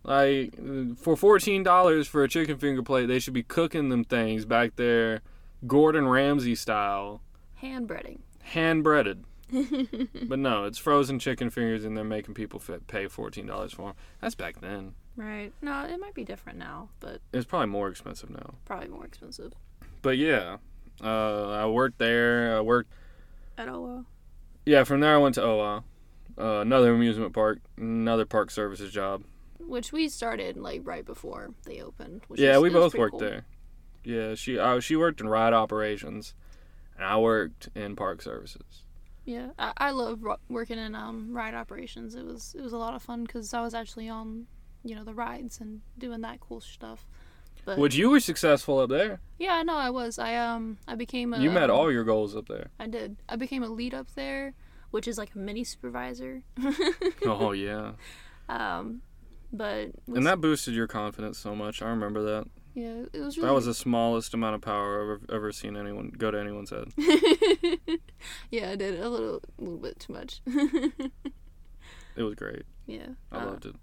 like 0.05 0.55
for 0.99 1.17
$14 1.17 2.07
for 2.07 2.23
a 2.23 2.29
chicken 2.29 2.59
finger 2.59 2.83
plate, 2.83 3.07
they 3.07 3.19
should 3.19 3.35
be 3.35 3.43
cooking 3.43 3.89
them 3.89 4.05
things 4.05 4.45
back 4.45 4.77
there 4.77 5.21
Gordon 5.67 6.07
Ramsay 6.07 6.55
style, 6.55 7.23
Hand 7.55 7.89
breading. 7.89 8.19
hand 8.43 8.85
breaded. 8.85 9.25
but 10.29 10.39
no, 10.39 10.65
it's 10.65 10.79
frozen 10.79 11.19
chicken 11.19 11.49
fingers 11.49 11.85
and 11.85 11.97
they're 11.97 12.05
making 12.05 12.35
people 12.35 12.59
fit, 12.61 12.87
pay 12.87 13.07
$14 13.07 13.71
for 13.75 13.87
them. 13.89 13.95
That's 14.21 14.35
back 14.35 14.61
then. 14.61 14.95
Right. 15.17 15.53
No, 15.63 15.85
it 15.85 15.99
might 16.01 16.15
be 16.15 16.25
different 16.25 16.59
now, 16.59 16.89
but 17.01 17.21
It's 17.33 17.47
probably 17.47 17.69
more 17.69 17.89
expensive 17.89 18.31
now. 18.31 18.55
probably 18.65 18.89
more 18.89 19.05
expensive. 19.07 19.53
But 20.03 20.19
yeah, 20.19 20.57
uh, 21.03 21.51
I 21.51 21.67
worked 21.67 21.99
there. 21.99 22.57
I 22.57 22.61
worked 22.61 22.91
At 23.57 23.69
OO. 23.69 24.05
Yeah, 24.67 24.85
from 24.85 25.01
there 25.01 25.15
I 25.15 25.19
went 25.19 25.35
to 25.37 25.43
OWA, 25.43 25.85
uh, 26.39 26.43
another 26.61 26.93
amusement 26.93 27.33
park, 27.33 27.61
another 27.79 28.25
park 28.27 28.51
services 28.51 28.93
job. 28.93 29.23
Which 29.67 29.93
we 29.93 30.09
started 30.09 30.57
like 30.57 30.83
right 30.85 31.05
before 31.05 31.51
they 31.65 31.81
opened. 31.81 32.23
Which 32.29 32.41
yeah, 32.41 32.57
was- 32.59 32.63
we 32.63 32.71
both 32.71 32.95
worked 32.95 33.13
cool. 33.13 33.21
there. 33.21 33.45
Yeah, 34.05 34.35
she 34.35 34.59
uh, 34.59 34.81
she 34.81 34.97
worked 34.97 35.21
in 35.21 35.29
ride 35.29 35.53
operations, 35.55 36.35
and 36.97 37.05
I 37.07 37.17
worked 37.19 37.71
in 37.75 37.97
park 37.97 38.21
services. 38.23 38.83
Yeah, 39.25 39.51
I, 39.59 39.73
I 39.79 39.91
love 39.93 40.23
ro- 40.23 40.37
working 40.51 40.79
in 40.79 40.95
um 40.95 41.33
ride 41.35 41.55
operations. 41.55 42.15
It 42.15 42.27
was 42.27 42.55
it 42.59 42.61
was 42.63 42.73
a 42.75 42.77
lot 42.79 42.95
of 42.95 43.03
fun 43.03 43.25
because 43.25 43.55
I 43.55 43.63
was 43.63 43.73
actually 43.73 44.09
on, 44.11 44.47
you 44.85 44.95
know, 44.95 45.05
the 45.05 45.15
rides 45.15 45.59
and 45.61 45.81
doing 45.97 46.21
that 46.21 46.41
cool 46.41 46.61
stuff. 46.61 47.07
But 47.65 47.79
Which 47.79 47.95
you 47.95 48.11
were 48.11 48.21
successful 48.21 48.79
up 48.81 48.91
there. 48.91 49.21
yeah, 49.39 49.63
no, 49.63 49.75
I 49.75 49.89
was. 49.89 50.19
I 50.19 50.37
um 50.37 50.77
I 50.87 50.97
became 50.97 51.33
a 51.33 51.39
You 51.39 51.51
met 51.51 51.71
um, 51.71 51.77
all 51.77 51.91
your 51.91 52.05
goals 52.05 52.37
up 52.37 52.47
there. 52.47 52.69
I 52.79 52.87
did. 52.87 53.17
I 53.27 53.37
became 53.37 53.63
a 53.63 53.69
lead 53.69 53.95
up 53.95 54.09
there, 54.15 54.53
which 54.91 55.09
is 55.09 55.17
like 55.17 55.35
a 55.35 55.39
mini 55.39 55.65
supervisor. 55.65 56.43
oh 57.25 57.53
yeah. 57.53 57.93
um, 58.51 59.01
but 59.55 59.91
And 60.15 60.27
that 60.27 60.41
boosted 60.41 60.75
your 60.75 60.87
confidence 60.87 61.39
so 61.39 61.55
much. 61.55 61.81
I 61.83 61.89
remember 61.89 62.23
that. 62.23 62.47
yeah, 62.75 63.05
it 63.13 63.21
was 63.21 63.37
really 63.37 63.49
That 63.49 63.55
was 63.55 63.67
the 63.67 63.75
smallest 63.75 64.35
amount 64.35 64.57
of 64.57 64.61
power 64.61 65.01
I've 65.15 65.23
ever, 65.31 65.37
ever 65.37 65.53
seen 65.53 65.77
anyone 65.77 66.13
go 66.17 66.31
to 66.31 66.39
anyone's 66.39 66.71
head. 66.71 66.89
yeah, 68.51 68.71
I 68.71 68.77
did 68.77 69.01
a 69.01 69.09
little, 69.09 69.41
a 69.59 69.63
little 69.63 69.79
bit 69.79 69.99
too 70.01 70.13
much. 70.13 70.41
It 72.17 72.23
was 72.23 72.35
great. 72.37 72.63
yeah, 72.87 73.09
I 73.33 73.39
uh, 73.39 73.47
loved 73.47 73.67
it. 73.67 73.75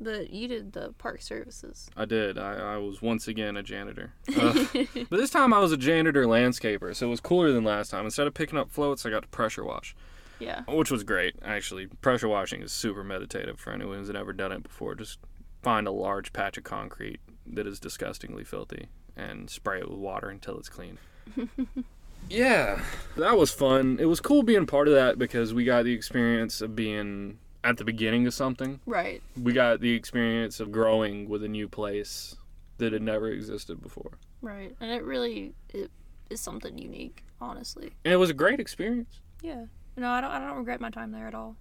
But 0.00 0.30
you 0.30 0.48
did 0.48 0.72
the 0.72 0.92
park 0.98 1.22
services. 1.22 1.88
I 1.96 2.04
did. 2.04 2.36
I, 2.36 2.74
I 2.74 2.76
was 2.78 3.00
once 3.00 3.28
again 3.28 3.56
a 3.56 3.62
janitor. 3.62 4.14
Uh, 4.36 4.64
but 5.08 5.18
this 5.18 5.30
time 5.30 5.52
I 5.54 5.60
was 5.60 5.70
a 5.70 5.76
janitor 5.76 6.24
landscaper, 6.24 6.96
so 6.96 7.06
it 7.06 7.10
was 7.10 7.20
cooler 7.20 7.52
than 7.52 7.62
last 7.62 7.90
time. 7.90 8.04
Instead 8.06 8.26
of 8.26 8.34
picking 8.34 8.58
up 8.58 8.70
floats, 8.72 9.06
I 9.06 9.10
got 9.10 9.22
to 9.22 9.28
pressure 9.28 9.62
wash, 9.64 9.94
yeah, 10.38 10.62
which 10.68 10.90
was 10.90 11.04
great, 11.04 11.34
actually. 11.42 11.86
Pressure 11.86 12.28
washing 12.28 12.62
is 12.62 12.72
super 12.72 13.04
meditative 13.04 13.58
for 13.60 13.72
anyone 13.72 13.98
who's 13.98 14.10
never 14.10 14.32
done 14.32 14.52
it 14.52 14.62
before. 14.62 14.94
Just 14.94 15.18
find 15.62 15.86
a 15.86 15.92
large 15.92 16.32
patch 16.32 16.58
of 16.58 16.64
concrete 16.64 17.20
that 17.46 17.66
is 17.66 17.78
disgustingly 17.78 18.44
filthy 18.44 18.88
and 19.16 19.48
spray 19.50 19.78
it 19.78 19.88
with 19.88 19.98
water 19.98 20.28
until 20.28 20.58
it's 20.58 20.68
clean. 20.68 20.98
yeah, 22.28 22.82
that 23.16 23.36
was 23.36 23.50
fun. 23.50 23.98
It 24.00 24.06
was 24.06 24.20
cool 24.20 24.42
being 24.42 24.66
part 24.66 24.88
of 24.88 24.94
that 24.94 25.18
because 25.18 25.54
we 25.54 25.64
got 25.64 25.84
the 25.84 25.92
experience 25.92 26.60
of 26.60 26.74
being 26.74 27.38
at 27.64 27.76
the 27.76 27.84
beginning 27.84 28.26
of 28.26 28.34
something. 28.34 28.80
right. 28.86 29.22
We 29.40 29.52
got 29.52 29.80
the 29.80 29.94
experience 29.94 30.58
of 30.60 30.72
growing 30.72 31.28
with 31.28 31.44
a 31.44 31.48
new 31.48 31.68
place 31.68 32.36
that 32.78 32.92
had 32.92 33.02
never 33.02 33.28
existed 33.28 33.80
before. 33.80 34.18
Right, 34.40 34.74
and 34.80 34.90
it 34.90 35.04
really 35.04 35.54
it 35.68 35.90
is 36.30 36.40
something 36.40 36.76
unique, 36.78 37.22
honestly. 37.40 37.92
And 38.04 38.12
it 38.12 38.16
was 38.16 38.30
a 38.30 38.34
great 38.34 38.58
experience. 38.58 39.20
Yeah. 39.42 39.66
No, 39.96 40.08
I 40.10 40.20
don't. 40.20 40.30
I 40.30 40.38
don't 40.38 40.56
regret 40.56 40.80
my 40.80 40.90
time 40.90 41.12
there 41.12 41.26
at 41.28 41.34
all. 41.34 41.56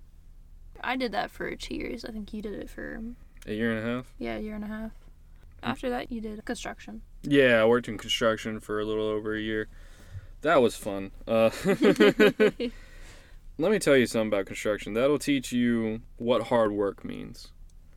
I 0.83 0.95
did 0.95 1.11
that 1.11 1.31
for 1.31 1.53
two 1.55 1.75
years. 1.75 2.05
I 2.05 2.11
think 2.11 2.33
you 2.33 2.41
did 2.41 2.53
it 2.53 2.69
for 2.69 3.01
A 3.45 3.53
year 3.53 3.75
and 3.75 3.85
a 3.87 3.95
half. 3.95 4.13
yeah, 4.17 4.37
a 4.37 4.39
year 4.39 4.55
and 4.55 4.63
a 4.63 4.67
half. 4.67 4.91
After 5.63 5.89
that, 5.91 6.11
you 6.11 6.21
did 6.21 6.43
construction. 6.45 7.01
Yeah, 7.23 7.61
I 7.61 7.65
worked 7.65 7.87
in 7.87 7.97
construction 7.97 8.59
for 8.59 8.79
a 8.79 8.85
little 8.85 9.05
over 9.05 9.35
a 9.35 9.39
year. 9.41 9.67
That 10.41 10.61
was 10.61 10.75
fun. 10.75 11.11
Uh, 11.27 11.51
let 13.57 13.71
me 13.71 13.77
tell 13.79 13.95
you 13.95 14.07
something 14.07 14.29
about 14.29 14.47
construction. 14.47 14.93
That'll 14.93 15.19
teach 15.19 15.51
you 15.51 16.01
what 16.17 16.43
hard 16.43 16.71
work 16.71 17.05
means. 17.05 17.49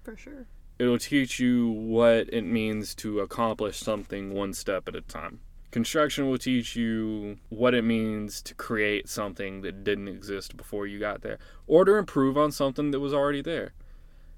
For 0.03 0.17
sure. 0.17 0.47
It'll 0.79 0.99
teach 0.99 1.39
you 1.39 1.69
what 1.71 2.29
it 2.33 2.43
means 2.45 2.95
to 2.97 3.21
accomplish 3.21 3.79
something 3.79 4.35
one 4.35 4.53
step 4.53 4.89
at 4.89 4.97
a 4.97 5.01
time. 5.01 5.41
Construction 5.75 6.31
will 6.31 6.39
teach 6.39 6.77
you 6.77 7.37
what 7.49 7.75
it 7.75 7.83
means 7.83 8.41
to 8.43 8.55
create 8.55 9.09
something 9.09 9.63
that 9.63 9.83
didn't 9.83 10.07
exist 10.07 10.57
before 10.57 10.87
you 10.87 11.01
got 11.01 11.23
there, 11.23 11.37
or 11.67 11.85
to 11.85 11.97
improve 11.97 12.39
on 12.39 12.53
something 12.53 12.93
that 12.93 13.01
was 13.01 13.13
already 13.13 13.43
there. 13.43 13.73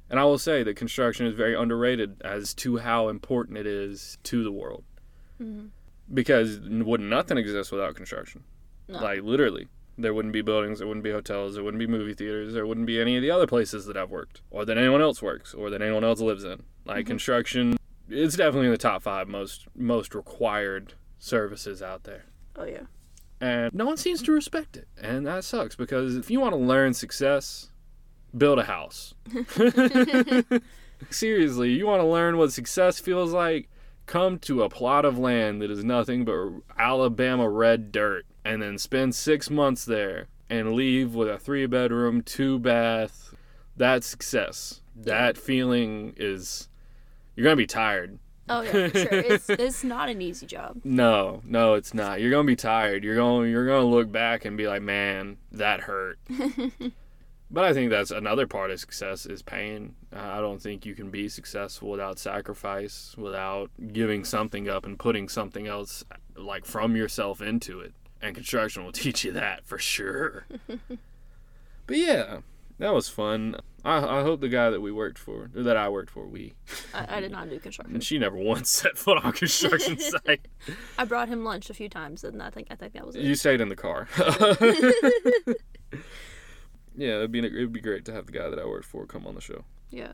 And 0.09 0.19
I 0.19 0.25
will 0.25 0.38
say 0.38 0.62
that 0.62 0.76
construction 0.76 1.26
is 1.26 1.35
very 1.35 1.55
underrated 1.55 2.23
as 2.23 2.55
to 2.55 2.78
how 2.78 3.09
important 3.09 3.59
it 3.59 3.66
is 3.66 4.16
to 4.23 4.43
the 4.43 4.50
world. 4.50 4.85
Mhm. 5.38 5.73
Because 6.14 6.59
would 6.59 7.02
nothing 7.02 7.37
exist 7.37 7.71
without 7.71 7.97
construction? 7.97 8.43
No. 8.88 8.99
Like 8.99 9.21
literally, 9.21 9.69
there 9.99 10.14
wouldn't 10.14 10.33
be 10.33 10.40
buildings, 10.40 10.78
there 10.78 10.88
wouldn't 10.88 11.05
be 11.05 11.11
hotels, 11.11 11.57
there 11.57 11.62
wouldn't 11.62 11.81
be 11.81 11.87
movie 11.87 12.14
theaters, 12.14 12.55
there 12.55 12.66
wouldn't 12.66 12.87
be 12.87 12.99
any 12.99 13.14
of 13.16 13.23
the 13.23 13.31
other 13.31 13.47
places 13.47 13.85
that 13.85 13.97
I've 13.99 14.11
worked, 14.11 14.40
or 14.50 14.64
that 14.64 14.78
anyone 14.78 15.02
else 15.02 15.21
works, 15.21 15.52
or 15.52 15.69
that 15.69 15.83
anyone 15.83 16.02
else 16.02 16.23
lives 16.23 16.45
in. 16.45 16.62
Like 16.87 17.05
Mhm. 17.05 17.09
construction, 17.09 17.76
it's 18.09 18.38
definitely 18.38 18.69
in 18.69 18.73
the 18.73 18.78
top 18.78 19.02
five 19.02 19.28
most 19.28 19.66
most 19.76 20.14
required 20.14 20.95
services 21.26 21.83
out 21.83 22.04
there. 22.04 22.25
Oh 22.56 22.64
yeah. 22.64 22.85
And 23.40 23.75
no 23.75 23.85
one 23.85 23.99
seems 23.99 24.23
to 24.23 24.33
respect 24.33 24.76
it. 24.76 24.89
And 25.00 25.26
that 25.26 25.45
sucks 25.45 25.76
because 25.76 26.17
if 26.17 26.30
you 26.30 26.41
want 26.41 26.54
to 26.54 26.58
learn 26.58 26.95
success, 26.95 27.71
build 28.36 28.58
a 28.58 28.65
house. 28.65 29.15
Seriously, 31.10 31.73
you 31.73 31.86
want 31.86 32.00
to 32.00 32.06
learn 32.06 32.39
what 32.39 32.52
success 32.52 32.99
feels 32.99 33.32
like? 33.32 33.69
Come 34.06 34.39
to 34.41 34.62
a 34.62 34.71
plot 34.71 35.04
of 35.04 35.19
land 35.19 35.60
that 35.60 35.71
is 35.71 35.84
nothing 35.84 36.25
but 36.25 36.62
Alabama 36.78 37.49
red 37.50 37.93
dirt 37.93 38.25
and 38.45 38.62
then 38.62 38.78
spend 38.78 39.15
six 39.15 39.50
months 39.50 39.84
there 39.84 40.28
and 40.49 40.73
leave 40.73 41.15
with 41.15 41.28
a 41.28 41.39
three 41.39 41.67
bedroom, 41.67 42.23
two 42.23 42.58
bath. 42.58 43.34
That's 43.76 44.06
success. 44.06 44.80
That 44.95 45.36
feeling 45.36 46.15
is. 46.17 46.69
You're 47.34 47.45
going 47.45 47.56
to 47.56 47.62
be 47.62 47.67
tired. 47.67 48.19
Oh 48.49 48.63
yeah, 48.63 48.71
sure. 48.89 49.09
It's 49.11 49.49
it's 49.50 49.85
not 49.85 50.09
an 50.09 50.23
easy 50.23 50.47
job. 50.47 50.80
No, 50.85 51.43
no, 51.45 51.75
it's 51.75 51.95
not. 51.95 52.21
You're 52.21 52.30
gonna 52.30 52.45
be 52.47 52.56
tired. 52.56 53.02
You're 53.04 53.17
going. 53.17 53.50
You're 53.50 53.67
gonna 53.67 53.87
look 53.87 54.11
back 54.11 54.45
and 54.45 54.56
be 54.56 54.69
like, 54.69 54.82
"Man, 54.82 55.39
that 55.52 55.80
hurt." 55.80 56.19
but 57.50 57.65
I 57.65 57.73
think 57.73 57.91
that's 57.91 58.11
another 58.11 58.47
part 58.47 58.71
of 58.71 58.78
success 58.78 59.26
is 59.26 59.43
pain. 59.43 59.95
Uh, 60.15 60.21
I 60.21 60.41
don't 60.41 60.63
think 60.63 60.87
you 60.87 60.95
can 60.95 61.11
be 61.11 61.28
successful 61.28 61.91
without 61.91 62.19
sacrifice, 62.19 63.15
without 63.19 63.71
giving 63.93 64.25
something 64.25 64.69
up 64.69 64.87
and 64.87 64.99
putting 64.99 65.28
something 65.28 65.67
else, 65.67 66.04
like 66.37 66.65
from 66.65 66.95
yourself, 66.95 67.43
into 67.43 67.80
it. 67.80 67.95
And 68.23 68.35
construction 68.35 68.85
will 68.85 68.93
teach 69.04 69.25
you 69.25 69.32
that 69.32 69.67
for 69.67 69.78
sure. 69.78 70.47
but 71.87 71.97
yeah, 71.97 72.39
that 72.78 72.93
was 72.95 73.08
fun. 73.08 73.56
I, 73.84 74.19
I 74.19 74.23
hope 74.23 74.41
the 74.41 74.49
guy 74.49 74.71
that 74.71 74.80
we 74.80 74.91
worked 74.91 75.19
for, 75.19 75.50
or 75.54 75.62
that 75.62 75.76
I 75.76 75.89
worked 75.89 76.10
for, 76.10 76.26
we, 76.26 76.54
I, 76.93 77.17
I 77.19 77.21
did 77.21 77.30
not 77.39 77.49
do 77.49 77.58
construction. 77.60 77.95
and 77.95 78.02
she 78.04 78.19
never 78.19 78.36
once 78.36 78.69
set 78.82 78.99
foot 78.99 79.19
on 79.19 79.30
a 79.30 79.32
construction 79.32 79.99
site. 80.26 80.47
I 80.99 81.04
brought 81.04 81.28
him 81.28 81.45
lunch 81.45 81.71
a 81.71 81.75
few 81.75 81.89
times, 81.89 82.25
and 82.25 82.43
I 82.43 82.50
think 82.50 82.67
I 82.71 82.75
think 82.75 82.95
that 82.95 83.06
was 83.06 83.15
it. 83.17 83.23
You 83.23 83.34
stayed 83.34 83.60
in 83.60 83.69
the 83.69 83.76
car. 83.76 84.08
yeah, 86.97 87.17
it'd 87.17 87.32
be 87.32 87.41
it'd 87.41 87.73
be 87.73 87.80
great 87.80 88.04
to 88.06 88.12
have 88.12 88.26
the 88.26 88.32
guy 88.32 88.49
that 88.49 88.58
I 88.58 88.65
worked 88.67 88.86
for 88.86 89.06
come 89.06 89.26
on 89.26 89.34
the 89.34 89.41
show. 89.41 89.65
Yeah. 89.91 90.12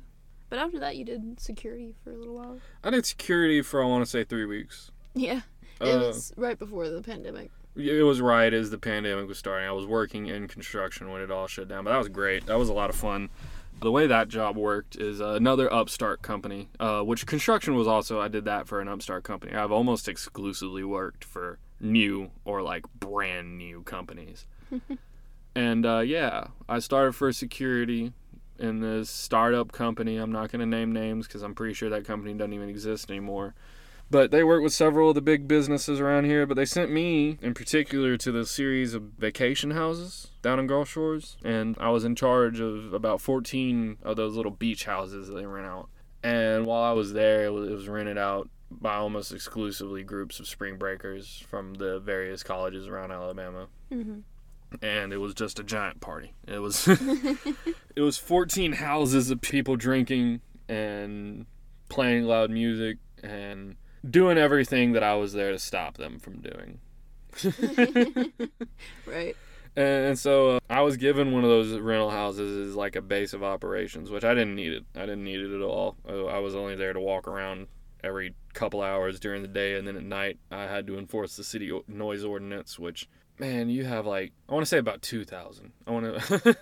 But 0.50 0.58
after 0.58 0.78
that, 0.80 0.96
you 0.96 1.04
did 1.04 1.40
security 1.40 1.94
for 2.04 2.12
a 2.12 2.16
little 2.16 2.34
while. 2.34 2.58
I 2.84 2.90
did 2.90 3.06
security 3.06 3.62
for 3.62 3.82
I 3.82 3.86
want 3.86 4.04
to 4.04 4.10
say 4.10 4.22
three 4.24 4.44
weeks. 4.44 4.90
Yeah. 5.14 5.40
It 5.80 5.88
Uh, 5.94 5.98
was 5.98 6.32
right 6.36 6.58
before 6.58 6.88
the 6.90 7.00
pandemic. 7.00 7.50
It 7.76 8.04
was 8.04 8.20
right 8.20 8.52
as 8.52 8.70
the 8.70 8.78
pandemic 8.78 9.28
was 9.28 9.38
starting. 9.38 9.68
I 9.68 9.72
was 9.72 9.86
working 9.86 10.26
in 10.26 10.48
construction 10.48 11.10
when 11.10 11.22
it 11.22 11.30
all 11.30 11.46
shut 11.46 11.68
down, 11.68 11.84
but 11.84 11.90
that 11.90 11.98
was 11.98 12.08
great. 12.08 12.46
That 12.46 12.58
was 12.58 12.68
a 12.68 12.74
lot 12.74 12.90
of 12.90 12.96
fun. 12.96 13.30
The 13.80 13.90
way 13.90 14.06
that 14.06 14.28
job 14.28 14.56
worked 14.56 14.96
is 14.96 15.20
uh, 15.20 15.30
another 15.30 15.72
upstart 15.72 16.22
company, 16.22 16.68
uh, 16.78 17.00
which 17.00 17.26
construction 17.26 17.74
was 17.74 17.88
also. 17.88 18.20
I 18.20 18.28
did 18.28 18.44
that 18.44 18.68
for 18.68 18.80
an 18.80 18.88
upstart 18.88 19.24
company. 19.24 19.54
I've 19.54 19.72
almost 19.72 20.08
exclusively 20.08 20.84
worked 20.84 21.24
for 21.24 21.58
new 21.80 22.30
or 22.44 22.62
like 22.62 22.84
brand 23.00 23.58
new 23.58 23.82
companies. 23.82 24.46
and 25.54 25.84
uh, 25.84 26.00
yeah, 26.00 26.48
I 26.68 26.78
started 26.78 27.14
for 27.14 27.32
security 27.32 28.12
in 28.58 28.80
this 28.80 29.10
startup 29.10 29.72
company. 29.72 30.16
I'm 30.16 30.30
not 30.30 30.52
going 30.52 30.60
to 30.60 30.66
name 30.66 30.92
names 30.92 31.26
because 31.26 31.42
I'm 31.42 31.54
pretty 31.54 31.74
sure 31.74 31.90
that 31.90 32.04
company 32.04 32.34
doesn't 32.34 32.52
even 32.52 32.68
exist 32.68 33.10
anymore. 33.10 33.54
But 34.12 34.30
they 34.30 34.44
work 34.44 34.62
with 34.62 34.74
several 34.74 35.08
of 35.08 35.14
the 35.14 35.22
big 35.22 35.48
businesses 35.48 35.98
around 35.98 36.26
here. 36.26 36.44
But 36.46 36.54
they 36.54 36.66
sent 36.66 36.90
me, 36.90 37.38
in 37.40 37.54
particular, 37.54 38.18
to 38.18 38.30
the 38.30 38.44
series 38.44 38.92
of 38.92 39.02
vacation 39.18 39.70
houses 39.70 40.32
down 40.42 40.60
in 40.60 40.66
Gulf 40.66 40.90
Shores. 40.90 41.38
And 41.42 41.76
I 41.80 41.88
was 41.88 42.04
in 42.04 42.14
charge 42.14 42.60
of 42.60 42.92
about 42.92 43.22
14 43.22 43.96
of 44.02 44.16
those 44.16 44.36
little 44.36 44.52
beach 44.52 44.84
houses 44.84 45.28
that 45.28 45.34
they 45.34 45.46
rent 45.46 45.66
out. 45.66 45.88
And 46.22 46.66
while 46.66 46.82
I 46.82 46.92
was 46.92 47.14
there, 47.14 47.46
it 47.46 47.52
was, 47.52 47.70
it 47.70 47.74
was 47.74 47.88
rented 47.88 48.18
out 48.18 48.50
by 48.70 48.96
almost 48.96 49.32
exclusively 49.32 50.02
groups 50.02 50.38
of 50.40 50.46
spring 50.46 50.76
breakers 50.76 51.42
from 51.48 51.74
the 51.74 51.98
various 51.98 52.42
colleges 52.42 52.86
around 52.86 53.12
Alabama 53.12 53.68
hmm 53.90 54.20
and 54.80 55.12
it 55.12 55.18
was 55.18 55.34
just 55.34 55.58
a 55.58 55.62
giant 55.62 56.00
party. 56.00 56.32
It 56.46 56.58
was 56.60 56.88
it 57.96 58.00
was 58.00 58.16
14 58.16 58.72
houses 58.72 59.30
of 59.30 59.42
people 59.42 59.76
drinking 59.76 60.40
and 60.66 61.44
playing 61.90 62.24
loud 62.24 62.50
music 62.50 62.96
and 63.22 63.76
doing 64.08 64.38
everything 64.38 64.92
that 64.92 65.02
I 65.02 65.14
was 65.14 65.32
there 65.32 65.52
to 65.52 65.58
stop 65.58 65.96
them 65.96 66.18
from 66.18 66.40
doing. 66.40 66.78
Right. 69.06 69.36
And 69.74 70.18
so 70.18 70.56
uh, 70.56 70.60
I 70.68 70.82
was 70.82 70.98
given 70.98 71.32
one 71.32 71.44
of 71.44 71.50
those 71.50 71.72
rental 71.78 72.10
houses 72.10 72.68
as 72.68 72.76
like 72.76 72.94
a 72.94 73.00
base 73.00 73.32
of 73.32 73.42
operations, 73.42 74.10
which 74.10 74.22
I 74.24 74.34
didn't 74.34 74.54
need 74.54 74.72
it. 74.72 74.84
I 74.94 75.00
didn't 75.00 75.24
need 75.24 75.40
it 75.40 75.54
at 75.54 75.62
all. 75.62 75.96
I 76.06 76.40
was 76.40 76.54
only 76.54 76.76
there 76.76 76.92
to 76.92 77.00
walk 77.00 77.26
around 77.26 77.68
every 78.04 78.34
couple 78.52 78.82
hours 78.82 79.18
during 79.18 79.40
the 79.40 79.48
day, 79.48 79.76
and 79.76 79.88
then 79.88 79.96
at 79.96 80.02
night 80.02 80.38
I 80.50 80.64
had 80.64 80.86
to 80.88 80.98
enforce 80.98 81.36
the 81.36 81.44
city 81.44 81.72
o- 81.72 81.84
noise 81.88 82.22
ordinance, 82.22 82.78
which 82.78 83.08
man, 83.38 83.68
you 83.68 83.84
have 83.84 84.06
like 84.06 84.32
I 84.48 84.54
want 84.54 84.62
to 84.62 84.68
say 84.68 84.78
about 84.78 85.02
two 85.02 85.24
thousand. 85.24 85.72
I 85.86 85.90
want 85.90 86.20
to. 86.20 86.56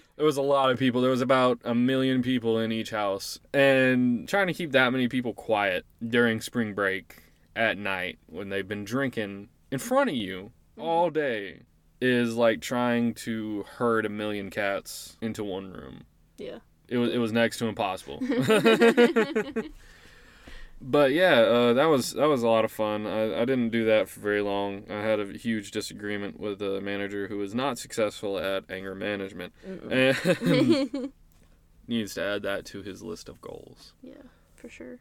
there 0.16 0.24
was 0.24 0.36
a 0.36 0.42
lot 0.42 0.70
of 0.70 0.78
people. 0.78 1.00
There 1.00 1.10
was 1.10 1.20
about 1.20 1.60
a 1.64 1.74
million 1.74 2.22
people 2.22 2.58
in 2.58 2.72
each 2.72 2.90
house, 2.90 3.38
and 3.52 4.28
trying 4.28 4.46
to 4.46 4.54
keep 4.54 4.72
that 4.72 4.90
many 4.92 5.08
people 5.08 5.34
quiet 5.34 5.84
during 6.06 6.40
spring 6.40 6.74
break 6.74 7.22
at 7.56 7.78
night 7.78 8.18
when 8.26 8.48
they've 8.48 8.66
been 8.66 8.84
drinking 8.84 9.48
in 9.70 9.78
front 9.78 10.10
of 10.10 10.16
you 10.16 10.52
mm-hmm. 10.76 10.82
all 10.82 11.10
day 11.10 11.60
is 12.00 12.34
like 12.34 12.60
trying 12.60 13.14
to 13.14 13.64
herd 13.76 14.06
a 14.06 14.08
million 14.08 14.50
cats 14.50 15.16
into 15.20 15.44
one 15.44 15.72
room. 15.72 16.04
Yeah. 16.38 16.58
It 16.88 16.98
was 16.98 17.12
it 17.12 17.18
was 17.18 17.32
next 17.32 17.58
to 17.58 17.66
impossible. 17.66 18.20
but 20.80 21.12
yeah, 21.12 21.40
uh, 21.40 21.72
that 21.74 21.86
was 21.86 22.12
that 22.12 22.26
was 22.28 22.42
a 22.42 22.48
lot 22.48 22.64
of 22.64 22.72
fun. 22.72 23.06
I, 23.06 23.34
I 23.42 23.44
didn't 23.44 23.70
do 23.70 23.84
that 23.86 24.08
for 24.08 24.20
very 24.20 24.40
long. 24.42 24.84
I 24.90 25.00
had 25.00 25.20
a 25.20 25.26
huge 25.32 25.70
disagreement 25.70 26.38
with 26.40 26.60
a 26.62 26.80
manager 26.80 27.28
who 27.28 27.38
was 27.38 27.54
not 27.54 27.78
successful 27.78 28.38
at 28.38 28.64
anger 28.70 28.94
management, 28.94 29.52
and 29.90 31.12
needs 31.88 32.14
to 32.14 32.22
add 32.22 32.42
that 32.42 32.64
to 32.66 32.82
his 32.82 33.02
list 33.02 33.28
of 33.28 33.40
goals. 33.40 33.92
yeah, 34.02 34.14
for 34.54 34.68
sure. 34.68 34.98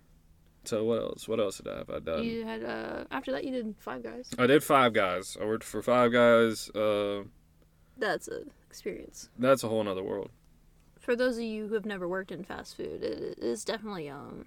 So 0.66 0.86
what 0.86 1.00
else? 1.00 1.28
What 1.28 1.40
else 1.42 1.58
did 1.58 1.68
I 1.68 1.78
have 1.80 1.90
I 1.90 2.00
done? 2.00 2.24
You 2.24 2.46
had 2.46 2.64
uh 2.64 3.04
after 3.12 3.32
that 3.34 3.44
you 3.44 3.52
did 3.52 3.76
Five 3.80 4.04
Guys. 4.04 4.30
I 4.40 4.48
did 4.48 4.64
Five 4.64 4.94
Guys. 4.94 5.36
I 5.42 5.46
worked 5.46 5.66
for 5.66 5.82
Five 5.82 6.14
Guys. 6.14 6.70
Uh, 6.70 7.24
That's 7.98 8.28
a 8.30 8.44
experience. 8.70 9.30
that's 9.38 9.64
a 9.64 9.68
whole 9.68 9.84
nother 9.84 10.02
world. 10.04 10.30
For 11.00 11.16
those 11.18 11.36
of 11.38 11.44
you 11.44 11.68
who 11.68 11.74
have 11.74 11.86
never 11.86 12.08
worked 12.08 12.32
in 12.32 12.44
fast 12.46 12.78
food, 12.78 13.04
it 13.04 13.38
is 13.40 13.66
definitely 13.66 14.10
um 14.10 14.46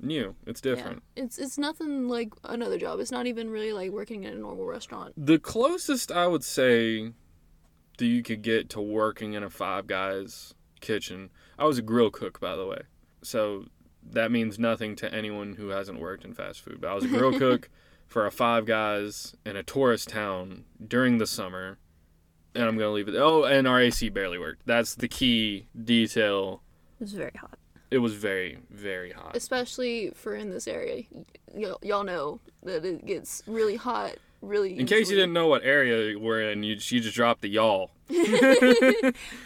New. 0.00 0.34
It's 0.46 0.60
yeah. 0.64 0.74
different. 0.74 1.02
It's 1.16 1.38
it's 1.38 1.58
nothing 1.58 2.08
like 2.08 2.32
another 2.44 2.78
job. 2.78 3.00
It's 3.00 3.10
not 3.10 3.26
even 3.26 3.50
really 3.50 3.72
like 3.72 3.90
working 3.90 4.24
in 4.24 4.32
a 4.32 4.36
normal 4.36 4.66
restaurant. 4.66 5.14
The 5.16 5.38
closest 5.38 6.12
I 6.12 6.26
would 6.26 6.44
say 6.44 7.12
that 7.98 8.06
you 8.06 8.22
could 8.22 8.42
get 8.42 8.68
to 8.70 8.80
working 8.80 9.34
in 9.34 9.42
a 9.42 9.50
Five 9.50 9.86
Guys 9.86 10.54
kitchen. 10.80 11.30
I 11.58 11.64
was 11.64 11.78
a 11.78 11.82
grill 11.82 12.10
cook, 12.10 12.40
by 12.40 12.56
the 12.56 12.66
way. 12.66 12.82
So 13.22 13.66
that 14.10 14.30
means 14.30 14.58
nothing 14.58 14.96
to 14.96 15.12
anyone 15.12 15.54
who 15.54 15.68
hasn't 15.68 16.00
worked 16.00 16.24
in 16.24 16.32
fast 16.32 16.60
food. 16.60 16.80
But 16.80 16.90
I 16.90 16.94
was 16.94 17.04
a 17.04 17.08
grill 17.08 17.38
cook 17.38 17.68
for 18.06 18.26
a 18.26 18.30
Five 18.30 18.64
Guys 18.64 19.34
in 19.44 19.56
a 19.56 19.62
tourist 19.62 20.08
town 20.08 20.64
during 20.84 21.18
the 21.18 21.26
summer. 21.26 21.78
And 22.54 22.64
I'm 22.64 22.78
going 22.78 22.88
to 22.88 22.92
leave 22.92 23.08
it. 23.08 23.16
Oh, 23.16 23.44
and 23.44 23.68
our 23.68 23.80
AC 23.80 24.08
barely 24.08 24.38
worked. 24.38 24.62
That's 24.66 24.94
the 24.94 25.08
key 25.08 25.66
detail. 25.84 26.62
It 26.98 27.04
was 27.04 27.12
very 27.12 27.32
hot, 27.38 27.58
It 27.90 27.98
was 27.98 28.14
very, 28.14 28.58
very 28.70 29.12
hot. 29.12 29.34
especially 29.36 30.10
for 30.10 30.34
in 30.34 30.50
this 30.50 30.68
area. 30.68 31.04
Y- 31.52 31.74
y'all 31.82 32.04
know 32.04 32.40
that 32.62 32.84
it 32.84 33.06
gets 33.06 33.42
really 33.46 33.76
hot. 33.76 34.16
Really. 34.40 34.78
In 34.78 34.86
case 34.86 35.10
you 35.10 35.16
didn't 35.16 35.32
know 35.32 35.48
what 35.48 35.64
area 35.64 36.16
we're 36.18 36.42
in, 36.50 36.62
you, 36.62 36.74
you 36.74 37.00
just 37.00 37.16
dropped 37.16 37.40
the 37.42 37.48
y'all. 37.48 37.90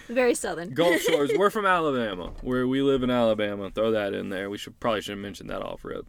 Very 0.09 0.35
southern. 0.35 0.75
Gulf 0.75 1.01
Shores. 1.09 1.31
We're 1.37 1.51
from 1.51 1.67
Alabama. 1.67 2.33
Where 2.43 2.67
we 2.67 2.83
live 2.83 3.03
in 3.03 3.11
Alabama. 3.11 3.71
Throw 3.71 3.91
that 3.93 4.13
in 4.15 4.29
there. 4.29 4.51
We 4.51 4.59
should 4.59 4.79
probably 4.81 5.01
should 5.01 5.13
have 5.13 5.19
mentioned 5.19 5.51
that 5.51 5.63
off 5.63 5.85
rip. 5.85 6.07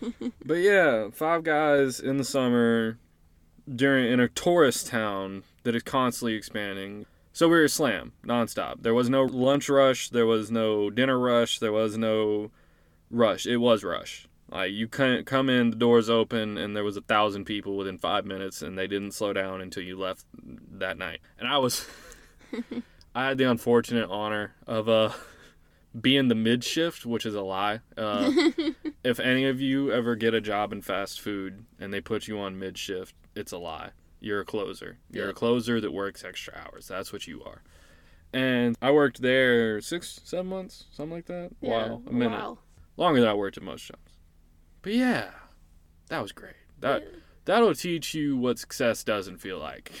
but 0.44 0.54
yeah, 0.54 1.10
five 1.10 1.44
guys 1.44 2.00
in 2.00 2.16
the 2.16 2.24
summer 2.24 2.98
during 3.72 4.10
in 4.10 4.18
a 4.20 4.28
tourist 4.28 4.86
town 4.86 5.42
that 5.64 5.74
is 5.76 5.82
constantly 5.82 6.34
expanding. 6.34 7.06
So 7.32 7.48
we 7.48 7.56
were 7.56 7.68
slam 7.68 8.12
nonstop. 8.24 8.82
There 8.82 8.94
was 8.94 9.08
no 9.08 9.24
lunch 9.24 9.68
rush. 9.68 10.10
There 10.10 10.26
was 10.26 10.50
no 10.50 10.90
dinner 10.90 11.18
rush. 11.18 11.58
There 11.58 11.72
was 11.72 11.96
no 11.96 12.50
rush. 13.10 13.46
It 13.46 13.56
was 13.56 13.82
rush. 13.82 14.28
Like 14.50 14.72
you 14.72 14.86
couldn't 14.86 15.24
come 15.24 15.48
in, 15.48 15.70
the 15.70 15.76
doors 15.76 16.10
open, 16.10 16.58
and 16.58 16.76
there 16.76 16.84
was 16.84 16.98
a 16.98 17.00
thousand 17.00 17.46
people 17.46 17.76
within 17.76 17.96
five 17.98 18.26
minutes, 18.26 18.60
and 18.60 18.76
they 18.76 18.86
didn't 18.86 19.12
slow 19.12 19.32
down 19.32 19.62
until 19.62 19.82
you 19.82 19.98
left 19.98 20.26
that 20.72 20.98
night. 20.98 21.20
And 21.38 21.48
I 21.48 21.56
was, 21.56 21.86
I 23.14 23.28
had 23.28 23.38
the 23.38 23.50
unfortunate 23.50 24.10
honor 24.10 24.54
of 24.66 24.88
uh 24.88 25.10
being 25.98 26.28
the 26.28 26.34
mid 26.34 26.64
shift, 26.64 27.06
which 27.06 27.26
is 27.26 27.34
a 27.34 27.42
lie. 27.42 27.80
Uh, 27.96 28.30
if 29.04 29.20
any 29.20 29.46
of 29.46 29.60
you 29.60 29.92
ever 29.92 30.16
get 30.16 30.34
a 30.34 30.40
job 30.40 30.72
in 30.72 30.82
fast 30.82 31.20
food 31.20 31.64
and 31.78 31.92
they 31.92 32.00
put 32.00 32.28
you 32.28 32.38
on 32.38 32.58
mid 32.58 32.78
shift, 32.78 33.14
it's 33.34 33.52
a 33.52 33.58
lie. 33.58 33.90
You're 34.22 34.40
a 34.40 34.44
closer. 34.44 34.98
You're 35.10 35.26
Yeah. 35.26 35.30
a 35.30 35.34
closer 35.34 35.80
that 35.80 35.92
works 35.92 36.24
extra 36.24 36.54
hours. 36.56 36.86
That's 36.88 37.12
what 37.12 37.26
you 37.26 37.42
are. 37.44 37.62
And 38.32 38.76
I 38.80 38.90
worked 38.92 39.20
there 39.20 39.80
six, 39.82 40.20
seven 40.24 40.46
months, 40.46 40.84
something 40.92 41.12
like 41.16 41.26
that. 41.26 41.50
wow, 41.60 42.02
a 42.06 42.12
minute 42.12 42.38
Wow. 42.38 42.58
longer 42.96 43.20
than 43.20 43.28
I 43.28 43.34
worked 43.34 43.56
at 43.58 43.62
most 43.62 43.84
jobs. 43.86 44.12
But 44.80 44.94
yeah, 44.94 45.30
that 46.08 46.22
was 46.22 46.32
great. 46.32 46.54
That 46.80 47.04
that'll 47.44 47.74
teach 47.74 48.14
you 48.14 48.36
what 48.36 48.58
success 48.58 49.04
doesn't 49.04 49.38
feel 49.38 49.58
like. 49.58 49.92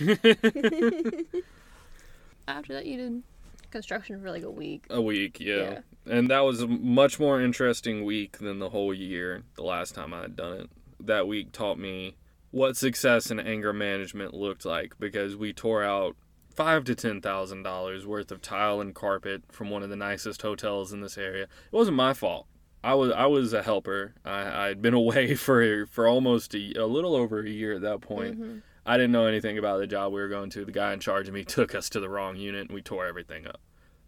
After 2.48 2.72
that, 2.74 2.86
you 2.86 2.96
did 2.96 3.22
construction 3.70 4.20
for 4.20 4.30
like 4.30 4.42
a 4.42 4.50
week. 4.50 4.86
a 4.90 5.00
week, 5.00 5.38
yeah. 5.40 5.80
And 6.06 6.28
that 6.30 6.40
was 6.40 6.60
a 6.62 6.66
much 6.66 7.20
more 7.20 7.40
interesting 7.40 8.04
week 8.04 8.38
than 8.38 8.58
the 8.58 8.70
whole 8.70 8.92
year 8.92 9.42
the 9.56 9.62
last 9.62 9.94
time 9.94 10.12
I 10.12 10.22
had 10.22 10.36
done 10.36 10.60
it. 10.62 10.70
That 11.00 11.26
week 11.28 11.52
taught 11.52 11.78
me 11.78 12.16
what 12.52 12.76
success 12.76 13.30
in 13.30 13.40
anger 13.40 13.72
management 13.72 14.32
looked 14.34 14.64
like 14.64 14.94
because 15.00 15.34
we 15.36 15.52
tore 15.52 15.82
out 15.82 16.14
five 16.54 16.84
to 16.84 16.94
ten 16.94 17.20
thousand 17.20 17.64
dollars 17.64 18.06
worth 18.06 18.30
of 18.30 18.40
tile 18.40 18.80
and 18.80 18.94
carpet 18.94 19.42
from 19.50 19.68
one 19.70 19.82
of 19.82 19.88
the 19.90 19.96
nicest 19.96 20.42
hotels 20.42 20.92
in 20.92 21.00
this 21.00 21.18
area. 21.18 21.44
It 21.44 21.72
wasn't 21.72 21.96
my 21.96 22.12
fault. 22.14 22.46
I 22.84 22.94
was 22.94 23.10
I 23.12 23.26
was 23.26 23.52
a 23.52 23.62
helper. 23.62 24.14
I 24.24 24.68
I'd 24.68 24.80
been 24.82 24.94
away 25.04 25.34
for 25.34 25.86
for 25.86 26.06
almost 26.06 26.54
a, 26.54 26.74
a 26.74 26.86
little 26.86 27.16
over 27.16 27.40
a 27.40 27.48
year 27.50 27.74
at 27.74 27.82
that 27.82 28.00
point. 28.00 28.40
Mhm. 28.40 28.62
I 28.84 28.96
didn't 28.96 29.12
know 29.12 29.26
anything 29.26 29.58
about 29.58 29.78
the 29.78 29.86
job 29.86 30.12
we 30.12 30.20
were 30.20 30.28
going 30.28 30.50
to. 30.50 30.64
The 30.64 30.72
guy 30.72 30.92
in 30.92 31.00
charge 31.00 31.28
of 31.28 31.34
me 31.34 31.44
took 31.46 31.74
us 31.74 31.88
to 31.90 32.00
the 32.00 32.08
wrong 32.08 32.36
unit 32.36 32.62
and 32.68 32.74
we 32.74 32.82
tore 32.82 33.06
everything 33.06 33.46
up. 33.46 33.60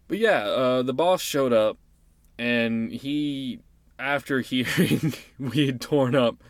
But 0.07 0.19
yeah, 0.19 0.43
uh, 0.43 0.83
the 0.83 0.93
boss 0.93 1.21
showed 1.21 1.51
up 1.53 1.77
and 2.37 2.91
he, 2.91 3.61
after 3.97 4.39
hearing 4.41 5.13
we 5.39 5.65
had 5.65 5.81
torn 5.81 6.13
up 6.13 6.43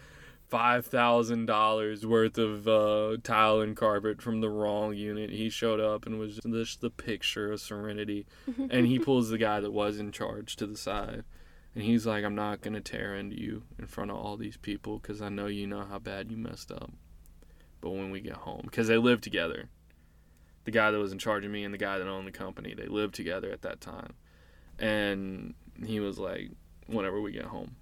$5,000 0.55 2.05
worth 2.05 2.37
of 2.37 2.67
uh, 2.67 3.17
tile 3.23 3.59
and 3.59 3.75
carpet 3.75 4.21
from 4.21 4.39
the 4.39 4.49
wrong 4.49 4.95
unit, 4.95 5.29
he 5.29 5.49
showed 5.49 5.81
up 5.81 6.05
and 6.05 6.17
was 6.17 6.39
just 6.39 6.79
the 6.79 6.89
picture 6.89 7.51
of 7.51 7.59
serenity. 7.59 8.25
and 8.69 8.87
he 8.87 8.97
pulls 8.97 9.29
the 9.29 9.37
guy 9.37 9.59
that 9.59 9.73
was 9.73 9.99
in 9.99 10.13
charge 10.13 10.55
to 10.55 10.65
the 10.65 10.77
side. 10.77 11.25
And 11.73 11.83
he's 11.83 12.07
like, 12.07 12.23
I'm 12.23 12.35
not 12.35 12.61
going 12.61 12.73
to 12.73 12.79
tear 12.79 13.15
into 13.15 13.37
you 13.37 13.63
in 13.77 13.85
front 13.85 14.11
of 14.11 14.17
all 14.17 14.37
these 14.37 14.55
people 14.55 14.99
because 14.99 15.21
I 15.21 15.27
know 15.27 15.47
you 15.47 15.67
know 15.67 15.83
how 15.83 15.99
bad 15.99 16.31
you 16.31 16.37
messed 16.37 16.71
up. 16.71 16.89
But 17.81 17.89
when 17.89 18.09
we 18.09 18.21
get 18.21 18.37
home 18.37 18.61
because 18.63 18.87
they 18.87 18.97
lived 18.97 19.23
together. 19.23 19.67
The 20.63 20.71
guy 20.71 20.89
that 20.89 20.97
was 20.97 21.11
in 21.11 21.19
charge 21.19 21.43
of 21.43 21.51
me 21.51 21.65
and 21.65 21.73
the 21.73 21.77
guy 21.77 21.99
that 21.99 22.07
owned 22.07 22.27
the 22.27 22.31
company 22.31 22.73
they 22.73 22.87
lived 22.87 23.13
together 23.13 23.51
at 23.51 23.61
that 23.63 23.81
time. 23.81 24.13
And 24.79 25.53
he 25.85 25.99
was 25.99 26.17
like 26.17 26.51
whenever 26.87 27.19
we 27.19 27.33
get 27.33 27.45
home 27.45 27.75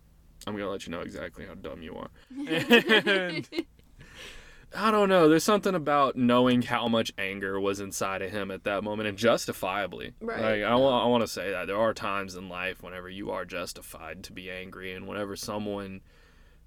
i'm 0.48 0.56
gonna 0.56 0.70
let 0.70 0.86
you 0.86 0.92
know 0.92 1.02
exactly 1.02 1.46
how 1.46 1.54
dumb 1.56 1.82
you 1.82 1.96
are 1.96 2.10
and 2.48 3.48
i 4.76 4.90
don't 4.92 5.10
know 5.10 5.30
there's 5.30 5.44
something 5.44 5.76
about 5.76 6.16
knowing 6.16 6.62
how 6.64 6.88
much 6.88 7.12
anger 7.18 7.60
was 7.60 7.80
inside 7.80 8.22
of 8.22 8.32
him 8.32 8.50
at 8.52 8.64
that 8.64 8.84
moment 8.84 9.08
and 9.08 9.18
justifiably 9.18 10.14
Right. 10.22 10.42
like 10.42 10.64
i, 10.64 10.76
wa- 10.76 11.04
I 11.04 11.08
want 11.08 11.22
to 11.24 11.28
say 11.28 11.52
that 11.52 11.68
there 11.68 11.78
are 11.78 11.94
times 11.94 12.36
in 12.36 12.50
life 12.50 12.82
whenever 12.82 13.10
you 13.10 13.30
are 13.32 13.46
justified 13.46 14.24
to 14.24 14.32
be 14.34 14.50
angry 14.50 14.94
and 14.94 15.08
whenever 15.08 15.36
someone 15.36 16.02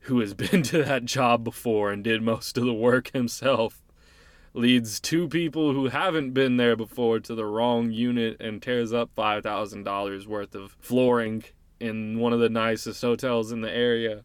who 0.01 0.21
has 0.21 0.35
been 0.43 0.62
to 0.65 0.85
that 0.85 1.05
job 1.05 1.43
before 1.45 1.91
and 1.91 2.05
did 2.05 2.23
most 2.23 2.57
of 2.57 2.65
the 2.65 2.73
work 2.75 3.11
himself 3.12 3.83
leads 4.55 5.01
two 5.01 5.29
people 5.29 5.75
who 5.75 5.89
haven't 5.89 6.31
been 6.33 6.57
there 6.57 6.77
before 6.77 7.19
to 7.21 7.35
the 7.35 7.45
wrong 7.45 7.91
unit 7.91 8.39
and 8.41 8.62
tears 8.62 8.91
up 8.91 9.11
$5,000 9.15 10.27
worth 10.27 10.55
of 10.55 10.75
flooring 10.81 11.45
in 11.81 12.19
one 12.19 12.33
of 12.33 12.41
the 12.41 12.49
nicest 12.49 13.03
hotels 13.03 13.53
in 13.53 13.61
the 13.61 13.71
area, 13.71 14.25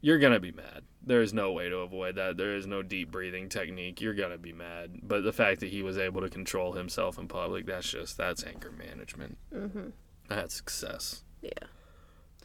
you're 0.00 0.18
going 0.18 0.32
to 0.32 0.40
be 0.40 0.52
mad. 0.52 0.82
There's 1.04 1.32
no 1.34 1.50
way 1.52 1.68
to 1.68 1.78
avoid 1.78 2.14
that. 2.14 2.36
There 2.36 2.54
is 2.54 2.66
no 2.66 2.82
deep 2.82 3.10
breathing 3.10 3.48
technique. 3.48 4.00
You're 4.00 4.14
going 4.14 4.30
to 4.30 4.38
be 4.38 4.52
mad. 4.52 5.00
But 5.02 5.24
the 5.24 5.32
fact 5.32 5.60
that 5.60 5.70
he 5.70 5.82
was 5.82 5.98
able 5.98 6.20
to 6.20 6.28
control 6.28 6.72
himself 6.74 7.18
in 7.18 7.26
public, 7.26 7.66
that's 7.66 7.90
just, 7.90 8.16
that's 8.16 8.44
anger 8.44 8.70
management. 8.70 9.38
hmm 9.52 9.88
That's 10.28 10.54
success. 10.54 11.24
Yeah. 11.40 11.50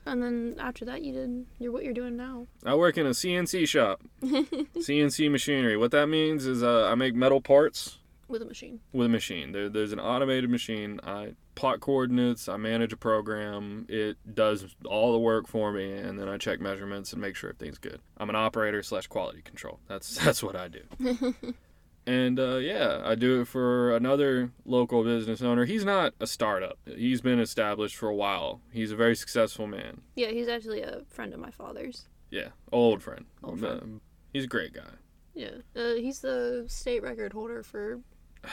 And 0.07 0.23
then 0.23 0.55
after 0.57 0.85
that, 0.85 1.03
you 1.03 1.13
did 1.13 1.45
you're 1.59 1.71
what 1.71 1.83
you're 1.83 1.93
doing 1.93 2.15
now. 2.15 2.47
I 2.65 2.73
work 2.75 2.97
in 2.97 3.05
a 3.05 3.09
CNC 3.11 3.67
shop. 3.67 4.01
CNC 4.23 5.29
machinery. 5.29 5.75
What 5.77 5.91
that 5.91 6.07
means 6.07 6.45
is 6.45 6.63
uh, 6.63 6.87
I 6.87 6.95
make 6.95 7.13
metal 7.13 7.41
parts 7.41 7.97
with 8.27 8.41
a 8.41 8.45
machine. 8.45 8.79
with 8.93 9.07
a 9.07 9.09
machine. 9.09 9.51
There, 9.51 9.67
there's 9.69 9.91
an 9.91 9.99
automated 9.99 10.49
machine. 10.49 10.99
I 11.03 11.33
plot 11.57 11.79
coordinates. 11.79 12.47
I 12.47 12.55
manage 12.55 12.93
a 12.93 12.97
program. 12.97 13.87
It 13.89 14.17
does 14.33 14.75
all 14.85 15.11
the 15.11 15.19
work 15.19 15.47
for 15.47 15.71
me, 15.71 15.91
and 15.91 16.19
then 16.19 16.29
I 16.29 16.37
check 16.37 16.61
measurements 16.61 17.11
and 17.11 17.21
make 17.21 17.35
sure 17.35 17.49
everything's 17.49 17.79
good. 17.79 17.99
I'm 18.17 18.29
an 18.29 18.35
operator 18.35 18.83
slash 18.83 19.07
quality 19.07 19.41
control. 19.41 19.79
That's 19.87 20.17
that's 20.23 20.43
what 20.43 20.55
I 20.55 20.67
do. 20.69 20.83
and 22.05 22.39
uh, 22.39 22.57
yeah, 22.57 23.01
I 23.03 23.15
do 23.15 23.41
it 23.41 23.47
for 23.47 23.95
another 23.95 24.51
local 24.65 25.03
business 25.03 25.41
owner. 25.41 25.65
He's 25.65 25.83
not 25.83 26.13
a 26.19 26.27
startup. 26.27 26.77
He's 26.85 27.21
been 27.21 27.39
established 27.39 27.95
for 27.95 28.07
a 28.07 28.15
while. 28.15 28.61
He's 28.71 28.91
a 28.91 28.95
very 28.95 29.15
successful 29.15 29.65
man. 29.65 30.01
Yeah, 30.15 30.29
he's 30.29 30.47
actually 30.47 30.83
a 30.83 31.01
friend 31.09 31.33
of 31.33 31.39
my 31.39 31.51
father's. 31.51 32.07
Yeah, 32.29 32.49
old 32.71 33.01
friend. 33.01 33.25
Old 33.43 33.59
friend. 33.59 33.81
Um, 33.81 34.01
he's 34.31 34.43
a 34.43 34.47
great 34.47 34.73
guy. 34.73 34.91
Yeah, 35.33 35.57
uh, 35.75 35.95
he's 35.95 36.19
the 36.19 36.65
state 36.67 37.01
record 37.01 37.33
holder 37.33 37.63
for 37.63 37.99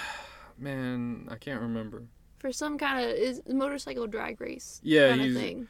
Man, 0.59 1.27
I 1.31 1.37
can't 1.37 1.61
remember. 1.61 2.05
For 2.45 2.53
some 2.53 2.77
kind 2.77 3.03
of 3.03 3.17
is 3.17 3.41
motorcycle 3.49 4.07
drag 4.07 4.39
race. 4.39 4.79
Yeah, 4.85 5.09
kind 5.09 5.23
of 5.23 5.33
thing. 5.33 5.67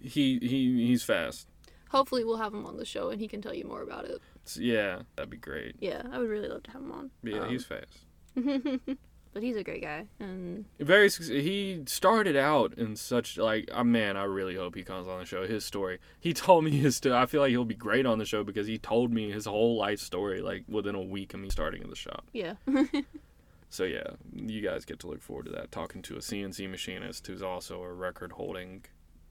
he 0.00 0.38
he 0.38 0.86
he's 0.86 1.02
fast. 1.02 1.48
Hopefully, 1.90 2.22
we'll 2.22 2.36
have 2.36 2.54
him 2.54 2.64
on 2.64 2.76
the 2.76 2.84
show 2.84 3.10
and 3.10 3.20
he 3.20 3.26
can 3.26 3.42
tell 3.42 3.52
you 3.52 3.64
more 3.64 3.82
about 3.82 4.04
it. 4.04 4.22
Yeah, 4.54 5.00
that'd 5.16 5.30
be 5.30 5.36
great. 5.36 5.74
Yeah, 5.80 6.02
I 6.12 6.20
would 6.20 6.28
really 6.28 6.46
love 6.46 6.62
to 6.62 6.70
have 6.70 6.80
him 6.80 6.92
on. 6.92 7.10
Yeah, 7.24 7.40
Um, 7.40 7.48
he's 7.50 7.64
fast. 7.64 8.06
but 8.36 9.42
he's 9.42 9.56
a 9.56 9.64
great 9.64 9.82
guy, 9.82 10.06
and 10.20 10.64
very 10.78 11.10
he 11.10 11.82
started 11.86 12.36
out 12.36 12.74
in 12.74 12.94
such 12.94 13.36
like 13.36 13.68
uh, 13.72 13.82
man 13.82 14.16
i 14.16 14.24
really 14.24 14.54
hope 14.54 14.74
he 14.74 14.82
comes 14.82 15.08
on 15.08 15.18
the 15.18 15.24
show 15.26 15.46
his 15.46 15.64
story 15.64 15.98
he 16.20 16.32
told 16.46 16.64
me 16.64 16.70
his 16.70 16.96
story 16.96 17.14
i 17.14 17.26
feel 17.26 17.40
like 17.40 17.50
he'll 17.50 17.64
be 17.64 17.74
great 17.74 18.06
on 18.06 18.18
the 18.18 18.24
show 18.24 18.44
because 18.44 18.66
he 18.66 18.78
told 18.78 19.12
me 19.12 19.30
his 19.30 19.46
whole 19.46 19.76
life 19.76 20.00
story 20.00 20.40
like 20.40 20.64
within 20.68 20.94
a 20.94 21.02
week 21.02 21.34
of 21.34 21.40
me 21.40 21.48
starting 21.50 21.82
in 21.82 21.90
the 21.90 21.96
shop 21.96 22.24
yeah, 22.32 22.54
so 23.72 23.84
yeah 23.84 24.02
you 24.34 24.60
guys 24.60 24.84
get 24.84 24.98
to 24.98 25.06
look 25.06 25.22
forward 25.22 25.46
to 25.46 25.50
that 25.52 25.72
talking 25.72 26.02
to 26.02 26.14
a 26.14 26.18
cnc 26.18 26.68
machinist 26.70 27.26
who's 27.26 27.42
also 27.42 27.82
a 27.82 27.90
record 27.92 28.32
holding 28.32 28.84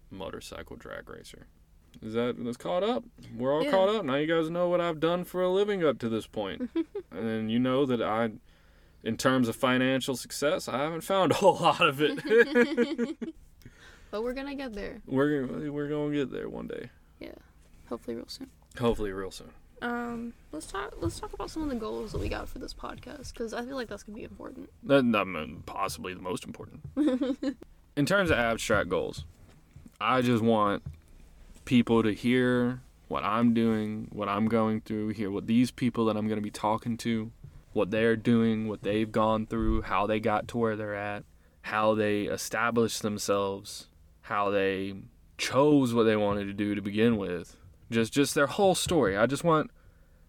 motorcycle 0.10 0.76
drag 0.76 1.08
racer 1.10 1.46
is 2.02 2.14
that 2.14 2.36
that's 2.40 2.58
caught 2.58 2.84
up 2.84 3.04
we're 3.38 3.54
all 3.54 3.64
Yeah. 3.64 3.70
caught 3.72 3.90
up 3.90 4.04
now 4.06 4.16
you 4.16 4.26
guys 4.28 4.50
know 4.50 4.68
what 4.68 4.82
i've 4.82 5.00
done 5.00 5.24
for 5.26 5.44
a 5.44 5.50
living 5.50 5.84
up 5.86 6.00
to 6.00 6.10
this 6.10 6.26
point 6.26 6.70
and 7.12 7.52
you 7.52 7.60
know 7.60 7.86
that 7.86 8.02
i 8.02 8.32
in 9.04 9.16
terms 9.18 9.48
of 9.48 9.56
financial 9.56 10.16
success 10.16 10.68
i 10.68 10.78
haven't 10.80 11.02
found 11.02 11.32
a 11.32 11.36
whole 11.36 11.56
lot 11.62 11.82
of 11.82 12.02
it 12.02 12.20
but 14.12 14.24
we're 14.24 14.34
gonna 14.34 14.56
get 14.56 14.74
there. 14.74 15.02
We're 15.06 15.72
we're 15.72 15.88
gonna 15.88 16.14
get 16.14 16.32
there 16.32 16.50
one 16.50 16.68
day. 16.68 16.90
Yeah, 17.22 17.30
hopefully, 17.88 18.18
real 18.18 18.28
soon. 18.28 18.50
Hopefully, 18.78 19.14
real 19.14 19.32
soon. 19.32 19.52
Um, 19.82 20.34
let's 20.52 20.68
talk. 20.68 20.94
Let's 21.00 21.20
talk 21.20 21.34
about 21.34 21.50
some 21.50 21.64
of 21.64 21.70
the 21.70 21.76
goals 21.76 22.12
that 22.12 22.20
we 22.20 22.30
got 22.30 22.48
for 22.48 22.60
this 22.60 22.74
podcast 22.74 23.34
because 23.34 23.54
I 23.54 23.66
feel 23.66 23.76
like 23.76 23.88
that's 23.88 24.04
gonna 24.04 24.16
be 24.16 24.24
important. 24.24 24.70
That, 24.84 25.12
that 25.12 25.64
possibly 25.66 26.14
the 26.14 26.22
most 26.22 26.46
important. 26.46 26.82
In 27.96 28.06
terms 28.06 28.30
of 28.30 28.38
abstract 28.38 28.90
goals, 28.90 29.26
I 30.00 30.22
just 30.22 30.44
want 30.44 30.84
people 31.66 32.04
to 32.04 32.14
hear 32.14 32.82
what 33.08 33.24
I'm 33.24 33.54
doing, 33.54 34.08
what 34.12 34.30
I'm 34.30 34.48
going 34.48 34.82
through, 34.82 35.10
hear 35.10 35.30
what 35.30 35.48
these 35.48 35.72
people 35.72 36.06
that 36.06 36.16
I'm 36.16 36.28
going 36.28 36.38
to 36.38 36.44
be 36.44 36.52
talking 36.52 36.96
to, 36.98 37.32
what 37.74 37.92
they're 37.92 38.16
doing, 38.16 38.68
what 38.68 38.84
they've 38.84 39.12
gone 39.12 39.46
through, 39.46 39.82
how 39.82 40.08
they 40.08 40.20
got 40.20 40.48
to 40.50 40.58
where 40.58 40.76
they're 40.78 40.96
at, 40.96 41.24
how 41.64 41.94
they 41.94 42.24
established 42.24 43.02
themselves, 43.02 43.88
how 44.22 44.50
they 44.50 44.94
chose 45.38 45.94
what 45.94 46.04
they 46.04 46.16
wanted 46.16 46.46
to 46.46 46.54
do 46.54 46.74
to 46.74 46.82
begin 46.82 47.18
with. 47.18 47.58
Just 47.92 48.14
just 48.14 48.34
their 48.34 48.48
whole 48.48 48.74
story. 48.74 49.18
I 49.18 49.26
just 49.26 49.44
want 49.44 49.70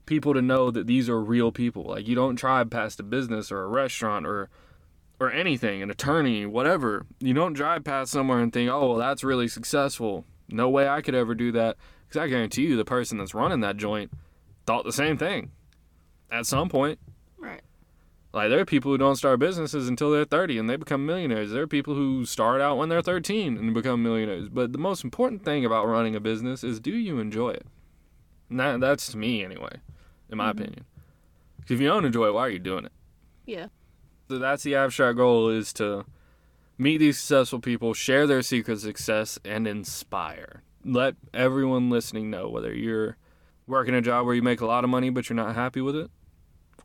people 0.05 0.35
to 0.35 0.43
know 0.43 0.71
that 0.71 0.87
these 0.87 1.09
are 1.09 1.21
real 1.21 1.53
people. 1.53 1.85
Like 1.85 2.09
you 2.09 2.15
don't 2.15 2.35
drive 2.35 2.71
past 2.71 3.01
a 3.01 3.03
business 3.03 3.51
or 3.51 3.63
a 3.63 3.69
restaurant 3.69 4.27
or 4.27 4.51
or 5.21 5.31
anything, 5.31 5.83
an 5.83 5.91
attorney, 5.91 6.45
whatever. 6.45 7.07
You 7.21 7.33
don't 7.33 7.53
drive 7.53 7.85
past 7.85 8.11
somewhere 8.11 8.41
and 8.41 8.53
think, 8.53 8.69
"Oh, 8.69 8.89
well, 8.89 8.99
that's 8.99 9.23
really 9.23 9.49
successful." 9.49 10.25
No 10.49 10.69
way 10.69 10.89
I 10.89 11.01
could 11.01 11.15
ever 11.15 11.35
do 11.35 11.53
that. 11.53 11.77
Because 12.09 12.21
I 12.21 12.29
guarantee 12.29 12.63
you, 12.63 12.77
the 12.77 12.85
person 12.85 13.19
that's 13.19 13.35
running 13.35 13.61
that 13.61 13.77
joint 13.77 14.11
thought 14.67 14.85
the 14.85 14.93
same 14.93 15.17
thing 15.17 15.53
at 16.31 16.47
some 16.47 16.69
point. 16.69 16.99
Like 18.35 18.49
there 18.49 18.61
are 18.61 18.65
people 18.65 18.91
who 18.91 18.99
don't 18.99 19.17
start 19.17 19.39
businesses 19.41 19.89
until 19.89 20.11
they're 20.11 20.25
30 20.25 20.59
and 20.59 20.71
they 20.71 20.77
become 20.77 21.05
millionaires. 21.05 21.51
There 21.51 21.63
are 21.63 21.67
people 21.67 21.95
who 21.95 22.25
start 22.25 22.61
out 22.63 22.79
when 22.79 22.89
they're 22.89 23.03
13 23.03 23.59
and 23.59 23.75
become 23.75 24.03
millionaires. 24.03 24.49
But 24.49 24.73
the 24.73 24.79
most 24.79 25.05
important 25.05 25.45
thing 25.45 25.65
about 25.67 25.87
running 25.87 26.17
a 26.17 26.21
business 26.21 26.65
is 26.65 26.81
do 26.81 26.93
you 26.93 27.19
enjoy 27.19 27.51
it? 27.51 27.67
And 28.49 28.59
that, 28.59 28.81
that's 28.81 29.11
to 29.13 29.19
me 29.19 29.45
anyway, 29.45 29.81
in 30.31 30.39
my 30.39 30.49
Mhm. 30.49 30.51
opinion. 30.61 30.85
if 31.69 31.81
you 31.81 31.87
don't 31.87 32.05
enjoy 32.05 32.27
it, 32.29 32.35
why 32.35 32.41
are 32.41 32.51
you 32.51 32.59
doing 32.59 32.85
it? 32.85 32.93
Yeah. 33.47 33.67
So 34.29 34.39
that's 34.39 34.63
the 34.63 34.75
abstract 34.75 35.17
goal 35.17 35.49
is 35.49 35.73
to 35.75 36.05
meet 36.77 36.99
these 36.99 37.19
successful 37.19 37.61
people, 37.61 37.95
share 37.95 38.27
their 38.27 38.43
secret 38.43 38.81
success, 38.81 39.39
and 39.45 39.69
inspire. 39.69 40.63
Let 40.85 41.15
everyone 41.33 41.89
listening 41.89 42.31
know 42.31 42.49
whether 42.49 42.75
you're 42.75 43.17
working 43.67 43.95
a 43.95 44.01
job 44.03 44.27
where 44.27 44.35
you 44.35 44.43
make 44.43 44.61
a 44.61 44.67
lot 44.67 44.83
of 44.85 44.91
money 44.91 45.09
but 45.11 45.29
you're 45.29 45.37
not 45.37 45.55
happy 45.55 45.81
with 45.81 45.95
it, 45.95 46.11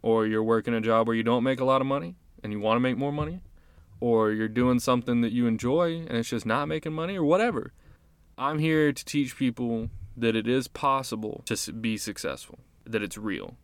or 0.01 0.25
you're 0.25 0.43
working 0.43 0.73
a 0.73 0.81
job 0.81 1.07
where 1.07 1.15
you 1.15 1.23
don't 1.23 1.43
make 1.43 1.59
a 1.59 1.65
lot 1.65 1.81
of 1.81 1.87
money 1.87 2.15
and 2.43 2.51
you 2.51 2.59
want 2.59 2.75
to 2.75 2.79
make 2.79 2.97
more 2.97 3.11
money, 3.11 3.41
or 3.99 4.31
you're 4.31 4.47
doing 4.47 4.79
something 4.79 5.21
that 5.21 5.31
you 5.31 5.47
enjoy 5.47 5.97
and 5.99 6.11
it's 6.11 6.29
just 6.29 6.45
not 6.45 6.67
making 6.67 6.93
money, 6.93 7.17
or 7.17 7.23
whatever. 7.23 7.73
I'm 8.37 8.59
here 8.59 8.93
to 8.93 9.05
teach 9.05 9.35
people 9.35 9.89
that 10.15 10.35
it 10.35 10.47
is 10.47 10.67
possible 10.67 11.43
to 11.45 11.73
be 11.73 11.97
successful, 11.97 12.59
that 12.85 13.01
it's 13.01 13.17
real, 13.17 13.55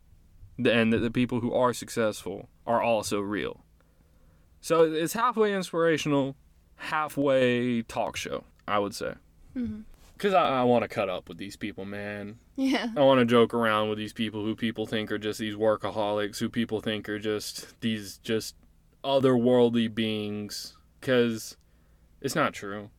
and 0.58 0.92
that 0.92 1.00
the 1.00 1.12
people 1.12 1.40
who 1.40 1.54
are 1.54 1.74
successful 1.74 2.50
are 2.66 2.82
also 2.82 3.20
real. 3.20 3.64
So 4.62 4.92
it's 4.92 5.14
halfway 5.14 5.54
inspirational, 5.54 6.36
halfway 6.76 7.84
talk 7.84 8.16
show, 8.16 8.46
I 8.68 8.80
would 8.80 8.96
say. 8.96 9.16
hmm 9.54 9.82
Because 10.14 10.34
I, 10.34 10.62
I 10.62 10.64
want 10.64 10.84
to 10.84 10.88
cut 10.88 11.10
up 11.10 11.28
with 11.28 11.38
these 11.38 11.56
people, 11.56 11.86
man. 11.86 12.38
Yeah. 12.56 12.88
I 12.96 13.02
want 13.02 13.20
to 13.20 13.26
joke 13.26 13.54
around 13.54 13.90
with 13.90 13.98
these 13.98 14.14
people 14.14 14.44
who 14.44 14.56
people 14.56 14.86
think 14.86 15.12
are 15.12 15.18
just 15.18 15.40
these 15.40 15.56
workaholics, 15.56 16.40
who 16.40 16.50
people 16.50 16.82
think 16.82 17.10
are 17.10 17.20
just 17.20 17.80
these 17.82 18.18
just 18.18 18.56
otherworldly 19.04 19.94
beings. 19.94 20.78
Because 21.00 21.58
it's 22.22 22.36
not 22.36 22.54
true. 22.54 22.90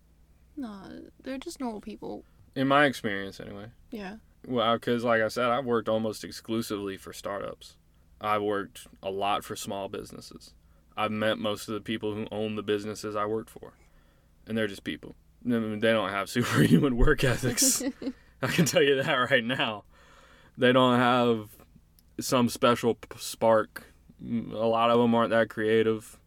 No, 0.57 0.83
they're 1.23 1.39
just 1.39 1.61
normal 1.61 1.81
people. 1.81 2.25
In 2.55 2.69
my 2.69 2.85
experience, 2.85 3.41
anyway. 3.41 3.67
Yeah. 3.91 4.17
Well, 4.47 4.75
because 4.75 5.05
like 5.05 5.23
I 5.23 5.29
said, 5.29 5.47
I've 5.47 5.65
worked 5.65 5.89
almost 5.89 6.25
exclusively 6.25 6.97
for 6.97 7.13
startups. 7.13 7.77
I've 8.21 8.43
worked 8.43 8.87
a 9.03 9.11
lot 9.11 9.45
for 9.45 9.57
small 9.57 9.89
businesses. 9.89 10.55
I've 10.97 11.11
met 11.11 11.39
most 11.39 11.69
of 11.69 11.75
the 11.75 11.81
people 11.81 12.15
who 12.15 12.27
own 12.31 12.55
the 12.55 12.63
businesses 12.63 13.17
I 13.17 13.27
worked 13.27 13.51
for, 13.51 13.73
and 14.47 14.57
they're 14.57 14.69
just 14.69 14.85
people. 14.85 15.17
They 15.45 15.93
don't 15.93 16.11
have 16.11 16.29
superhuman 16.31 16.97
work 16.97 17.25
ethics. 17.25 17.83
I 18.43 18.47
can 18.49 18.65
tell 18.65 18.83
you 18.83 19.03
that 19.03 19.31
right 19.31 19.45
now. 19.45 19.85
They 20.57 20.73
don't 20.73 20.99
have 20.99 21.51
some 22.21 22.49
special 22.49 22.97
spark. 23.17 23.93
A 24.23 24.67
lot 24.67 24.91
of 24.91 24.99
them 24.99 25.15
aren't 25.15 25.31
that 25.31 25.51
creative. 25.51 26.19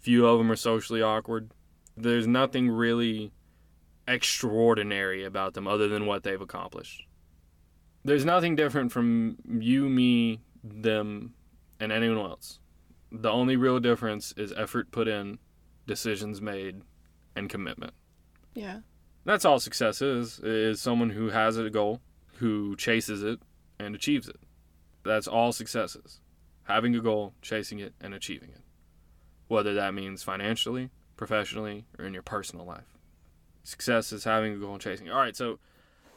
Few 0.00 0.26
of 0.26 0.38
them 0.38 0.50
are 0.50 0.56
socially 0.56 1.00
awkward. 1.02 1.50
There's 1.96 2.26
nothing 2.26 2.68
really 2.70 3.32
extraordinary 4.06 5.24
about 5.24 5.54
them 5.54 5.66
other 5.66 5.88
than 5.88 6.06
what 6.06 6.24
they've 6.24 6.40
accomplished. 6.40 7.06
There's 8.04 8.24
nothing 8.24 8.54
different 8.56 8.92
from 8.92 9.36
you, 9.48 9.88
me, 9.88 10.40
them, 10.62 11.32
and 11.80 11.90
anyone 11.90 12.18
else. 12.18 12.58
The 13.10 13.30
only 13.30 13.56
real 13.56 13.80
difference 13.80 14.34
is 14.36 14.52
effort 14.56 14.90
put 14.90 15.08
in, 15.08 15.38
decisions 15.86 16.42
made, 16.42 16.82
and 17.34 17.48
commitment. 17.48 17.94
Yeah. 18.54 18.80
That's 19.24 19.44
all 19.44 19.58
success 19.58 20.02
is, 20.02 20.38
is 20.40 20.80
someone 20.80 21.10
who 21.10 21.30
has 21.30 21.56
a 21.56 21.70
goal, 21.70 22.00
who 22.36 22.76
chases 22.76 23.22
it, 23.22 23.40
and 23.78 23.94
achieves 23.94 24.28
it. 24.28 24.36
That's 25.02 25.26
all 25.26 25.52
success 25.52 25.96
is. 25.96 26.20
Having 26.64 26.94
a 26.96 27.00
goal, 27.00 27.32
chasing 27.40 27.78
it, 27.78 27.94
and 28.00 28.12
achieving 28.14 28.50
it. 28.50 28.60
Whether 29.48 29.74
that 29.74 29.94
means 29.94 30.22
financially, 30.22 30.90
professionally, 31.16 31.86
or 31.98 32.04
in 32.04 32.12
your 32.12 32.22
personal 32.22 32.66
life. 32.66 32.98
Success 33.62 34.12
is 34.12 34.24
having 34.24 34.52
a 34.54 34.56
goal 34.56 34.72
and 34.72 34.80
chasing 34.80 35.06
it. 35.06 35.10
All 35.10 35.20
right, 35.20 35.36
so 35.36 35.58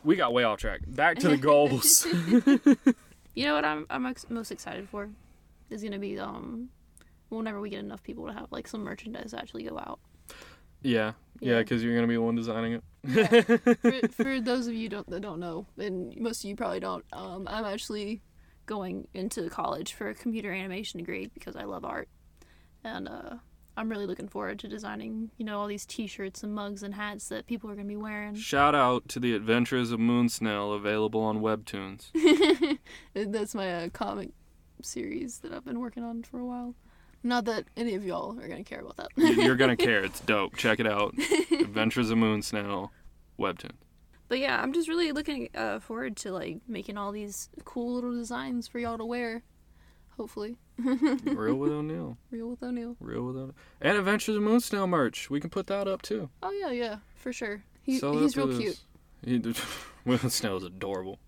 we 0.04 0.15
got 0.15 0.34
way 0.34 0.43
off 0.43 0.60
track. 0.60 0.82
Back 0.88 1.17
to 1.19 1.30
the 1.30 1.38
goals. 1.38 2.06
You 3.38 3.45
know 3.45 3.54
what 3.54 3.65
I'm 3.65 3.86
I'm 3.91 4.04
ex- 4.08 4.26
most 4.32 4.52
excited 4.52 4.89
for 4.89 5.10
is 5.69 5.84
gonna 5.84 6.00
be 6.00 6.17
um 6.17 6.69
whenever 7.30 7.62
we 7.62 7.69
get 7.69 7.82
enough 7.82 8.02
people 8.02 8.26
to 8.26 8.34
have 8.34 8.47
like 8.50 8.67
some 8.67 8.82
merchandise 8.84 9.32
actually 9.32 9.62
go 9.62 9.78
out. 9.78 10.00
Yeah, 10.82 11.13
yeah, 11.40 11.54
Yeah. 11.54 11.58
because 11.60 11.84
you're 11.84 11.94
going 11.94 12.04
to 12.04 12.08
be 12.08 12.16
the 12.16 12.22
one 12.22 12.36
designing 12.36 12.74
it. 12.74 12.84
for, 13.82 14.08
for 14.24 14.40
those 14.42 14.68
of 14.68 14.74
you 14.74 14.90
don't 14.90 15.10
that 15.10 15.22
don't 15.22 15.40
know, 15.40 15.66
and 15.78 16.16
most 16.18 16.44
of 16.44 16.50
you 16.50 16.56
probably 16.56 16.80
don't, 16.80 17.06
um, 17.13 17.48
I'm 17.50 17.66
actually 17.66 18.22
going 18.66 19.08
into 19.13 19.50
college 19.50 19.94
for 19.94 20.10
a 20.10 20.13
computer 20.13 20.52
animation 20.52 21.00
degree 21.00 21.28
because 21.34 21.56
I 21.56 21.63
love 21.63 21.86
art, 21.86 22.10
and 22.84 23.08
uh, 23.08 23.36
I'm 23.78 23.90
really 23.90 24.06
looking 24.08 24.28
forward 24.28 24.60
to 24.60 24.68
designing, 24.68 25.30
you 25.38 25.46
know, 25.46 25.60
all 25.60 25.68
these 25.68 25.86
T-shirts 25.86 26.44
and 26.44 26.54
mugs 26.54 26.84
and 26.84 26.96
hats 26.96 27.30
that 27.30 27.46
people 27.48 27.70
are 27.72 27.76
gonna 27.76 27.88
be 27.88 27.96
wearing. 27.96 28.36
Shout 28.36 28.76
out 28.76 29.08
to 29.10 29.20
the 29.20 29.34
Adventures 29.36 29.92
of 29.92 30.00
Moon 30.00 30.28
Snail 30.30 30.74
available 30.74 31.22
on 31.22 31.40
Webtoons. 31.40 32.12
That's 33.13 33.56
my 33.56 33.72
uh, 33.86 33.90
comic 33.90 34.32
series 34.82 35.40
that 35.40 35.54
I've 35.54 35.63
been 35.66 35.80
working 35.80 36.04
on 36.04 36.24
for 36.24 36.40
a 36.40 36.46
while. 36.46 36.76
Not 37.28 37.46
that 37.46 37.66
any 37.76 37.94
of 37.96 38.06
y'all 38.06 38.40
are 38.40 38.48
gonna 38.48 38.63
care 38.63 38.80
about 38.80 38.98
that. 38.98 39.10
You- 39.18 39.44
You're 39.44 39.56
gonna 39.56 39.76
care. 39.90 40.04
It's 40.04 40.20
dope. 40.22 40.56
Check 40.56 40.80
it 40.80 40.88
out. 40.88 41.13
Adventures 41.52 42.10
of 42.10 42.18
Moon 42.18 42.42
Snail, 42.42 42.92
Webtoon. 43.40 43.72
But 44.30 44.40
yeah, 44.40 44.62
I'm 44.62 44.74
just 44.74 44.88
really 44.90 45.12
looking 45.12 45.50
uh, 45.56 45.80
forward 45.80 46.16
to 46.18 46.32
like 46.32 46.60
making 46.68 46.98
all 46.98 47.12
these 47.12 47.50
cool 47.66 47.94
little 47.96 48.13
designs 48.13 48.68
for 48.68 48.80
y'all 48.80 48.98
to 48.98 49.06
wear. 49.06 49.44
Hopefully, 50.18 50.58
Real 50.78 51.56
with 51.56 51.72
O'Neill. 51.72 52.18
real 52.32 52.50
with 52.50 52.63
O'Neill. 52.63 52.96
Real 53.00 53.24
with 53.24 53.36
O'Neill. 53.36 53.56
And 53.80 53.98
Adventures 53.98 54.36
of 54.36 54.42
Moon 54.42 54.60
Snail 54.60 54.88
merch. 54.88 55.30
We 55.30 55.40
can 55.40 55.50
put 55.52 55.68
that 55.68 55.88
up 55.88 56.02
too. 56.02 56.30
Oh 56.42 56.52
yeah, 56.52 56.72
yeah, 56.72 56.96
for 57.16 57.32
sure. 57.32 57.62
He, 57.84 58.00
he's 58.00 58.36
real 58.36 58.48
cute. 58.58 58.80
this. 59.22 59.56
He, 59.56 59.63
Moon 60.10 60.30
Snail 60.32 60.58
is 60.58 60.63
adorable. 60.63 61.20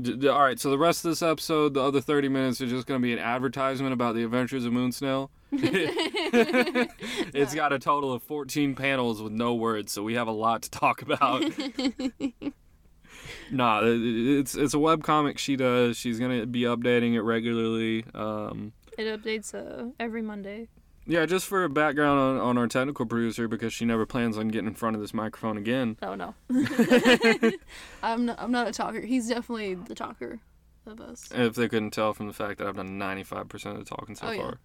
D- 0.00 0.16
d- 0.16 0.28
all 0.28 0.40
right, 0.40 0.58
so 0.58 0.70
the 0.70 0.78
rest 0.78 1.04
of 1.04 1.10
this 1.10 1.20
episode, 1.22 1.74
the 1.74 1.82
other 1.82 2.00
30 2.00 2.28
minutes, 2.28 2.60
are 2.62 2.66
just 2.66 2.86
going 2.86 3.00
to 3.00 3.02
be 3.02 3.12
an 3.12 3.18
advertisement 3.18 3.92
about 3.92 4.14
the 4.14 4.24
Adventures 4.24 4.64
of 4.64 4.72
Moon 4.72 4.90
Snail. 4.90 5.30
it's 5.52 7.54
got 7.54 7.74
a 7.74 7.78
total 7.78 8.12
of 8.12 8.22
14 8.22 8.74
panels 8.74 9.20
with 9.20 9.32
no 9.32 9.54
words, 9.54 9.92
so 9.92 10.02
we 10.02 10.14
have 10.14 10.28
a 10.28 10.32
lot 10.32 10.62
to 10.62 10.70
talk 10.70 11.02
about. 11.02 11.42
nah, 13.50 13.80
it's 13.84 14.54
it's 14.54 14.72
a 14.74 14.78
web 14.78 15.02
comic 15.02 15.38
she 15.38 15.56
does. 15.56 15.96
She's 15.98 16.18
gonna 16.18 16.46
be 16.46 16.62
updating 16.62 17.12
it 17.14 17.20
regularly. 17.20 18.04
Um, 18.14 18.72
It 18.96 19.04
updates 19.04 19.54
uh, 19.54 19.90
every 20.00 20.22
Monday. 20.22 20.68
Yeah, 21.06 21.26
just 21.26 21.46
for 21.46 21.64
a 21.64 21.68
background 21.68 22.18
on, 22.20 22.36
on 22.38 22.58
our 22.58 22.68
technical 22.68 23.06
producer, 23.06 23.48
because 23.48 23.72
she 23.72 23.84
never 23.84 24.06
plans 24.06 24.38
on 24.38 24.48
getting 24.48 24.68
in 24.68 24.74
front 24.74 24.94
of 24.94 25.02
this 25.02 25.12
microphone 25.12 25.56
again. 25.56 25.96
Oh 26.02 26.14
no. 26.14 26.34
I'm 28.02 28.26
not, 28.26 28.38
I'm 28.40 28.52
not 28.52 28.68
a 28.68 28.72
talker. 28.72 29.00
He's 29.00 29.28
definitely 29.28 29.74
the 29.74 29.94
talker 29.94 30.38
of 30.86 31.00
us. 31.00 31.28
If 31.34 31.54
they 31.54 31.68
couldn't 31.68 31.90
tell 31.90 32.12
from 32.12 32.26
the 32.28 32.32
fact 32.32 32.58
that 32.58 32.68
I've 32.68 32.76
done 32.76 32.98
95% 32.98 33.52
of 33.66 33.78
the 33.78 33.84
talking 33.84 34.14
so 34.14 34.26
Oh, 34.28 34.30
yeah. 34.30 34.42
far. 34.42 34.58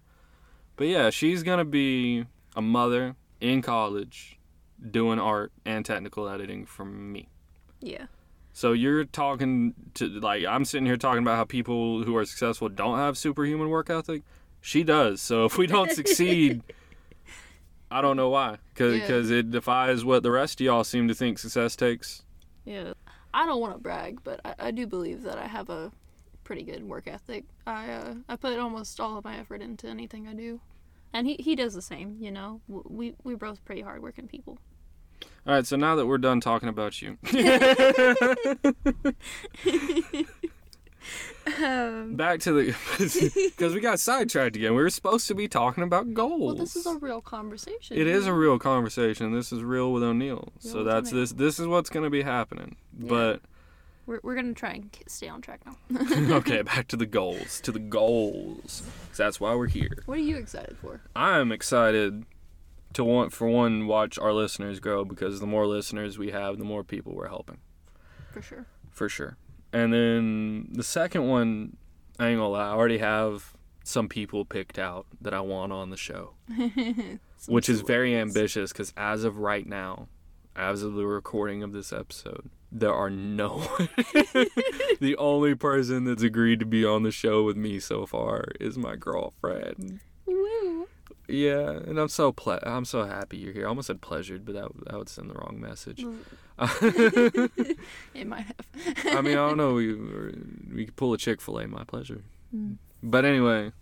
But 0.76 0.86
yeah, 0.86 1.10
she's 1.10 1.42
going 1.42 1.58
to 1.58 1.64
be 1.64 2.24
a 2.54 2.62
mother 2.62 3.16
in 3.40 3.62
college 3.62 4.38
doing 4.90 5.18
art 5.18 5.50
and 5.64 5.84
technical 5.84 6.28
editing 6.28 6.66
for 6.66 6.84
me. 6.84 7.28
Yeah. 7.80 8.06
So 8.52 8.72
you're 8.72 9.04
talking 9.04 9.74
to 9.94 10.08
like 10.08 10.44
I'm 10.44 10.64
sitting 10.64 10.86
here 10.86 10.96
talking 10.96 11.22
about 11.22 11.36
how 11.36 11.44
people 11.44 12.02
who 12.02 12.16
are 12.16 12.24
successful 12.24 12.68
don't 12.68 12.98
have 12.98 13.16
superhuman 13.16 13.68
work 13.68 13.88
ethic. 13.90 14.22
She 14.60 14.84
does. 14.84 15.20
So 15.22 15.44
if 15.44 15.56
we 15.58 15.66
don't 15.66 15.90
succeed, 15.92 16.62
I 17.90 18.00
don't 18.00 18.16
know 18.16 18.28
why. 18.28 18.58
Because 18.74 19.30
Yeah. 19.30 19.38
it 19.38 19.50
defies 19.50 20.04
what 20.04 20.22
the 20.22 20.30
rest 20.30 20.60
of 20.60 20.64
y'all 20.66 20.84
seem 20.84 21.08
to 21.08 21.14
think 21.14 21.38
success 21.38 21.76
takes. 21.76 22.22
Yeah. 22.64 22.92
I 23.32 23.46
don't 23.46 23.60
want 23.60 23.74
to 23.74 23.78
brag, 23.78 24.20
but 24.24 24.40
I, 24.44 24.54
I 24.58 24.70
do 24.70 24.86
believe 24.86 25.22
that 25.22 25.38
I 25.38 25.46
have 25.46 25.70
a 25.70 25.92
pretty 26.44 26.64
good 26.64 26.82
work 26.84 27.06
ethic. 27.06 27.44
I 27.66 27.90
uh, 27.90 28.14
I 28.28 28.36
put 28.36 28.58
almost 28.58 28.98
all 29.00 29.18
of 29.18 29.24
my 29.24 29.38
effort 29.38 29.60
into 29.60 29.86
anything 29.86 30.26
I 30.26 30.32
do, 30.34 30.60
and 31.12 31.26
he, 31.26 31.36
he 31.38 31.54
does 31.54 31.74
the 31.74 31.82
same. 31.82 32.16
You 32.18 32.30
know, 32.30 32.60
we 32.68 33.14
we're 33.24 33.36
both 33.36 33.62
pretty 33.66 33.82
hardworking 33.82 34.28
people. 34.28 34.58
All 35.46 35.54
right, 35.54 35.66
so 35.66 35.76
now 35.76 35.94
that 35.96 36.06
we're 36.06 36.18
done 36.18 36.40
talking 36.40 36.68
about 36.70 37.02
you, 37.02 37.18
Um, 41.62 42.14
back 42.16 42.40
to 42.40 42.52
the 42.52 42.74
because 43.56 43.74
we 43.74 43.80
got 43.80 44.00
sidetracked 44.00 44.56
again. 44.56 44.74
We 44.74 44.82
were 44.82 44.90
supposed 44.90 45.28
to 45.28 45.34
be 45.34 45.48
talking 45.48 45.82
about 45.84 46.12
goals. 46.14 46.40
well, 46.40 46.54
this 46.54 46.76
is 46.76 46.86
a 46.86 46.96
real 46.96 47.20
conversation. 47.20 47.96
It 47.96 48.06
is 48.06 48.26
a 48.26 48.32
real 48.32 48.58
conversation. 48.58 49.32
This 49.32 49.52
is 49.52 49.62
real 49.62 49.92
with 49.92 50.02
O'Neill. 50.02 50.52
so 50.58 50.78
with 50.78 50.86
that's 50.86 51.10
this. 51.10 51.32
This 51.32 51.58
is 51.58 51.66
what's 51.66 51.90
going 51.90 52.04
to 52.04 52.10
be 52.10 52.22
happening. 52.22 52.76
But 52.92 53.40
We're, 54.06 54.20
we're 54.22 54.34
gonna 54.34 54.54
try 54.54 54.72
and 54.72 54.90
stay 55.06 55.28
on 55.28 55.40
track 55.40 55.60
now. 55.64 55.76
okay, 56.36 56.62
back 56.72 56.88
to 56.88 56.96
the 56.96 57.06
goals. 57.06 57.60
To 57.62 57.72
the 57.72 57.78
goals. 57.78 58.82
that's 59.16 59.38
why 59.40 59.54
we're 59.54 59.66
here. 59.68 60.02
what 60.06 60.18
are 60.18 60.22
you 60.22 60.36
excited 60.36 60.76
for? 60.78 61.00
I'm 61.16 61.52
excited 61.52 62.24
to 62.94 63.04
want 63.04 63.32
for 63.32 63.46
one 63.48 63.86
watch 63.86 64.18
our 64.18 64.32
listeners 64.32 64.80
grow 64.80 65.04
because 65.04 65.40
the 65.40 65.46
more 65.46 65.66
listeners 65.66 66.18
we 66.18 66.30
have, 66.30 66.58
the 66.58 66.64
more 66.64 66.82
people 66.82 67.14
we're 67.14 67.28
helping 67.28 67.58
For 68.32 68.40
sure. 68.42 68.66
for 68.90 69.08
sure. 69.08 69.36
And 69.72 69.92
then 69.92 70.68
the 70.72 70.82
second 70.82 71.26
one, 71.26 71.76
I 72.18 72.28
ain't 72.28 72.38
gonna 72.38 72.48
lie, 72.48 72.68
I 72.68 72.72
already 72.72 72.98
have 72.98 73.54
some 73.84 74.08
people 74.08 74.44
picked 74.44 74.78
out 74.78 75.06
that 75.20 75.32
I 75.32 75.40
want 75.40 75.72
on 75.72 75.90
the 75.90 75.96
show, 75.96 76.34
which 77.48 77.68
is 77.68 77.80
very 77.80 78.14
ambitious 78.16 78.72
because 78.72 78.92
as 78.96 79.24
of 79.24 79.38
right 79.38 79.66
now, 79.66 80.08
as 80.54 80.82
of 80.82 80.94
the 80.94 81.06
recording 81.06 81.62
of 81.62 81.72
this 81.72 81.92
episode, 81.92 82.50
there 82.70 82.92
are 82.92 83.10
no. 83.10 83.60
the 85.00 85.16
only 85.18 85.54
person 85.54 86.04
that's 86.04 86.22
agreed 86.22 86.60
to 86.60 86.66
be 86.66 86.84
on 86.84 87.02
the 87.02 87.10
show 87.10 87.44
with 87.44 87.56
me 87.56 87.78
so 87.78 88.04
far 88.04 88.44
is 88.60 88.76
my 88.76 88.96
girlfriend. 88.96 90.00
Yeah, 91.28 91.70
and 91.70 91.98
I'm 91.98 92.08
so 92.08 92.32
ple- 92.32 92.58
I'm 92.62 92.86
so 92.86 93.04
happy 93.04 93.36
you're 93.36 93.52
here. 93.52 93.66
I 93.66 93.68
almost 93.68 93.88
said 93.88 94.00
pleasured, 94.00 94.46
but 94.46 94.54
that 94.54 94.68
that 94.86 94.98
would 94.98 95.10
send 95.10 95.28
the 95.30 95.34
wrong 95.34 95.60
message. 95.60 96.04
It 98.14 98.26
might 98.26 98.46
have. 98.46 99.16
I 99.16 99.20
mean, 99.20 99.34
I 99.34 99.46
don't 99.46 99.58
know. 99.58 99.74
We 99.74 99.94
we 100.74 100.86
could 100.86 100.96
pull 100.96 101.12
a 101.12 101.18
Chick 101.18 101.40
Fil 101.40 101.58
A, 101.58 101.68
my 101.68 101.84
pleasure. 101.84 102.22
Mm. 102.54 102.76
But 103.02 103.24
anyway, 103.24 103.72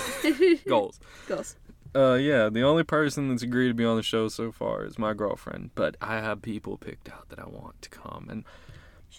goals. 0.68 1.00
Goals. 1.26 1.56
Uh, 1.92 2.14
yeah, 2.14 2.48
the 2.48 2.62
only 2.62 2.84
person 2.84 3.30
that's 3.30 3.42
agreed 3.42 3.68
to 3.68 3.74
be 3.74 3.84
on 3.84 3.96
the 3.96 4.02
show 4.02 4.28
so 4.28 4.52
far 4.52 4.84
is 4.84 4.96
my 4.98 5.12
girlfriend. 5.12 5.70
But 5.74 5.96
I 6.00 6.18
have 6.18 6.40
people 6.42 6.76
picked 6.76 7.08
out 7.10 7.30
that 7.30 7.40
I 7.40 7.46
want 7.46 7.82
to 7.82 7.88
come, 7.88 8.28
and 8.30 8.44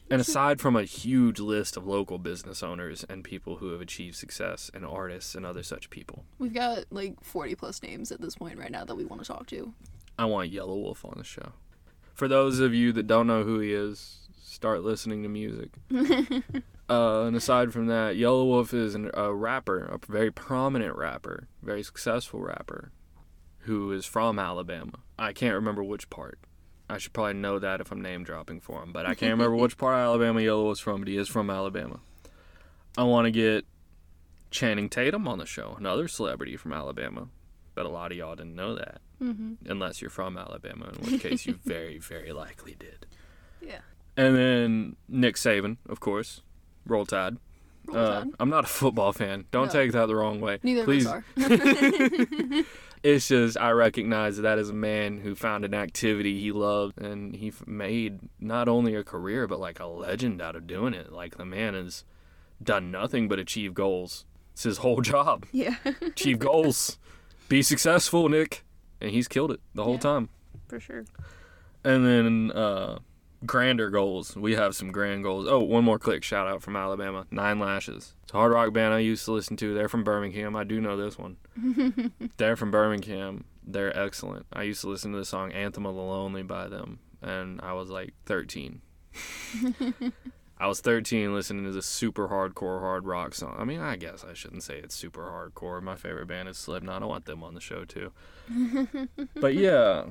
and 0.10 0.22
aside 0.22 0.60
from 0.60 0.76
a 0.76 0.84
huge 0.84 1.40
list 1.40 1.78
of 1.78 1.86
local 1.86 2.18
business 2.18 2.64
owners 2.64 3.04
and 3.10 3.24
people 3.24 3.58
who 3.58 3.72
have 3.72 3.82
achieved 3.82 4.16
success, 4.16 4.72
and 4.74 4.86
artists 4.86 5.36
and 5.36 5.46
other 5.46 5.64
such 5.64 5.90
people, 5.90 6.26
We've 6.40 6.54
got 6.54 6.86
like 6.90 7.24
40 7.24 7.56
plus 7.56 7.82
names 7.84 8.12
at 8.12 8.22
this 8.22 8.36
point 8.36 8.58
right 8.58 8.72
now 8.72 8.86
that 8.86 8.96
we 8.96 9.06
want 9.06 9.22
to 9.22 9.28
talk 9.28 9.48
to. 9.48 9.74
I 10.18 10.26
want 10.26 10.52
Yelawolf 10.52 11.04
on 11.04 11.16
the 11.18 11.24
show. 11.24 11.54
For 12.14 12.28
those 12.28 12.60
of 12.60 12.74
you 12.74 12.92
that 12.94 13.08
don't 13.08 13.28
know 13.28 13.44
who 13.44 13.60
he 13.60 13.74
is, 13.74 14.28
start 14.42 14.84
listening 14.84 15.24
to 15.24 15.30
music. 15.30 15.70
uh, 16.90 17.24
and 17.24 17.36
aside 17.36 17.74
from 17.74 17.88
that, 17.88 18.16
Yelawolf 18.16 18.74
is 18.74 18.94
an, 18.94 19.10
a 19.14 19.34
rapper, 19.34 19.86
a 19.86 19.98
very 20.12 20.32
prominent 20.32 20.96
rapper, 20.96 21.48
very 21.64 21.82
successful 21.82 22.42
rapper, 22.42 22.92
who 23.62 23.92
is 23.92 24.06
from 24.06 24.38
Alabama. 24.38 25.00
I 25.18 25.34
can't 25.34 25.56
remember 25.56 25.84
which 25.84 26.10
part. 26.10 26.40
I 26.92 26.98
should 26.98 27.14
probably 27.14 27.34
know 27.34 27.58
that 27.60 27.82
if 27.82 27.92
I'm 27.92 28.02
name 28.02 28.24
dropping 28.24 28.60
for 28.62 28.84
him, 28.84 28.92
but 28.92 29.06
I 29.06 29.16
can't 29.16 29.32
remember 29.38 29.56
which 29.56 29.78
part 29.78 29.96
of 29.96 30.00
Alabama 30.02 30.42
Yellow 30.42 30.68
was 30.68 30.80
from, 30.80 31.02
but 31.02 31.08
he 31.08 31.18
is 31.18 31.28
from 31.28 31.50
Alabama. 31.50 32.00
I 32.98 33.04
want 33.04 33.26
to 33.26 33.32
get 33.32 33.66
Channing 34.52 34.90
Tatum 34.90 35.28
on 35.28 35.38
the 35.38 35.46
show, 35.46 35.76
another 35.78 36.08
celebrity 36.08 36.58
from 36.58 36.74
Alabama. 36.74 37.30
But 37.74 37.86
a 37.86 37.90
lot 37.90 38.12
of 38.12 38.18
y'all 38.18 38.36
didn't 38.36 38.56
know 38.56 38.76
that 38.76 39.02
Mm-hmm. 39.24 39.70
unless 39.72 40.02
you're 40.02 40.10
from 40.10 40.36
Alabama, 40.36 40.90
in 40.90 41.12
which 41.12 41.22
case 41.22 41.46
you 41.46 41.60
very, 41.64 41.98
very 42.00 42.32
likely 42.34 42.76
did. 42.78 43.06
Yeah. 43.62 43.82
And 44.18 44.36
then 44.36 44.96
Nick 45.08 45.36
Saban, 45.36 45.78
of 45.88 46.00
course. 46.00 46.42
Roll 46.88 47.06
Tide. 47.06 47.38
Uh. 47.94 48.26
I'm 48.40 48.50
not 48.50 48.64
a 48.66 48.68
football 48.68 49.14
fan. 49.14 49.46
Don't 49.52 49.68
No. 49.68 49.72
take 49.72 49.92
that 49.92 50.06
the 50.08 50.16
wrong 50.16 50.40
way. 50.40 50.60
Neither 50.64 50.84
Please. 50.86 51.06
of 51.06 51.24
us 51.38 51.52
are. 51.52 52.64
It's 53.04 53.30
just 53.30 53.58
I 53.58 53.72
recognize 53.72 54.38
that 54.38 54.60
is 54.60 54.70
a 54.70 54.74
man 54.74 55.22
who 55.22 55.34
found 55.34 55.66
an 55.66 55.74
activity 55.74 56.40
he 56.40 56.52
loved, 56.52 57.02
and 57.02 57.36
he 57.36 57.52
made 57.66 58.20
not 58.40 58.68
only 58.68 58.94
a 58.94 59.04
career 59.04 59.48
but 59.48 59.60
like 59.60 59.80
a 59.80 59.88
legend 59.88 60.40
out 60.40 60.56
of 60.56 60.68
doing 60.68 60.94
it. 60.94 61.12
Like 61.12 61.38
the 61.38 61.46
man 61.46 61.74
has 61.74 62.04
done 62.62 62.92
nothing 62.92 63.28
but 63.28 63.40
achieve 63.40 63.74
goals. 63.74 64.26
It's 64.54 64.62
his 64.64 64.78
whole 64.78 65.02
job. 65.14 65.48
yeah. 65.52 65.78
Achieve 66.02 66.38
goals. 66.38 67.00
Be 67.50 67.64
successful, 67.64 68.30
Nick. 68.30 68.64
And 69.02 69.10
he's 69.10 69.28
killed 69.28 69.50
it 69.52 69.62
the 69.74 69.84
whole 69.84 69.94
Yeah. 69.96 70.00
time. 70.02 70.30
For 70.68 70.80
sure. 70.80 71.06
And 71.84 72.06
then 72.06 72.52
uh, 72.52 73.00
grander 73.46 73.90
goals. 73.90 74.36
We 74.36 74.56
have 74.56 74.76
some 74.76 74.92
grand 74.92 75.24
goals. 75.24 75.48
Oh, 75.48 75.60
one 75.60 75.84
more 75.84 76.00
quick 76.00 76.24
shout 76.24 76.48
out 76.48 76.62
from 76.62 76.76
Alabama. 76.76 77.26
Nine 77.32 77.60
Lashes. 77.60 78.14
It's 78.24 78.34
a 78.34 78.38
hard 78.38 78.52
rock 78.52 78.74
band 78.74 78.94
I 78.94 79.00
used 79.00 79.26
to 79.26 79.32
listen 79.32 79.58
to. 79.58 79.74
They're 79.74 79.90
from 79.90 80.04
Birmingham. 80.04 80.56
I 80.56 80.64
do 80.64 80.80
know 80.82 80.98
this 80.98 81.18
one. 81.18 81.38
They're 82.38 82.56
from 82.56 82.72
Birmingham. 82.72 83.46
They're 83.64 83.98
excellent. 83.98 84.46
I 84.54 84.64
used 84.64 84.82
to 84.82 84.90
listen 84.90 85.12
to 85.12 85.18
the 85.18 85.26
song 85.26 85.52
Anthem 85.52 85.86
of 85.86 85.96
the 85.96 86.02
Lonely 86.02 86.44
by 86.44 86.68
them, 86.68 87.00
and 87.22 87.60
I 87.62 87.74
was 87.74 87.90
like 87.90 88.14
13. 88.26 88.82
I 90.58 90.68
was 90.68 90.80
13 90.80 91.34
listening 91.34 91.66
to 91.66 91.72
this 91.72 91.88
super 91.88 92.28
hardcore 92.28 92.82
hard 92.82 93.08
rock 93.08 93.34
song. 93.34 93.56
I 93.58 93.64
mean, 93.64 93.80
I 93.80 93.96
guess 93.96 94.24
I 94.24 94.36
shouldn't 94.36 94.62
say 94.62 94.78
it's 94.78 94.94
super 94.94 95.24
hardcore. 95.24 95.82
My 95.82 95.96
favorite 95.96 96.28
band 96.28 96.50
is 96.50 96.58
Slipknot. 96.58 97.02
I 97.02 97.08
want 97.08 97.26
them 97.26 97.44
on 97.44 97.56
the 97.56 97.60
show 97.60 97.84
too. 97.84 98.12
but 99.36 99.56
yeah, 99.56 100.06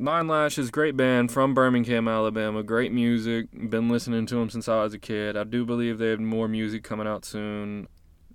Nine 0.00 0.28
Lashes, 0.28 0.70
great 0.70 0.96
band 0.96 1.32
from 1.32 1.54
Birmingham, 1.54 2.06
Alabama. 2.06 2.62
Great 2.62 2.92
music. 2.92 3.48
Been 3.52 3.88
listening 3.88 4.26
to 4.26 4.36
them 4.36 4.48
since 4.48 4.68
I 4.68 4.84
was 4.84 4.94
a 4.94 4.98
kid. 4.98 5.36
I 5.36 5.42
do 5.42 5.66
believe 5.66 5.98
they 5.98 6.10
have 6.10 6.20
more 6.20 6.46
music 6.46 6.84
coming 6.84 7.08
out 7.08 7.24
soon. 7.24 7.88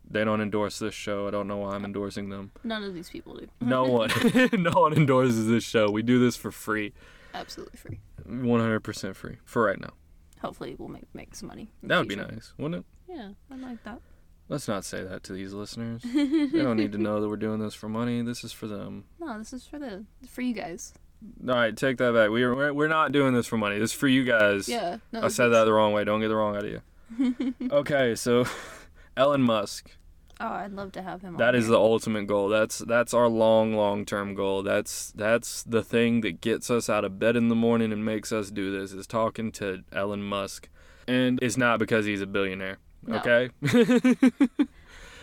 They 0.10 0.26
don't 0.26 0.41
endorse 0.41 0.80
this 0.80 0.93
show. 0.93 1.26
I 1.26 1.32
don't 1.32 1.47
know 1.47 1.56
why 1.56 1.76
I'm 1.76 1.86
endorsing 1.86 2.28
them. 2.28 2.52
None 2.65 2.84
of 2.84 2.93
these 2.93 3.10
people 3.10 3.36
do. 3.36 3.47
No 3.62 3.84
one, 3.86 4.12
no 4.52 4.71
one 4.71 4.91
endorses 4.93 5.47
this 5.47 5.63
show. 5.63 5.89
We 5.89 6.04
do 6.04 6.19
this 6.19 6.36
for 6.36 6.52
free, 6.52 6.91
Absolutely 7.34 7.78
free. 7.78 7.99
100% 8.28 9.15
free 9.15 9.38
for 9.45 9.63
right 9.63 9.80
now. 9.80 9.93
Hopefully, 10.41 10.76
we'll 10.78 10.89
make 10.89 11.06
make 11.15 11.34
some 11.34 11.47
money. 11.47 11.71
That 11.82 11.97
would 11.97 12.10
be 12.10 12.17
nice, 12.17 12.54
wouldn't 12.58 12.86
it? 13.08 13.13
Yeah, 13.15 13.30
I 13.49 13.56
like 13.56 13.82
that. 13.86 14.02
Let's 14.49 14.67
not 14.67 14.84
say 14.84 15.02
that 15.02 15.23
to 15.23 15.34
these 15.34 15.54
listeners. 15.54 16.02
they 16.13 16.62
don't 16.62 16.76
need 16.76 16.91
to 16.91 16.97
know 16.97 17.21
that 17.21 17.30
we're 17.30 17.38
doing 17.38 17.60
this 17.60 17.73
for 17.73 17.88
money. 17.88 18.21
This 18.21 18.43
is 18.43 18.52
for 18.52 18.67
them. 18.67 19.06
No, 19.21 19.38
this 19.39 19.54
is 19.54 19.65
for 19.65 19.80
the 19.80 20.04
for 20.28 20.41
you 20.41 20.54
guys. 20.54 20.93
All 21.47 21.55
right, 21.55 21.75
take 21.75 21.97
that 21.97 22.13
back. 22.13 22.30
We 22.30 22.43
are 22.43 22.55
we're, 22.55 22.74
we're 22.74 22.88
not 22.88 23.11
doing 23.11 23.34
this 23.34 23.47
for 23.47 23.57
money. 23.57 23.80
This 23.80 23.91
is 23.91 23.95
for 23.95 24.07
you 24.07 24.24
guys. 24.24 24.67
Yeah. 24.67 24.97
No, 25.11 25.24
I 25.24 25.28
said 25.28 25.49
that 25.49 25.65
the 25.65 25.74
wrong 25.74 25.93
way. 25.93 26.03
Don't 26.03 26.21
get 26.21 26.30
the 26.30 26.36
wrong 26.36 26.55
idea. 26.55 26.84
okay, 27.71 28.15
so 28.15 28.45
Elon 29.17 29.41
Musk. 29.41 29.91
Oh, 30.39 30.47
I'd 30.47 30.71
love 30.71 30.91
to 30.93 31.01
have 31.01 31.21
him. 31.21 31.38
That 31.38 31.55
is 31.55 31.67
the 31.67 31.78
ultimate 31.78 32.28
goal. 32.28 32.49
That's 32.49 32.80
that's 32.80 33.13
our 33.13 33.28
long, 33.28 33.74
long 33.76 34.05
term 34.05 34.36
goal. 34.36 34.63
That's 34.63 35.11
that's 35.11 35.63
the 35.63 35.84
thing 35.84 36.21
that 36.21 36.41
gets 36.41 36.69
us 36.69 36.89
out 36.89 37.05
of 37.05 37.19
bed 37.19 37.36
in 37.36 37.49
the 37.49 37.55
morning 37.55 37.93
and 37.93 38.03
makes 38.03 38.32
us 38.32 38.49
do 38.49 38.78
this 38.78 38.91
is 38.91 39.07
talking 39.07 39.51
to 39.53 39.84
Elon 39.93 40.24
Musk. 40.24 40.69
And 41.07 41.39
it's 41.41 41.57
not 41.57 41.80
because 41.80 42.05
he's 42.05 42.21
a 42.21 42.26
billionaire. 42.26 42.80
No. 43.05 43.17
Okay? 43.17 43.49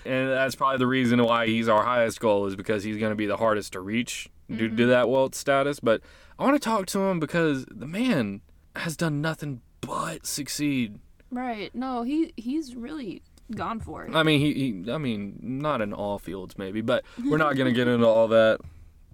and 0.04 0.30
that's 0.30 0.54
probably 0.54 0.78
the 0.78 0.86
reason 0.86 1.22
why 1.22 1.46
he's 1.46 1.68
our 1.68 1.82
highest 1.82 2.20
goal 2.20 2.46
is 2.46 2.56
because 2.56 2.84
he's 2.84 2.98
going 2.98 3.10
to 3.10 3.16
be 3.16 3.26
the 3.26 3.38
hardest 3.38 3.72
to 3.72 3.80
reach 3.80 4.28
due 4.56 4.68
to 4.68 4.74
mm-hmm. 4.74 4.90
that 4.90 5.08
wealth 5.08 5.34
status. 5.34 5.80
But 5.80 6.00
I 6.38 6.44
want 6.44 6.60
to 6.60 6.60
talk 6.60 6.86
to 6.86 7.00
him 7.00 7.20
because 7.20 7.64
the 7.70 7.86
man 7.86 8.40
has 8.76 8.96
done 8.96 9.20
nothing 9.20 9.60
but 9.80 10.26
succeed. 10.26 10.98
Right. 11.30 11.74
No, 11.74 12.02
he 12.02 12.32
he's 12.36 12.74
really 12.74 13.22
gone 13.54 13.80
for 13.80 14.04
it. 14.04 14.14
I 14.14 14.22
mean, 14.22 14.40
he, 14.40 14.52
he 14.54 14.92
I 14.92 14.98
mean, 14.98 15.38
not 15.40 15.80
in 15.80 15.92
all 15.92 16.18
fields 16.18 16.58
maybe, 16.58 16.80
but 16.80 17.04
we're 17.24 17.38
not 17.38 17.56
gonna 17.56 17.72
get 17.72 17.88
into 17.88 18.06
all 18.06 18.28
that. 18.28 18.60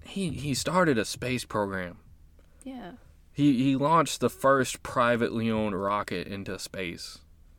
He 0.04 0.30
he 0.30 0.54
started 0.54 0.98
a 0.98 1.04
space 1.04 1.44
program. 1.44 1.98
yeah. 2.64 2.92
He 3.32 3.62
he 3.62 3.76
launched 3.76 4.20
the 4.20 4.30
first 4.30 4.82
privately 4.82 5.50
owned 5.50 5.78
rocket 5.80 6.26
into 6.26 6.58
space. 6.58 7.18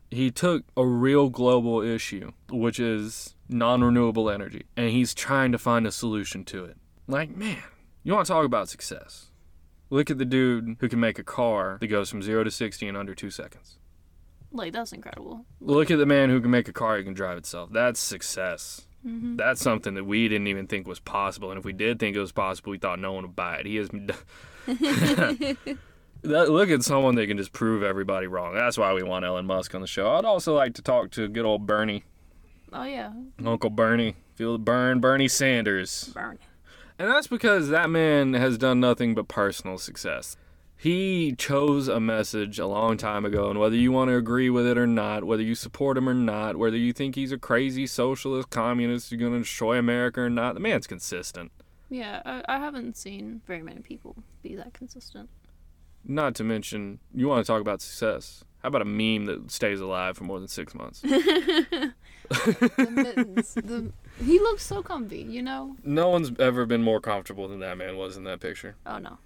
He 0.10 0.32
took 0.32 0.64
a 0.76 0.86
real 0.86 1.30
global 1.30 1.82
issue, 1.82 2.32
which 2.50 2.80
is 2.80 3.36
non-renewable 3.50 4.30
energy, 4.30 4.66
and 4.76 4.90
he's 4.90 5.14
trying 5.14 5.52
to 5.52 5.58
find 5.58 5.86
a 5.86 5.92
solution 5.92 6.46
to 6.46 6.64
it. 6.66 6.78
Like, 7.08 7.36
man, 7.36 7.58
you 8.04 8.14
want 8.14 8.26
to 8.28 8.32
talk 8.34 8.46
about 8.46 8.70
success? 8.70 9.28
Look 9.90 10.12
at 10.12 10.18
the 10.18 10.26
dude 10.26 10.78
who 10.80 10.90
can 10.90 11.00
make 11.00 11.18
a 11.18 11.24
car 11.24 11.78
that 11.80 11.88
goes 11.88 12.10
from 12.10 12.22
0 12.22 12.44
to 12.44 12.52
60 12.52 12.88
in 12.88 12.96
under 12.96 13.16
2 13.16 13.30
seconds. 13.30 13.78
Like 14.52 14.74
that's 14.74 14.92
incredible. 14.94 15.46
Look 15.62 15.92
at 15.92 15.98
the 15.98 16.06
man 16.06 16.30
who 16.30 16.42
can 16.42 16.52
make 16.52 16.68
a 16.68 16.74
car 16.74 16.98
that 16.98 17.04
can 17.04 17.14
drive 17.14 17.38
itself. 17.38 17.70
That's 17.72 18.00
success. 18.00 18.88
hmm 19.04 19.36
That's 19.38 19.62
something 19.62 19.94
that 19.96 20.04
we 20.06 20.28
didn't 20.28 20.48
even 20.48 20.68
think 20.68 20.88
was 20.88 21.00
possible, 21.00 21.52
and 21.52 21.58
if 21.58 21.66
we 21.66 21.74
did 21.74 22.00
think 22.00 22.16
it 22.16 22.20
was 22.20 22.32
possible, 22.32 22.72
we 22.72 22.78
thought 22.78 23.00
no 23.00 23.14
one 23.14 23.24
would 23.24 23.36
buy 23.36 23.58
it. 23.58 23.66
He 23.66 23.78
is. 23.78 23.90
That, 26.24 26.50
look 26.50 26.70
at 26.72 26.82
someone 26.82 27.14
that 27.16 27.28
can 27.28 27.38
just 27.38 27.52
prove 27.54 27.84
everybody 27.84 28.26
wrong. 28.26 28.56
That's 28.56 28.76
why 28.78 28.92
we 28.94 29.04
want 29.04 29.24
Elon 29.24 29.46
Musk 29.46 29.76
on 29.76 29.82
the 29.82 29.88
show. 29.88 30.12
I'd 30.16 30.26
also 30.26 30.56
like 30.56 30.74
to 30.74 30.82
talk 30.82 31.12
to 31.12 31.28
good 31.28 31.46
old 31.46 31.68
Bernie, 31.68 32.04
Oh 32.74 32.84
yeah. 32.84 33.14
Uncle 33.46 33.70
Bernie. 33.70 34.16
Feel 34.36 34.54
the 34.54 34.60
burn, 34.60 35.00
Bernie 35.00 35.28
Sanders. 35.28 36.12
Burn. 36.16 36.40
And 37.00 37.10
that's 37.10 37.28
because 37.28 37.70
that 37.70 37.90
man 37.90 38.34
has 38.34 38.58
done 38.58 38.80
nothing 38.80 39.14
but 39.14 39.28
personal 39.28 39.78
success. 39.78 40.36
He 40.76 41.34
chose 41.38 41.88
a 41.88 42.00
message 42.00 42.60
a 42.60 42.68
long 42.68 42.98
time 42.98 43.26
ago, 43.26 43.50
and 43.50 43.60
whether 43.60 43.76
you 43.76 43.92
want 43.92 44.10
to 44.10 44.16
agree 44.16 44.50
with 44.50 44.68
it 44.68 44.78
or 44.78 44.86
not, 44.86 45.24
whether 45.24 45.42
you 45.42 45.56
support 45.56 45.98
him 45.98 46.08
or 46.08 46.14
not, 46.14 46.56
whether 46.56 46.78
you 46.78 46.94
think 46.94 47.16
he's 47.16 47.32
a 47.32 47.38
crazy 47.38 47.88
socialist, 47.88 48.52
communist, 48.52 49.10
who's 49.10 49.20
going 49.20 49.34
to 49.34 49.40
destroy 49.40 49.78
America 49.78 50.22
or 50.22 50.30
not, 50.30 50.54
the 50.54 50.60
man's 50.60 50.86
consistent. 50.86 51.52
Yeah, 51.90 52.22
I, 52.26 52.44
I 52.48 52.60
haven't 52.60 52.96
seen 52.96 53.42
very 53.48 53.64
many 53.64 53.82
people 53.82 54.16
be 54.44 54.56
that 54.56 54.74
consistent. 54.74 55.30
Not 56.06 56.36
to 56.36 56.44
mention, 56.44 57.00
you 57.14 57.28
want 57.28 57.44
to 57.44 57.52
talk 57.52 57.62
about 57.62 57.82
success. 57.82 58.44
How 58.62 58.68
about 58.68 58.82
a 58.82 58.86
meme 58.86 59.26
that 59.26 59.52
stays 59.52 59.80
alive 59.80 60.16
for 60.18 60.26
more 60.26 60.40
than 60.40 60.48
six 60.48 60.76
months? 60.76 61.02
the 61.02 61.94
mittens. 62.92 63.54
The, 63.56 63.92
he 64.24 64.40
looks 64.40 64.64
so 64.64 64.82
comfy, 64.82 65.22
you 65.22 65.42
know? 65.42 65.76
no 65.84 66.10
one's 66.10 66.32
ever 66.40 66.66
been 66.66 66.84
more 66.84 67.00
comfortable 67.00 67.48
than 67.48 67.60
that 67.60 67.78
man 67.78 67.98
was 67.98 68.18
in 68.18 68.24
that 68.26 68.40
picture. 68.40 68.76
Oh 68.86 68.98
no. 68.98 69.18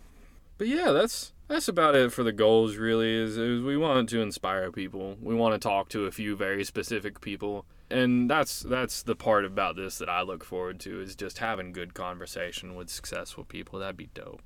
But 0.58 0.68
yeah, 0.68 0.92
that's 0.92 1.34
that's 1.48 1.68
about 1.68 1.96
it 1.96 2.14
for 2.14 2.24
the 2.24 2.32
goals. 2.32 2.76
Really, 2.76 3.16
is, 3.16 3.38
is 3.38 3.62
we 3.62 3.78
want 3.78 4.10
to 4.10 4.22
inspire 4.22 4.72
people. 4.72 5.18
We 5.22 5.34
want 5.34 5.54
to 5.54 5.60
talk 5.60 5.89
to 5.89 6.06
a 6.06 6.12
few 6.12 6.36
very 6.36 6.64
specific 6.64 7.20
people, 7.20 7.66
and 7.89 8.30
that's 8.30 8.62
that's 8.62 9.02
the 9.02 9.16
part 9.16 9.44
about 9.44 9.76
this 9.76 9.98
that 9.98 10.10
I 10.10 10.22
look 10.22 10.44
forward 10.44 10.80
to 10.82 11.02
is 11.02 11.16
just 11.16 11.39
having 11.39 11.74
good 11.74 11.94
conversation 11.94 12.76
with 12.76 12.89
successful 12.89 13.44
people. 13.44 13.80
That'd 13.80 13.98
be 13.98 14.10
dope. 14.14 14.42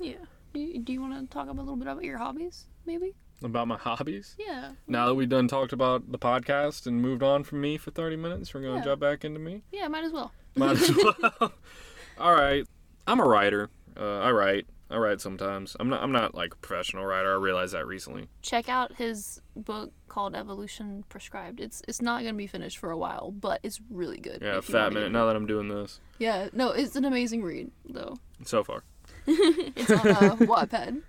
Yeah. 0.00 0.24
You, 0.54 0.78
do 0.78 0.92
you 0.92 1.00
want 1.02 1.20
to 1.20 1.32
talk 1.32 1.48
a 1.48 1.52
little 1.52 1.76
bit 1.76 1.86
about 1.86 2.02
your 2.02 2.18
hobbies, 2.18 2.64
maybe? 2.86 3.14
About 3.42 3.68
my 3.68 3.76
hobbies. 3.76 4.34
Yeah. 4.38 4.72
Now 4.88 5.06
that 5.06 5.14
we've 5.14 5.28
done 5.28 5.46
talked 5.46 5.72
about 5.72 6.10
the 6.10 6.18
podcast 6.18 6.86
and 6.88 7.00
moved 7.00 7.22
on 7.22 7.44
from 7.44 7.60
me 7.60 7.76
for 7.76 7.90
thirty 7.92 8.16
minutes, 8.16 8.52
we're 8.52 8.62
gonna 8.62 8.76
Yeah. 8.78 8.84
jump 8.84 9.00
back 9.00 9.24
into 9.24 9.38
me. 9.38 9.62
Yeah, 9.72 9.86
might 9.88 10.04
as 10.04 10.12
well. 10.12 10.32
Might 10.56 10.72
as 10.80 10.90
well. 10.96 11.52
All 12.18 12.34
right. 12.34 12.66
I'm 13.06 13.20
a 13.20 13.24
writer. 13.24 13.70
Uh, 13.96 14.18
I 14.18 14.32
write. 14.32 14.66
I 14.90 14.96
write 14.96 15.20
sometimes. 15.20 15.76
I'm 15.78 15.88
not. 15.88 16.02
I'm 16.02 16.10
not 16.10 16.34
like 16.34 16.54
a 16.54 16.56
professional 16.56 17.04
writer. 17.04 17.30
I 17.30 17.36
realized 17.36 17.74
that 17.74 17.86
recently. 17.86 18.26
Check 18.42 18.68
out 18.68 18.96
his 18.96 19.40
book 19.54 19.92
called 20.08 20.34
Evolution 20.34 21.04
Prescribed. 21.08 21.60
It's 21.60 21.80
it's 21.86 22.02
not 22.02 22.22
gonna 22.22 22.32
be 22.34 22.46
finished 22.48 22.78
for 22.78 22.90
a 22.90 22.96
while, 22.98 23.30
but 23.30 23.60
it's 23.62 23.80
really 23.90 24.18
good. 24.18 24.40
Yeah, 24.42 24.60
fat 24.62 24.92
minute. 24.92 25.12
Now 25.12 25.26
that 25.26 25.36
I'm 25.36 25.46
doing 25.46 25.68
this. 25.68 26.00
Yeah, 26.18 26.48
no, 26.52 26.70
it's 26.70 26.96
an 26.96 27.04
amazing 27.04 27.42
read 27.44 27.70
though. 27.88 28.16
so 28.44 28.64
far. 28.64 28.82
It's 29.26 29.90
on 29.90 30.08
uh, 30.08 30.36
Wattpad. 30.40 31.02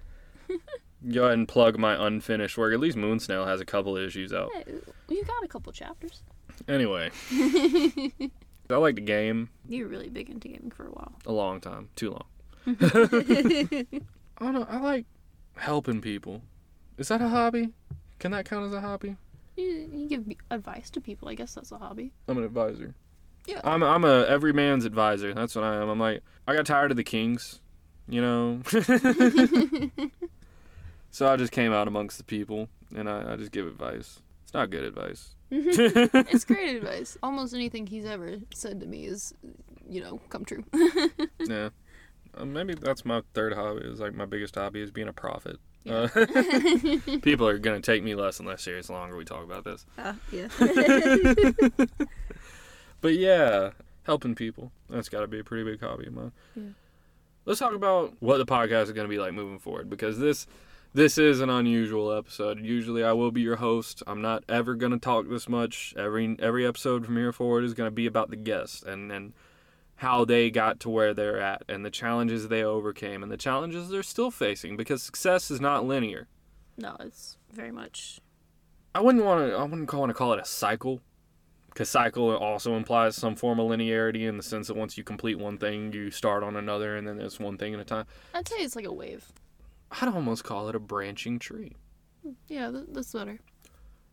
Go 1.11 1.23
ahead 1.23 1.37
and 1.37 1.47
plug 1.47 1.77
my 1.77 1.95
unfinished 2.07 2.57
work. 2.57 2.73
At 2.73 2.79
least 2.79 2.97
Moonsnail 2.97 3.47
has 3.47 3.61
a 3.61 3.65
couple 3.65 3.95
issues 3.95 4.33
out. 4.33 4.49
Hey, 4.53 4.65
you 5.09 5.23
got 5.23 5.43
a 5.43 5.47
couple 5.47 5.71
chapters. 5.71 6.23
Anyway, 6.67 7.09
I 7.31 8.75
like 8.75 8.95
the 8.95 9.01
game 9.01 9.49
You 9.67 9.85
were 9.85 9.89
really 9.89 10.09
big 10.09 10.29
into 10.29 10.49
gaming 10.49 10.71
for 10.75 10.87
a 10.87 10.91
while. 10.91 11.13
a 11.25 11.31
long 11.31 11.61
time. 11.61 11.87
Too 11.95 12.11
long. 12.11 12.25
I 12.81 14.45
don't 14.45 14.53
know. 14.53 14.67
I 14.69 14.79
like 14.79 15.05
helping 15.55 16.01
people. 16.01 16.41
Is 16.97 17.07
that 17.07 17.21
a 17.21 17.29
hobby? 17.29 17.69
Can 18.19 18.31
that 18.31 18.43
count 18.45 18.65
as 18.65 18.73
a 18.73 18.81
hobby? 18.81 19.15
You, 19.55 19.89
you 19.93 20.07
give 20.09 20.25
advice 20.51 20.89
to 20.91 21.01
people. 21.01 21.29
I 21.29 21.35
guess 21.35 21.53
that's 21.55 21.71
a 21.71 21.77
hobby. 21.77 22.11
I'm 22.27 22.37
an 22.37 22.43
advisor. 22.43 22.93
Yeah. 23.47 23.61
I'm 23.63 23.81
I'm 23.81 24.03
a 24.03 24.25
every 24.27 24.51
man's 24.53 24.83
advisor. 24.85 25.33
That's 25.33 25.55
what 25.55 25.63
I 25.63 25.81
am. 25.81 25.87
I'm 25.89 25.99
like 25.99 26.21
I 26.45 26.55
got 26.55 26.65
tired 26.65 26.91
of 26.91 26.97
the 26.97 27.03
kings, 27.05 27.61
you 28.09 28.21
know. 28.21 28.59
so 31.11 31.27
I 31.27 31.35
just 31.35 31.51
came 31.51 31.71
out 31.71 31.87
amongst 31.87 32.17
the 32.17 32.23
people 32.23 32.69
and 32.95 33.09
I, 33.09 33.33
I 33.33 33.35
just 33.35 33.51
give 33.51 33.67
advice. 33.67 34.19
It's 34.43 34.53
not 34.53 34.69
good 34.69 34.83
advice. 34.83 35.35
it's 35.51 36.45
great 36.45 36.75
advice. 36.77 37.17
Almost 37.23 37.53
anything 37.53 37.87
he's 37.87 38.05
ever 38.05 38.37
said 38.53 38.79
to 38.81 38.85
me 38.85 39.05
is, 39.05 39.33
you 39.87 40.01
know, 40.01 40.19
come 40.29 40.45
true. 40.45 40.63
Yeah. 41.47 41.69
Uh, 42.37 42.45
maybe 42.45 42.75
that's 42.75 43.05
my 43.05 43.23
third 43.33 43.53
hobby. 43.53 43.81
Is 43.85 43.99
like 43.99 44.13
my 44.13 44.25
biggest 44.25 44.53
hobby 44.53 44.81
is 44.81 44.91
being 44.91 45.07
a 45.07 45.13
prophet. 45.13 45.57
Yeah. 45.83 46.07
Uh, 46.15 46.97
people 47.21 47.47
are 47.47 47.57
gonna 47.57 47.81
take 47.81 48.03
me 48.03 48.13
less 48.13 48.37
and 48.39 48.47
less 48.47 48.61
serious 48.61 48.87
the 48.87 48.93
longer 48.93 49.15
we 49.15 49.25
talk 49.25 49.43
about 49.43 49.63
this. 49.63 49.85
Ah, 49.97 50.15
yeah. 50.31 50.47
But 53.01 53.13
yeah, 53.15 53.71
helping 54.03 54.35
people. 54.35 54.71
That's 54.89 55.09
got 55.09 55.21
to 55.21 55.27
be 55.27 55.39
a 55.39 55.43
pretty 55.43 55.63
big 55.63 55.79
hobby 55.79 56.07
of 56.07 56.13
mine. 56.13 56.31
Yeah. 56.55 56.63
Let's 57.45 57.59
talk 57.59 57.73
about 57.73 58.13
what 58.19 58.37
the 58.37 58.45
podcast 58.45 58.83
is 58.83 58.91
going 58.91 59.07
to 59.07 59.09
be 59.09 59.19
like 59.19 59.33
moving 59.33 59.59
forward 59.59 59.89
because 59.89 60.19
this 60.19 60.47
this 60.93 61.17
is 61.17 61.39
an 61.39 61.49
unusual 61.49 62.11
episode. 62.11 62.59
Usually 62.59 63.03
I 63.03 63.13
will 63.13 63.31
be 63.31 63.41
your 63.41 63.57
host. 63.57 64.01
I'm 64.07 64.21
not 64.21 64.43
ever 64.49 64.75
going 64.75 64.91
to 64.91 64.99
talk 64.99 65.29
this 65.29 65.47
much. 65.47 65.93
Every 65.97 66.35
every 66.39 66.65
episode 66.65 67.05
from 67.05 67.17
here 67.17 67.31
forward 67.31 67.63
is 67.63 67.73
going 67.73 67.87
to 67.87 67.95
be 67.95 68.05
about 68.05 68.29
the 68.29 68.35
guest 68.35 68.83
and 68.83 69.11
and 69.11 69.33
how 69.97 70.23
they 70.23 70.49
got 70.49 70.79
to 70.79 70.89
where 70.89 71.13
they're 71.13 71.41
at 71.41 71.63
and 71.67 71.85
the 71.85 71.89
challenges 71.91 72.47
they 72.47 72.63
overcame 72.63 73.21
and 73.21 73.29
the 73.31 73.37
challenges 73.37 73.89
they're 73.89 74.01
still 74.01 74.31
facing 74.31 74.77
because 74.77 75.03
success 75.03 75.51
is 75.51 75.59
not 75.59 75.85
linear. 75.85 76.27
no, 76.77 76.95
it's 77.01 77.37
very 77.51 77.71
much. 77.71 78.19
I 78.95 79.01
wouldn't 79.01 79.25
want 79.25 79.49
to. 79.49 79.55
I 79.57 79.63
wouldn't 79.63 79.91
want 79.93 80.09
to 80.09 80.13
call 80.13 80.33
it 80.33 80.39
a 80.39 80.45
cycle, 80.45 81.01
because 81.69 81.89
cycle 81.89 82.35
also 82.35 82.75
implies 82.75 83.15
some 83.15 83.35
form 83.35 83.59
of 83.59 83.69
linearity 83.69 84.27
in 84.27 84.37
the 84.37 84.43
sense 84.43 84.67
that 84.67 84.75
once 84.75 84.97
you 84.97 85.03
complete 85.03 85.37
one 85.37 85.57
thing, 85.57 85.93
you 85.93 86.09
start 86.09 86.43
on 86.43 86.55
another, 86.55 86.97
and 86.97 87.07
then 87.07 87.19
it's 87.21 87.39
one 87.39 87.57
thing 87.57 87.73
at 87.75 87.79
a 87.79 87.83
time. 87.85 88.05
I'd 88.33 88.47
say 88.47 88.55
it's 88.57 88.75
like 88.75 88.85
a 88.85 88.91
wave. 88.93 89.31
I'd 89.91 90.09
almost 90.09 90.43
call 90.43 90.69
it 90.69 90.75
a 90.75 90.79
branching 90.79 91.39
tree. 91.39 91.75
Yeah, 92.47 92.71
th- 92.71 92.85
that's 92.89 93.13
better. 93.13 93.39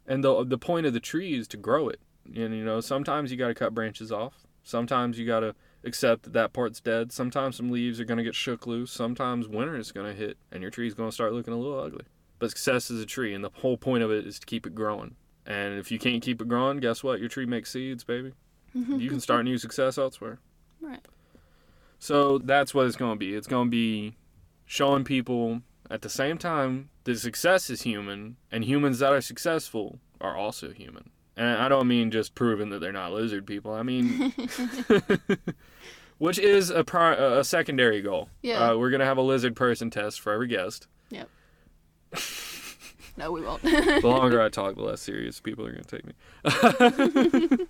And 0.06 0.22
the 0.22 0.44
the 0.44 0.58
point 0.58 0.86
of 0.86 0.92
the 0.92 1.00
tree 1.00 1.34
is 1.34 1.48
to 1.48 1.56
grow 1.56 1.88
it. 1.88 2.00
And 2.26 2.54
you 2.54 2.64
know, 2.64 2.80
sometimes 2.80 3.30
you 3.30 3.36
got 3.36 3.48
to 3.48 3.54
cut 3.54 3.74
branches 3.74 4.10
off. 4.10 4.46
Sometimes 4.62 5.18
you 5.18 5.26
got 5.26 5.40
to 5.40 5.54
accept 5.84 6.24
that 6.24 6.32
that 6.32 6.52
part's 6.52 6.80
dead. 6.80 7.12
Sometimes 7.12 7.56
some 7.56 7.70
leaves 7.70 8.00
are 8.00 8.04
going 8.04 8.18
to 8.18 8.24
get 8.24 8.34
shook 8.34 8.66
loose. 8.66 8.90
Sometimes 8.90 9.48
winter 9.48 9.76
is 9.76 9.92
going 9.92 10.06
to 10.06 10.14
hit, 10.14 10.36
and 10.50 10.62
your 10.62 10.70
tree's 10.70 10.94
going 10.94 11.08
to 11.08 11.14
start 11.14 11.32
looking 11.32 11.54
a 11.54 11.56
little 11.56 11.78
ugly. 11.78 12.04
But 12.38 12.50
success 12.50 12.90
is 12.90 13.00
a 13.00 13.06
tree, 13.06 13.32
and 13.32 13.44
the 13.44 13.50
whole 13.54 13.76
point 13.76 14.02
of 14.02 14.10
it 14.10 14.26
is 14.26 14.38
to 14.40 14.46
keep 14.46 14.66
it 14.66 14.74
growing. 14.74 15.14
And 15.46 15.78
if 15.78 15.92
you 15.92 15.98
can't 15.98 16.22
keep 16.22 16.42
it 16.42 16.48
growing, 16.48 16.78
guess 16.78 17.04
what? 17.04 17.20
Your 17.20 17.28
tree 17.28 17.46
makes 17.46 17.70
seeds, 17.70 18.02
baby. 18.02 18.32
you 18.74 19.08
can 19.08 19.20
start 19.20 19.44
new 19.44 19.58
success 19.58 19.96
elsewhere. 19.96 20.38
Right. 20.80 21.06
So 21.98 22.38
that's 22.38 22.74
what 22.74 22.86
it's 22.86 22.96
going 22.96 23.14
to 23.14 23.18
be. 23.18 23.34
It's 23.34 23.46
going 23.46 23.68
to 23.68 23.70
be 23.70 24.16
showing 24.66 25.04
people 25.04 25.62
at 25.90 26.02
the 26.02 26.08
same 26.08 26.36
time 26.36 26.90
that 27.04 27.18
success 27.18 27.70
is 27.70 27.82
human, 27.82 28.36
and 28.50 28.64
humans 28.64 28.98
that 28.98 29.12
are 29.12 29.20
successful 29.20 30.00
are 30.20 30.36
also 30.36 30.72
human. 30.72 31.10
And 31.36 31.58
I 31.58 31.68
don't 31.68 31.86
mean 31.86 32.10
just 32.10 32.34
proving 32.34 32.70
that 32.70 32.80
they're 32.80 32.92
not 32.92 33.12
lizard 33.12 33.46
people. 33.46 33.72
I 33.72 33.82
mean, 33.82 34.32
which 36.18 36.38
is 36.38 36.70
a 36.70 36.82
pri- 36.82 37.14
a 37.14 37.44
secondary 37.44 38.00
goal. 38.02 38.28
Yeah. 38.42 38.70
Uh, 38.70 38.76
we're 38.76 38.90
gonna 38.90 39.04
have 39.04 39.18
a 39.18 39.22
lizard 39.22 39.54
person 39.54 39.90
test 39.90 40.20
for 40.20 40.32
every 40.32 40.48
guest. 40.48 40.88
Yep. 41.10 41.28
no, 43.16 43.30
we 43.32 43.42
won't. 43.42 43.62
The 43.62 44.00
longer 44.02 44.40
I 44.40 44.48
talk, 44.48 44.76
the 44.76 44.82
less 44.82 45.02
serious 45.02 45.40
people 45.40 45.66
are 45.66 45.72
gonna 45.72 45.84
take 45.84 46.06
me. 46.06 47.66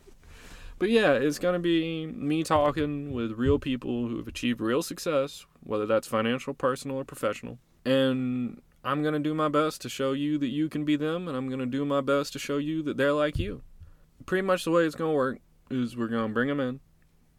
But 0.78 0.90
yeah, 0.90 1.12
it's 1.12 1.38
gonna 1.38 1.58
be 1.58 2.06
me 2.06 2.42
talking 2.42 3.12
with 3.12 3.32
real 3.32 3.58
people 3.58 4.08
who 4.08 4.18
have 4.18 4.28
achieved 4.28 4.60
real 4.60 4.82
success, 4.82 5.46
whether 5.62 5.86
that's 5.86 6.06
financial, 6.06 6.54
personal, 6.54 6.98
or 6.98 7.04
professional. 7.04 7.58
And 7.84 8.60
I'm 8.84 9.02
gonna 9.02 9.18
do 9.18 9.34
my 9.34 9.48
best 9.48 9.80
to 9.82 9.88
show 9.88 10.12
you 10.12 10.38
that 10.38 10.48
you 10.48 10.68
can 10.68 10.84
be 10.84 10.96
them, 10.96 11.28
and 11.28 11.36
I'm 11.36 11.48
gonna 11.48 11.66
do 11.66 11.84
my 11.84 12.00
best 12.00 12.32
to 12.34 12.38
show 12.38 12.58
you 12.58 12.82
that 12.84 12.96
they're 12.96 13.12
like 13.12 13.38
you. 13.38 13.62
Pretty 14.26 14.42
much 14.42 14.64
the 14.64 14.70
way 14.70 14.84
it's 14.84 14.94
gonna 14.94 15.12
work 15.12 15.40
is 15.70 15.96
we're 15.96 16.08
gonna 16.08 16.32
bring 16.32 16.48
them 16.48 16.60
in. 16.60 16.80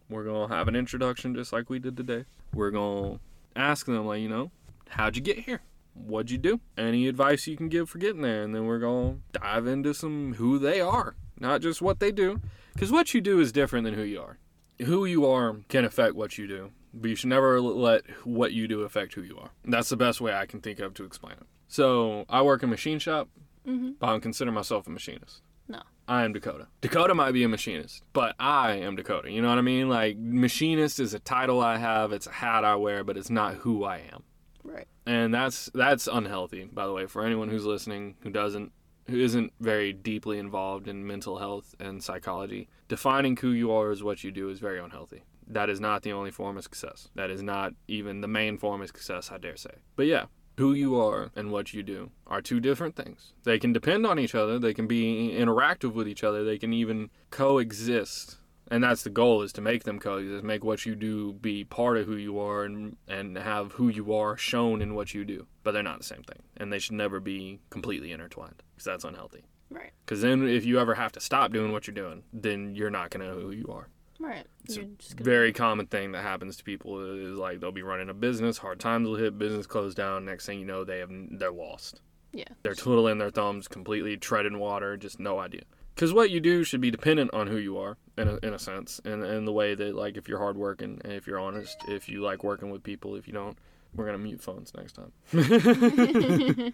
We're 0.09 0.23
gonna 0.23 0.53
have 0.53 0.67
an 0.67 0.75
introduction 0.75 1.35
just 1.35 1.53
like 1.53 1.69
we 1.69 1.79
did 1.79 1.97
today. 1.97 2.25
We're 2.53 2.71
gonna 2.71 3.19
ask 3.55 3.85
them 3.85 4.05
like, 4.05 4.21
you 4.21 4.29
know, 4.29 4.51
how'd 4.89 5.15
you 5.15 5.21
get 5.21 5.39
here? 5.39 5.61
What'd 5.93 6.31
you 6.31 6.37
do? 6.37 6.59
Any 6.77 7.07
advice 7.07 7.47
you 7.47 7.57
can 7.57 7.69
give 7.69 7.89
for 7.89 7.97
getting 7.97 8.21
there? 8.21 8.43
And 8.43 8.55
then 8.55 8.65
we're 8.65 8.79
gonna 8.79 9.17
dive 9.31 9.67
into 9.67 9.93
some 9.93 10.35
who 10.35 10.59
they 10.59 10.79
are. 10.79 11.15
Not 11.39 11.61
just 11.61 11.81
what 11.81 11.99
they 11.99 12.11
do, 12.11 12.41
because 12.73 12.91
what 12.91 13.13
you 13.13 13.21
do 13.21 13.39
is 13.39 13.51
different 13.51 13.85
than 13.85 13.93
who 13.93 14.03
you 14.03 14.21
are. 14.21 14.37
Who 14.85 15.05
you 15.05 15.25
are 15.25 15.57
can 15.69 15.85
affect 15.85 16.15
what 16.15 16.37
you 16.37 16.47
do, 16.47 16.71
but 16.93 17.09
you 17.09 17.15
should 17.15 17.29
never 17.29 17.59
let 17.59 18.03
what 18.23 18.53
you 18.53 18.67
do 18.67 18.81
affect 18.81 19.13
who 19.15 19.21
you 19.23 19.37
are. 19.37 19.49
That's 19.65 19.89
the 19.89 19.97
best 19.97 20.21
way 20.21 20.33
I 20.35 20.45
can 20.45 20.61
think 20.61 20.79
of 20.79 20.93
to 20.95 21.03
explain 21.03 21.33
it. 21.33 21.45
So 21.67 22.25
I 22.29 22.41
work 22.43 22.61
in 22.63 22.69
a 22.69 22.71
machine 22.71 22.99
shop, 22.99 23.29
Mm-hmm. 23.67 23.91
but 23.99 24.07
I 24.07 24.11
don't 24.11 24.21
consider 24.21 24.49
myself 24.49 24.87
a 24.87 24.89
machinist. 24.89 25.41
No. 25.67 25.81
I 26.07 26.23
am 26.23 26.31
Dakota. 26.31 26.67
Dakota 26.79 27.13
might 27.13 27.33
be 27.33 27.43
a 27.43 27.49
machinist, 27.49 28.01
but 28.13 28.33
I 28.39 28.75
am 28.75 28.95
Dakota. 28.95 29.29
You 29.29 29.41
know 29.41 29.49
what 29.49 29.57
I 29.57 29.61
mean? 29.61 29.89
Like, 29.89 30.15
machinist 30.17 31.01
is 31.01 31.13
a 31.13 31.19
title 31.19 31.59
I 31.59 31.75
have, 31.77 32.13
it's 32.13 32.27
a 32.27 32.31
hat 32.31 32.63
I 32.63 32.77
wear, 32.77 33.03
but 33.03 33.17
it's 33.17 33.29
not 33.29 33.55
who 33.55 33.83
I 33.83 33.97
am. 34.13 34.23
Right. 34.63 34.87
And 35.05 35.33
that's 35.33 35.69
that's 35.73 36.07
unhealthy, 36.07 36.69
by 36.71 36.85
the 36.87 36.93
way, 36.93 37.07
for 37.07 37.25
anyone 37.25 37.49
who's 37.49 37.65
listening 37.65 38.15
who 38.21 38.29
doesn't 38.29 38.71
who 39.09 39.19
isn't 39.19 39.53
very 39.59 39.93
deeply 39.93 40.37
involved 40.37 40.87
in 40.87 41.07
mental 41.07 41.37
health 41.37 41.75
and 41.79 42.03
psychology. 42.03 42.67
Defining 42.87 43.37
who 43.37 43.51
you 43.51 43.71
are 43.71 43.91
as 43.91 44.03
what 44.03 44.23
you 44.23 44.31
do 44.31 44.49
is 44.49 44.59
very 44.59 44.79
unhealthy. 44.79 45.23
That 45.47 45.69
is 45.69 45.79
not 45.79 46.01
the 46.01 46.11
only 46.11 46.31
form 46.31 46.57
of 46.57 46.63
success. 46.63 47.07
That 47.15 47.29
is 47.29 47.41
not 47.41 47.73
even 47.87 48.21
the 48.21 48.27
main 48.27 48.57
form 48.57 48.81
of 48.81 48.87
success, 48.87 49.31
I 49.31 49.37
dare 49.37 49.55
say. 49.55 49.75
But 49.95 50.07
yeah, 50.07 50.25
who 50.57 50.73
you 50.73 50.99
are 50.99 51.31
and 51.35 51.51
what 51.51 51.73
you 51.73 51.83
do 51.83 52.11
are 52.25 52.41
two 52.41 52.59
different 52.59 52.95
things. 52.95 53.33
They 53.43 53.59
can 53.59 53.71
depend 53.71 54.05
on 54.05 54.19
each 54.19 54.35
other, 54.35 54.59
they 54.59 54.73
can 54.73 54.87
be 54.87 55.33
interactive 55.37 55.93
with 55.93 56.07
each 56.07 56.23
other, 56.23 56.43
they 56.43 56.57
can 56.57 56.73
even 56.73 57.09
coexist. 57.31 58.39
And 58.69 58.83
that's 58.83 59.03
the 59.03 59.09
goal 59.09 59.43
is 59.43 59.53
to 59.53 59.61
make 59.61 59.85
them 59.85 59.97
coexist, 59.97 60.43
make 60.43 60.65
what 60.65 60.85
you 60.85 60.95
do 60.95 61.31
be 61.31 61.63
part 61.63 61.95
of 61.95 62.05
who 62.05 62.17
you 62.17 62.37
are 62.39 62.65
and 62.65 62.97
and 63.07 63.37
have 63.37 63.73
who 63.73 63.87
you 63.87 64.13
are 64.13 64.35
shown 64.35 64.81
in 64.81 64.93
what 64.93 65.13
you 65.13 65.23
do. 65.23 65.47
But 65.63 65.71
they're 65.71 65.83
not 65.83 65.99
the 65.99 66.03
same 66.03 66.23
thing. 66.23 66.41
And 66.57 66.73
they 66.73 66.79
should 66.79 66.95
never 66.95 67.21
be 67.21 67.59
completely 67.69 68.11
intertwined 68.11 68.63
because 68.77 68.85
that's 68.85 69.03
unhealthy. 69.03 69.43
Right. 69.71 69.91
Because 70.05 70.21
then 70.21 70.47
if 70.47 70.63
you 70.65 70.79
ever 70.79 70.93
have 70.93 71.11
to 71.13 71.19
stop 71.19 71.51
doing 71.51 71.71
what 71.71 71.87
you're 71.87 71.93
doing, 71.95 72.21
then 72.31 72.75
you're 72.75 72.91
not 72.91 73.09
going 73.09 73.27
to 73.27 73.33
know 73.33 73.41
who 73.41 73.51
you 73.51 73.65
are. 73.69 73.89
Right. 74.19 74.45
It's 74.65 74.77
a 74.77 74.81
gonna- 74.81 74.95
very 75.23 75.51
common 75.51 75.87
thing 75.87 76.11
that 76.13 76.21
happens 76.21 76.57
to 76.57 76.63
people 76.63 77.01
is 77.01 77.37
like 77.37 77.59
they'll 77.59 77.71
be 77.71 77.81
running 77.81 78.09
a 78.09 78.13
business, 78.13 78.59
hard 78.59 78.79
times 78.79 79.07
will 79.07 79.15
hit, 79.15 79.37
business 79.37 79.65
close 79.67 79.93
down. 79.95 80.25
Next 80.25 80.45
thing 80.45 80.59
you 80.59 80.65
know, 80.65 80.83
they 80.83 80.99
have 80.99 81.09
they're 81.11 81.51
lost. 81.51 82.01
Yeah. 82.33 82.45
They're 82.61 82.75
twiddling 82.75 83.17
their 83.17 83.31
thumbs, 83.31 83.67
completely 83.67 84.15
treading 84.15 84.59
water, 84.59 84.95
just 84.95 85.19
no 85.19 85.39
idea. 85.39 85.63
Because 85.95 86.13
what 86.13 86.29
you 86.29 86.39
do 86.39 86.63
should 86.63 86.79
be 86.81 86.91
dependent 86.91 87.33
on 87.33 87.47
who 87.47 87.57
you 87.57 87.77
are, 87.79 87.97
in 88.19 88.27
a, 88.27 88.35
in 88.43 88.53
a 88.53 88.59
sense, 88.59 89.01
and 89.03 89.23
in 89.23 89.45
the 89.45 89.51
way 89.51 89.73
that 89.73 89.95
like 89.95 90.15
if 90.15 90.29
you're 90.29 90.37
hardworking, 90.37 91.01
and 91.03 91.13
if 91.13 91.25
you're 91.25 91.39
honest, 91.39 91.75
if 91.87 92.07
you 92.07 92.21
like 92.21 92.43
working 92.43 92.69
with 92.69 92.83
people, 92.83 93.15
if 93.15 93.25
you 93.27 93.33
don't, 93.33 93.57
we're 93.95 94.05
gonna 94.05 94.19
mute 94.19 94.41
phones 94.41 94.71
next 94.75 94.93
time. 94.93 95.11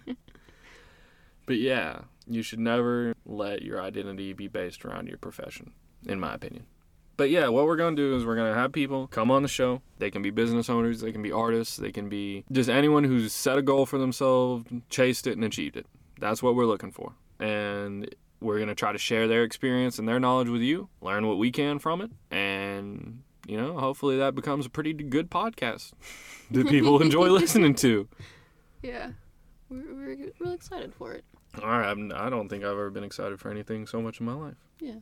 but 1.46 1.56
yeah, 1.56 2.00
you 2.26 2.42
should 2.42 2.58
never 2.58 3.14
let 3.26 3.62
your 3.62 3.80
identity 3.82 4.32
be 4.32 4.48
based 4.48 4.84
around 4.84 5.08
your 5.08 5.18
profession, 5.18 5.72
in 6.06 6.18
my 6.20 6.34
opinion. 6.34 6.66
But 7.16 7.30
yeah, 7.30 7.48
what 7.48 7.66
we're 7.66 7.76
gonna 7.76 7.96
do 7.96 8.16
is 8.16 8.24
we're 8.24 8.34
gonna 8.36 8.54
have 8.54 8.72
people 8.72 9.06
come 9.06 9.30
on 9.30 9.42
the 9.42 9.48
show. 9.48 9.82
They 9.98 10.10
can 10.10 10.22
be 10.22 10.30
business 10.30 10.68
owners, 10.68 11.00
they 11.00 11.12
can 11.12 11.22
be 11.22 11.30
artists, 11.30 11.76
they 11.76 11.92
can 11.92 12.08
be 12.08 12.44
just 12.50 12.68
anyone 12.68 13.04
who's 13.04 13.32
set 13.32 13.56
a 13.56 13.62
goal 13.62 13.86
for 13.86 13.98
themselves, 13.98 14.64
chased 14.90 15.26
it, 15.26 15.34
and 15.34 15.44
achieved 15.44 15.76
it. 15.76 15.86
That's 16.18 16.42
what 16.42 16.56
we're 16.56 16.66
looking 16.66 16.90
for. 16.90 17.12
And 17.38 18.12
we're 18.40 18.58
gonna 18.58 18.74
try 18.74 18.90
to 18.92 18.98
share 18.98 19.28
their 19.28 19.44
experience 19.44 19.98
and 19.98 20.08
their 20.08 20.18
knowledge 20.18 20.48
with 20.48 20.62
you, 20.62 20.88
learn 21.00 21.26
what 21.28 21.38
we 21.38 21.52
can 21.52 21.78
from 21.78 22.00
it, 22.00 22.10
and 22.32 23.22
you 23.46 23.58
know, 23.58 23.78
hopefully 23.78 24.16
that 24.18 24.34
becomes 24.34 24.66
a 24.66 24.70
pretty 24.70 24.92
good 24.92 25.30
podcast 25.30 25.92
that 26.50 26.66
people 26.66 27.00
enjoy 27.00 27.28
listening 27.30 27.74
to. 27.76 28.08
yeah. 28.82 29.10
We're, 29.70 29.94
we're 29.94 30.16
really 30.40 30.54
excited 30.54 30.92
for 30.94 31.12
it. 31.14 31.24
I'm, 31.62 32.12
I 32.14 32.30
don't 32.30 32.48
think 32.48 32.64
I've 32.64 32.72
ever 32.72 32.90
been 32.90 33.04
excited 33.04 33.38
for 33.40 33.50
anything 33.50 33.86
so 33.86 34.00
much 34.00 34.20
in 34.20 34.26
my 34.26 34.34
life. 34.34 34.56
Yeah. 34.80 34.96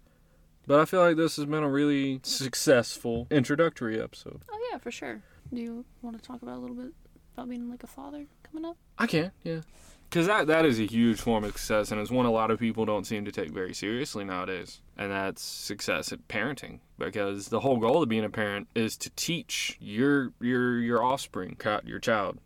But 0.66 0.80
I 0.80 0.84
feel 0.84 1.00
like 1.00 1.16
this 1.16 1.36
has 1.36 1.46
been 1.46 1.62
a 1.62 1.68
really 1.68 2.20
successful 2.22 3.26
introductory 3.30 4.00
episode. 4.00 4.42
Oh 4.50 4.68
yeah, 4.70 4.78
for 4.78 4.90
sure. 4.90 5.22
Do 5.53 5.61
you 5.61 5.84
want 6.03 6.20
to 6.20 6.22
talk 6.22 6.42
about 6.42 6.57
a 6.57 6.61
little 6.61 6.76
bit 6.76 6.92
about 7.34 7.48
being 7.48 7.68
like 7.68 7.82
a 7.82 7.88
father 7.88 8.26
coming 8.44 8.64
up? 8.64 8.76
I 8.98 9.07
can, 9.07 9.32
yeah. 9.42 9.61
Because 10.09 10.26
that, 10.26 10.46
that 10.48 10.66
is 10.66 10.78
a 10.78 10.84
huge 10.84 11.20
form 11.20 11.42
of 11.42 11.53
success, 11.53 11.90
and 11.90 11.98
it's 11.98 12.11
one 12.11 12.26
a 12.26 12.30
lot 12.30 12.50
of 12.50 12.61
people 12.61 12.84
don't 12.84 13.07
seem 13.07 13.24
to 13.24 13.32
take 13.32 13.50
very 13.50 13.72
seriously 13.72 14.24
nowadays. 14.24 14.82
And 14.98 15.11
that's 15.11 15.42
success 15.42 16.12
at 16.12 16.28
parenting. 16.28 16.80
Because 16.98 17.48
the 17.48 17.61
whole 17.61 17.78
goal 17.78 18.03
of 18.03 18.11
being 18.11 18.24
a 18.24 18.28
parent 18.28 18.68
is 18.74 18.96
to 18.98 19.11
teach 19.11 19.78
your 19.80 20.32
your 20.38 20.78
your 20.78 21.03
offspring, 21.03 21.57
your 21.84 21.98
child, 21.98 22.38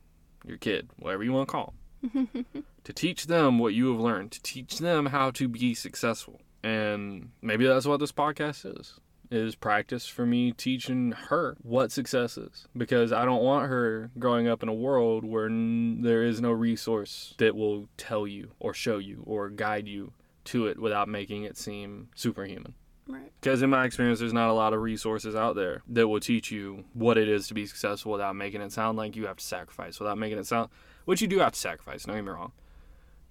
your 0.47 0.57
kid, 0.59 0.91
whatever 0.99 1.25
you 1.25 1.33
want 1.33 1.49
to 1.49 1.53
call 1.53 1.75
them, 2.15 2.29
to 2.87 2.93
teach 2.93 3.27
them 3.27 3.59
what 3.59 3.75
you 3.75 3.91
have 3.91 4.01
learned, 4.01 4.31
to 4.31 4.41
teach 4.43 4.79
them 4.79 5.07
how 5.07 5.33
to 5.33 5.49
be 5.49 5.75
successful. 5.75 6.41
And 6.63 7.31
maybe 7.43 7.67
that's 7.67 7.85
what 7.85 7.99
this 7.99 8.13
podcast 8.13 8.81
is. 8.81 9.01
Is 9.29 9.57
practice 9.57 10.07
for 10.07 10.25
me 10.25 10.53
teaching 10.53 11.11
her 11.11 11.57
what 11.63 11.91
success 11.91 12.39
is 12.39 12.69
because 12.77 13.13
I 13.13 13.25
don't 13.25 13.43
want 13.43 13.69
her 13.69 14.13
growing 14.21 14.47
up 14.47 14.63
in 14.63 14.69
a 14.69 14.73
world 14.73 15.25
where 15.25 15.47
n- 15.47 16.03
there 16.03 16.23
is 16.23 16.41
no 16.41 16.53
resource 16.53 17.35
that 17.39 17.57
will 17.57 17.89
tell 17.97 18.25
you 18.25 18.53
or 18.61 18.73
show 18.73 18.99
you 18.99 19.25
or 19.27 19.51
guide 19.51 19.89
you 19.89 20.13
to 20.45 20.69
it 20.69 20.79
without 20.79 21.09
making 21.09 21.43
it 21.43 21.59
seem 21.59 22.09
superhuman. 22.15 22.75
Right. 23.09 23.33
Because 23.41 23.63
in 23.63 23.71
my 23.71 23.85
experience, 23.85 24.21
there's 24.21 24.33
not 24.33 24.49
a 24.49 24.53
lot 24.53 24.73
of 24.75 24.81
resources 24.81 25.35
out 25.35 25.57
there 25.57 25.83
that 25.89 26.07
will 26.07 26.21
teach 26.21 26.53
you 26.53 26.85
what 26.93 27.19
it 27.19 27.29
is 27.29 27.49
to 27.49 27.55
be 27.55 27.67
successful 27.67 28.13
without 28.13 28.37
making 28.37 28.61
it 28.61 28.71
sound 28.71 28.97
like 28.97 29.17
you 29.17 29.27
have 29.27 29.39
to 29.39 29.45
sacrifice, 29.45 29.99
without 29.99 30.19
making 30.19 30.39
it 30.39 30.47
sound, 30.47 30.71
which 31.05 31.21
you 31.21 31.27
do 31.27 31.41
have 31.41 31.53
to 31.53 31.59
sacrifice, 31.59 32.05
don't 32.05 32.15
get 32.15 32.25
me 32.25 32.31
wrong, 32.31 32.53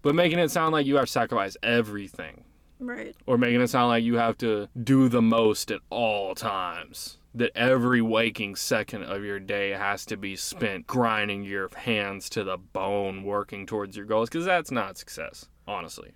but 0.06 0.16
making 0.16 0.39
it 0.39 0.49
sound 0.51 0.72
like 0.72 0.86
you 0.86 0.95
have 0.97 1.06
to 1.08 1.12
sacrifice 1.12 1.58
everything 1.64 2.43
Right. 2.80 3.16
or 3.26 3.38
making 3.38 3.60
it 3.62 3.68
sound 3.70 3.88
like 3.89 4.03
you 4.03 4.18
have 4.18 4.38
to 4.39 4.70
do 4.82 5.10
the 5.10 5.22
most 5.22 5.72
at 5.72 5.82
all 5.89 6.36
times. 6.36 7.18
That 7.34 7.51
every 7.56 8.01
waking 8.01 8.56
second 8.56 9.03
of 9.03 9.24
your 9.26 9.39
day 9.39 9.72
has 9.72 10.06
to 10.06 10.16
be 10.16 10.36
spent 10.36 10.88
grinding 10.88 11.43
your 11.43 11.70
hands 11.76 12.30
to 12.30 12.43
the 12.45 12.58
bone 12.58 13.24
working 13.24 13.66
towards 13.66 13.97
your 13.97 14.06
goals, 14.06 14.30
because 14.30 14.45
that's 14.45 14.72
not 14.72 14.97
success, 14.97 15.47
honestly. 15.68 16.12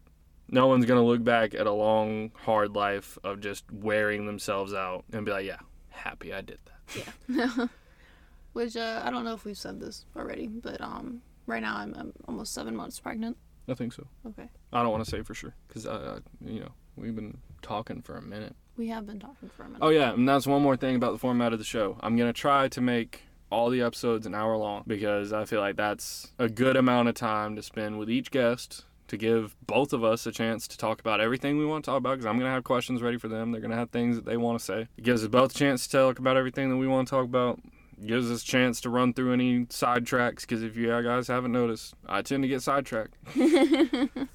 No 0.48 0.68
one's 0.68 0.86
going 0.86 1.00
to 1.02 1.06
look 1.06 1.24
back 1.24 1.54
at 1.54 1.68
a 1.68 1.72
long, 1.74 2.32
hard 2.46 2.74
life 2.76 3.18
of 3.24 3.40
just 3.42 3.70
wearing 3.72 4.28
themselves 4.28 4.74
out 4.74 5.04
and 5.12 5.26
be 5.26 5.32
like, 5.32 5.46
yeah, 5.46 5.58
happy 5.90 6.34
I 6.34 6.42
did 6.42 6.60
that. 6.66 7.06
Yeah. 7.28 7.68
Which 8.54 8.78
uh, 8.78 9.02
I 9.04 9.10
don't 9.12 9.26
know 9.26 9.34
if 9.34 9.46
we've 9.46 9.58
said 9.58 9.80
this 9.80 10.06
already, 10.16 10.48
but 10.48 10.80
um, 10.82 11.22
right 11.48 11.62
now 11.62 11.78
I'm, 11.78 11.94
I'm 11.96 12.14
almost 12.28 12.54
seven 12.54 12.76
months 12.76 13.00
pregnant. 13.00 13.36
I 13.70 13.74
think 13.76 13.94
so. 13.94 14.08
Okay. 14.28 14.50
I 14.74 14.82
don't 14.82 14.92
want 14.92 15.04
to 15.04 15.10
say 15.10 15.22
for 15.22 15.34
sure, 15.34 15.54
because, 15.68 15.86
uh, 15.86 16.20
you 16.44 16.60
know, 16.62 16.72
we've 16.96 17.16
been 17.16 17.38
talking 17.62 18.02
for 18.02 18.16
a 18.18 18.22
minute. 18.22 18.56
We 18.78 18.88
have 18.88 19.06
been 19.06 19.20
talking 19.20 19.50
for 19.50 19.64
a 19.64 19.66
minute. 19.66 19.80
Oh 19.82 19.90
yeah, 19.90 20.14
and 20.14 20.28
that's 20.28 20.48
one 20.48 20.62
more 20.62 20.78
thing 20.78 20.96
about 20.96 21.12
the 21.12 21.18
format 21.18 21.54
of 21.54 21.60
the 21.60 21.66
show. 21.66 21.98
I'm 22.02 22.16
gonna 22.16 22.34
try 22.34 22.68
to 22.70 22.82
make 22.82 23.24
all 23.52 23.70
the 23.70 23.82
episodes 23.82 24.26
an 24.26 24.36
hour 24.36 24.56
long 24.56 24.84
because 24.88 25.34
I 25.34 25.46
feel 25.46 25.60
like 25.60 25.76
that's 25.76 26.32
a 26.38 26.48
good 26.48 26.78
amount 26.78 27.10
of 27.10 27.16
time 27.16 27.56
to 27.56 27.64
spend 27.64 27.98
with 28.00 28.10
each 28.10 28.32
guest 28.32 28.86
to 29.08 29.18
give 29.18 29.56
both 29.66 29.92
of 29.92 30.04
us 30.04 30.26
a 30.28 30.32
chance 30.32 30.68
to 30.68 30.78
talk 30.78 31.00
about 31.00 31.20
everything 31.20 31.58
we 31.58 31.66
want 31.66 31.84
to 31.84 31.92
talk 31.92 31.98
about 31.98 32.12
because 32.12 32.28
I'm 32.28 32.38
gonna 32.38 32.52
have 32.52 32.64
questions 32.64 33.02
ready 33.02 33.18
for 33.18 33.28
them. 33.28 33.52
They're 33.52 33.62
gonna 33.62 33.76
have 33.76 33.90
things 33.90 34.16
that 34.16 34.26
they 34.26 34.38
want 34.38 34.60
to 34.60 34.64
say. 34.64 34.88
It 34.98 35.04
gives 35.04 35.24
us 35.24 35.30
both 35.30 35.56
a 35.56 35.58
chance 35.58 35.88
to 35.88 35.98
talk 35.98 36.20
about 36.20 36.38
everything 36.38 36.70
that 36.70 36.78
we 36.78 36.88
want 36.88 37.08
to 37.08 37.12
talk 37.12 37.26
about. 37.26 37.60
Gives 38.06 38.32
us 38.32 38.44
a 38.44 38.46
chance 38.46 38.80
to 38.82 38.90
run 38.90 39.14
through 39.14 39.34
any 39.34 39.66
sidetracks 39.66 40.42
because 40.42 40.64
if 40.64 40.78
you 40.78 40.88
guys 41.04 41.28
haven't 41.28 41.52
noticed, 41.52 41.94
I 42.08 42.22
tend 42.22 42.44
to 42.44 42.48
get 42.48 42.62
sidetracked. 42.62 43.16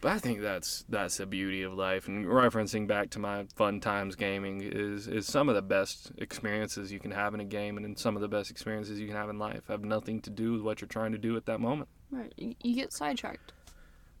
But 0.00 0.12
I 0.12 0.18
think 0.18 0.40
that's 0.40 0.84
that's 0.88 1.16
the 1.16 1.26
beauty 1.26 1.62
of 1.62 1.74
life. 1.74 2.06
And 2.06 2.24
referencing 2.26 2.86
back 2.86 3.10
to 3.10 3.18
my 3.18 3.46
fun 3.56 3.80
times 3.80 4.14
gaming 4.14 4.60
is 4.62 5.08
is 5.08 5.26
some 5.26 5.48
of 5.48 5.56
the 5.56 5.62
best 5.62 6.12
experiences 6.18 6.92
you 6.92 7.00
can 7.00 7.10
have 7.10 7.34
in 7.34 7.40
a 7.40 7.44
game, 7.44 7.76
and 7.76 7.98
some 7.98 8.14
of 8.14 8.22
the 8.22 8.28
best 8.28 8.50
experiences 8.50 9.00
you 9.00 9.08
can 9.08 9.16
have 9.16 9.28
in 9.28 9.38
life 9.40 9.62
have 9.66 9.84
nothing 9.84 10.20
to 10.22 10.30
do 10.30 10.52
with 10.52 10.62
what 10.62 10.80
you're 10.80 10.86
trying 10.88 11.10
to 11.12 11.18
do 11.18 11.36
at 11.36 11.46
that 11.46 11.58
moment, 11.60 11.88
Right. 12.12 12.32
You 12.36 12.74
get 12.76 12.92
sidetracked. 12.92 13.52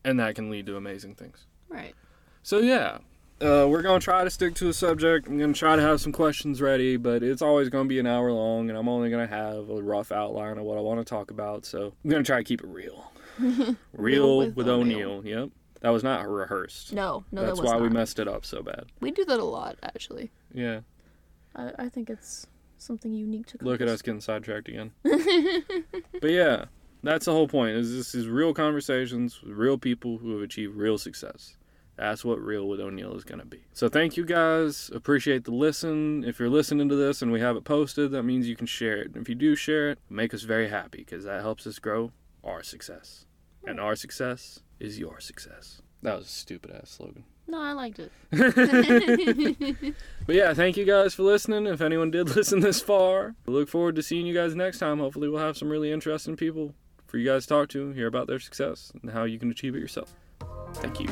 and 0.04 0.18
that 0.18 0.34
can 0.34 0.50
lead 0.50 0.66
to 0.66 0.76
amazing 0.76 1.14
things. 1.14 1.46
Right. 1.68 1.94
So 2.42 2.58
yeah. 2.58 2.98
Uh, 3.40 3.66
we're 3.68 3.82
gonna 3.82 4.00
try 4.00 4.24
to 4.24 4.30
stick 4.30 4.54
to 4.56 4.64
the 4.64 4.72
subject. 4.72 5.28
I'm 5.28 5.38
gonna 5.38 5.52
try 5.52 5.76
to 5.76 5.82
have 5.82 6.00
some 6.00 6.10
questions 6.12 6.60
ready, 6.60 6.96
but 6.96 7.22
it's 7.22 7.40
always 7.40 7.68
gonna 7.68 7.88
be 7.88 8.00
an 8.00 8.06
hour 8.06 8.32
long, 8.32 8.68
and 8.68 8.76
I'm 8.76 8.88
only 8.88 9.10
gonna 9.10 9.28
have 9.28 9.70
a 9.70 9.80
rough 9.80 10.10
outline 10.10 10.58
of 10.58 10.64
what 10.64 10.76
I 10.76 10.80
want 10.80 10.98
to 10.98 11.04
talk 11.04 11.30
about. 11.30 11.64
So 11.64 11.92
I'm 12.04 12.10
gonna 12.10 12.24
try 12.24 12.38
to 12.38 12.44
keep 12.44 12.62
it 12.62 12.66
real, 12.66 13.12
real 13.92 14.38
with 14.38 14.56
with, 14.56 14.68
O'Neill. 14.68 15.24
Yep, 15.24 15.50
that 15.82 15.90
was 15.90 16.02
not 16.02 16.28
rehearsed. 16.28 16.92
No, 16.92 17.24
no, 17.30 17.42
That's 17.42 17.58
that 17.58 17.62
was 17.62 17.72
why 17.72 17.78
we 17.78 17.88
messed 17.88 18.18
it 18.18 18.26
up 18.26 18.44
so 18.44 18.60
bad. 18.62 18.86
We 19.00 19.12
do 19.12 19.24
that 19.26 19.38
a 19.38 19.44
lot, 19.44 19.78
actually. 19.84 20.32
Yeah. 20.52 20.80
I, 21.54 21.72
I 21.78 21.88
think 21.88 22.10
it's 22.10 22.46
something 22.78 23.12
unique 23.12 23.46
to. 23.48 23.58
Look 23.60 23.80
at 23.80 23.88
us 23.88 24.02
getting 24.02 24.20
sidetracked 24.20 24.68
again. 24.68 24.90
but 26.20 26.30
yeah, 26.30 26.64
that's 27.04 27.26
the 27.26 27.32
whole 27.32 27.48
point. 27.48 27.76
Is 27.76 27.94
this 27.94 28.16
is 28.16 28.26
real 28.26 28.52
conversations 28.52 29.40
with 29.42 29.52
real 29.52 29.78
people 29.78 30.18
who 30.18 30.32
have 30.32 30.42
achieved 30.42 30.74
real 30.74 30.98
success. 30.98 31.56
That's 31.98 32.24
what 32.24 32.40
real 32.40 32.68
with 32.68 32.78
O'Neill 32.78 33.16
is 33.16 33.24
gonna 33.24 33.44
be. 33.44 33.64
So 33.72 33.88
thank 33.88 34.16
you 34.16 34.24
guys. 34.24 34.88
Appreciate 34.94 35.44
the 35.44 35.50
listen. 35.50 36.22
If 36.24 36.38
you're 36.38 36.48
listening 36.48 36.88
to 36.88 36.94
this 36.94 37.22
and 37.22 37.32
we 37.32 37.40
have 37.40 37.56
it 37.56 37.64
posted, 37.64 38.12
that 38.12 38.22
means 38.22 38.46
you 38.48 38.54
can 38.54 38.68
share 38.68 38.98
it. 38.98 39.08
And 39.08 39.16
If 39.16 39.28
you 39.28 39.34
do 39.34 39.56
share 39.56 39.90
it, 39.90 39.98
make 40.08 40.32
us 40.32 40.42
very 40.42 40.68
happy 40.68 40.98
because 40.98 41.24
that 41.24 41.42
helps 41.42 41.66
us 41.66 41.80
grow 41.80 42.12
our 42.44 42.62
success. 42.62 43.26
And 43.66 43.80
our 43.80 43.96
success 43.96 44.60
is 44.78 45.00
your 45.00 45.18
success. 45.18 45.82
That 46.02 46.16
was 46.16 46.26
a 46.26 46.30
stupid 46.30 46.70
ass 46.70 46.90
slogan. 46.90 47.24
No, 47.48 47.60
I 47.60 47.72
liked 47.72 47.98
it. 47.98 48.12
But 50.26 50.34
yeah, 50.36 50.52
thank 50.52 50.76
you 50.76 50.84
guys 50.84 51.14
for 51.14 51.22
listening. 51.22 51.66
If 51.66 51.80
anyone 51.80 52.10
did 52.10 52.28
listen 52.36 52.60
this 52.60 52.80
far, 52.82 53.34
we 53.46 53.54
look 53.54 53.68
forward 53.68 53.96
to 53.96 54.02
seeing 54.02 54.26
you 54.26 54.34
guys 54.34 54.54
next 54.54 54.78
time. 54.78 54.98
Hopefully, 54.98 55.28
we'll 55.28 55.40
have 55.40 55.56
some 55.56 55.70
really 55.70 55.90
interesting 55.90 56.36
people 56.36 56.74
for 57.06 57.16
you 57.16 57.26
guys 57.26 57.44
to 57.44 57.48
talk 57.48 57.68
to, 57.70 57.92
hear 57.92 58.06
about 58.06 58.26
their 58.26 58.38
success, 58.38 58.92
and 59.00 59.10
how 59.10 59.24
you 59.24 59.38
can 59.38 59.50
achieve 59.50 59.74
it 59.74 59.80
yourself. 59.80 60.14
Thank 60.74 61.00
you. 61.00 61.08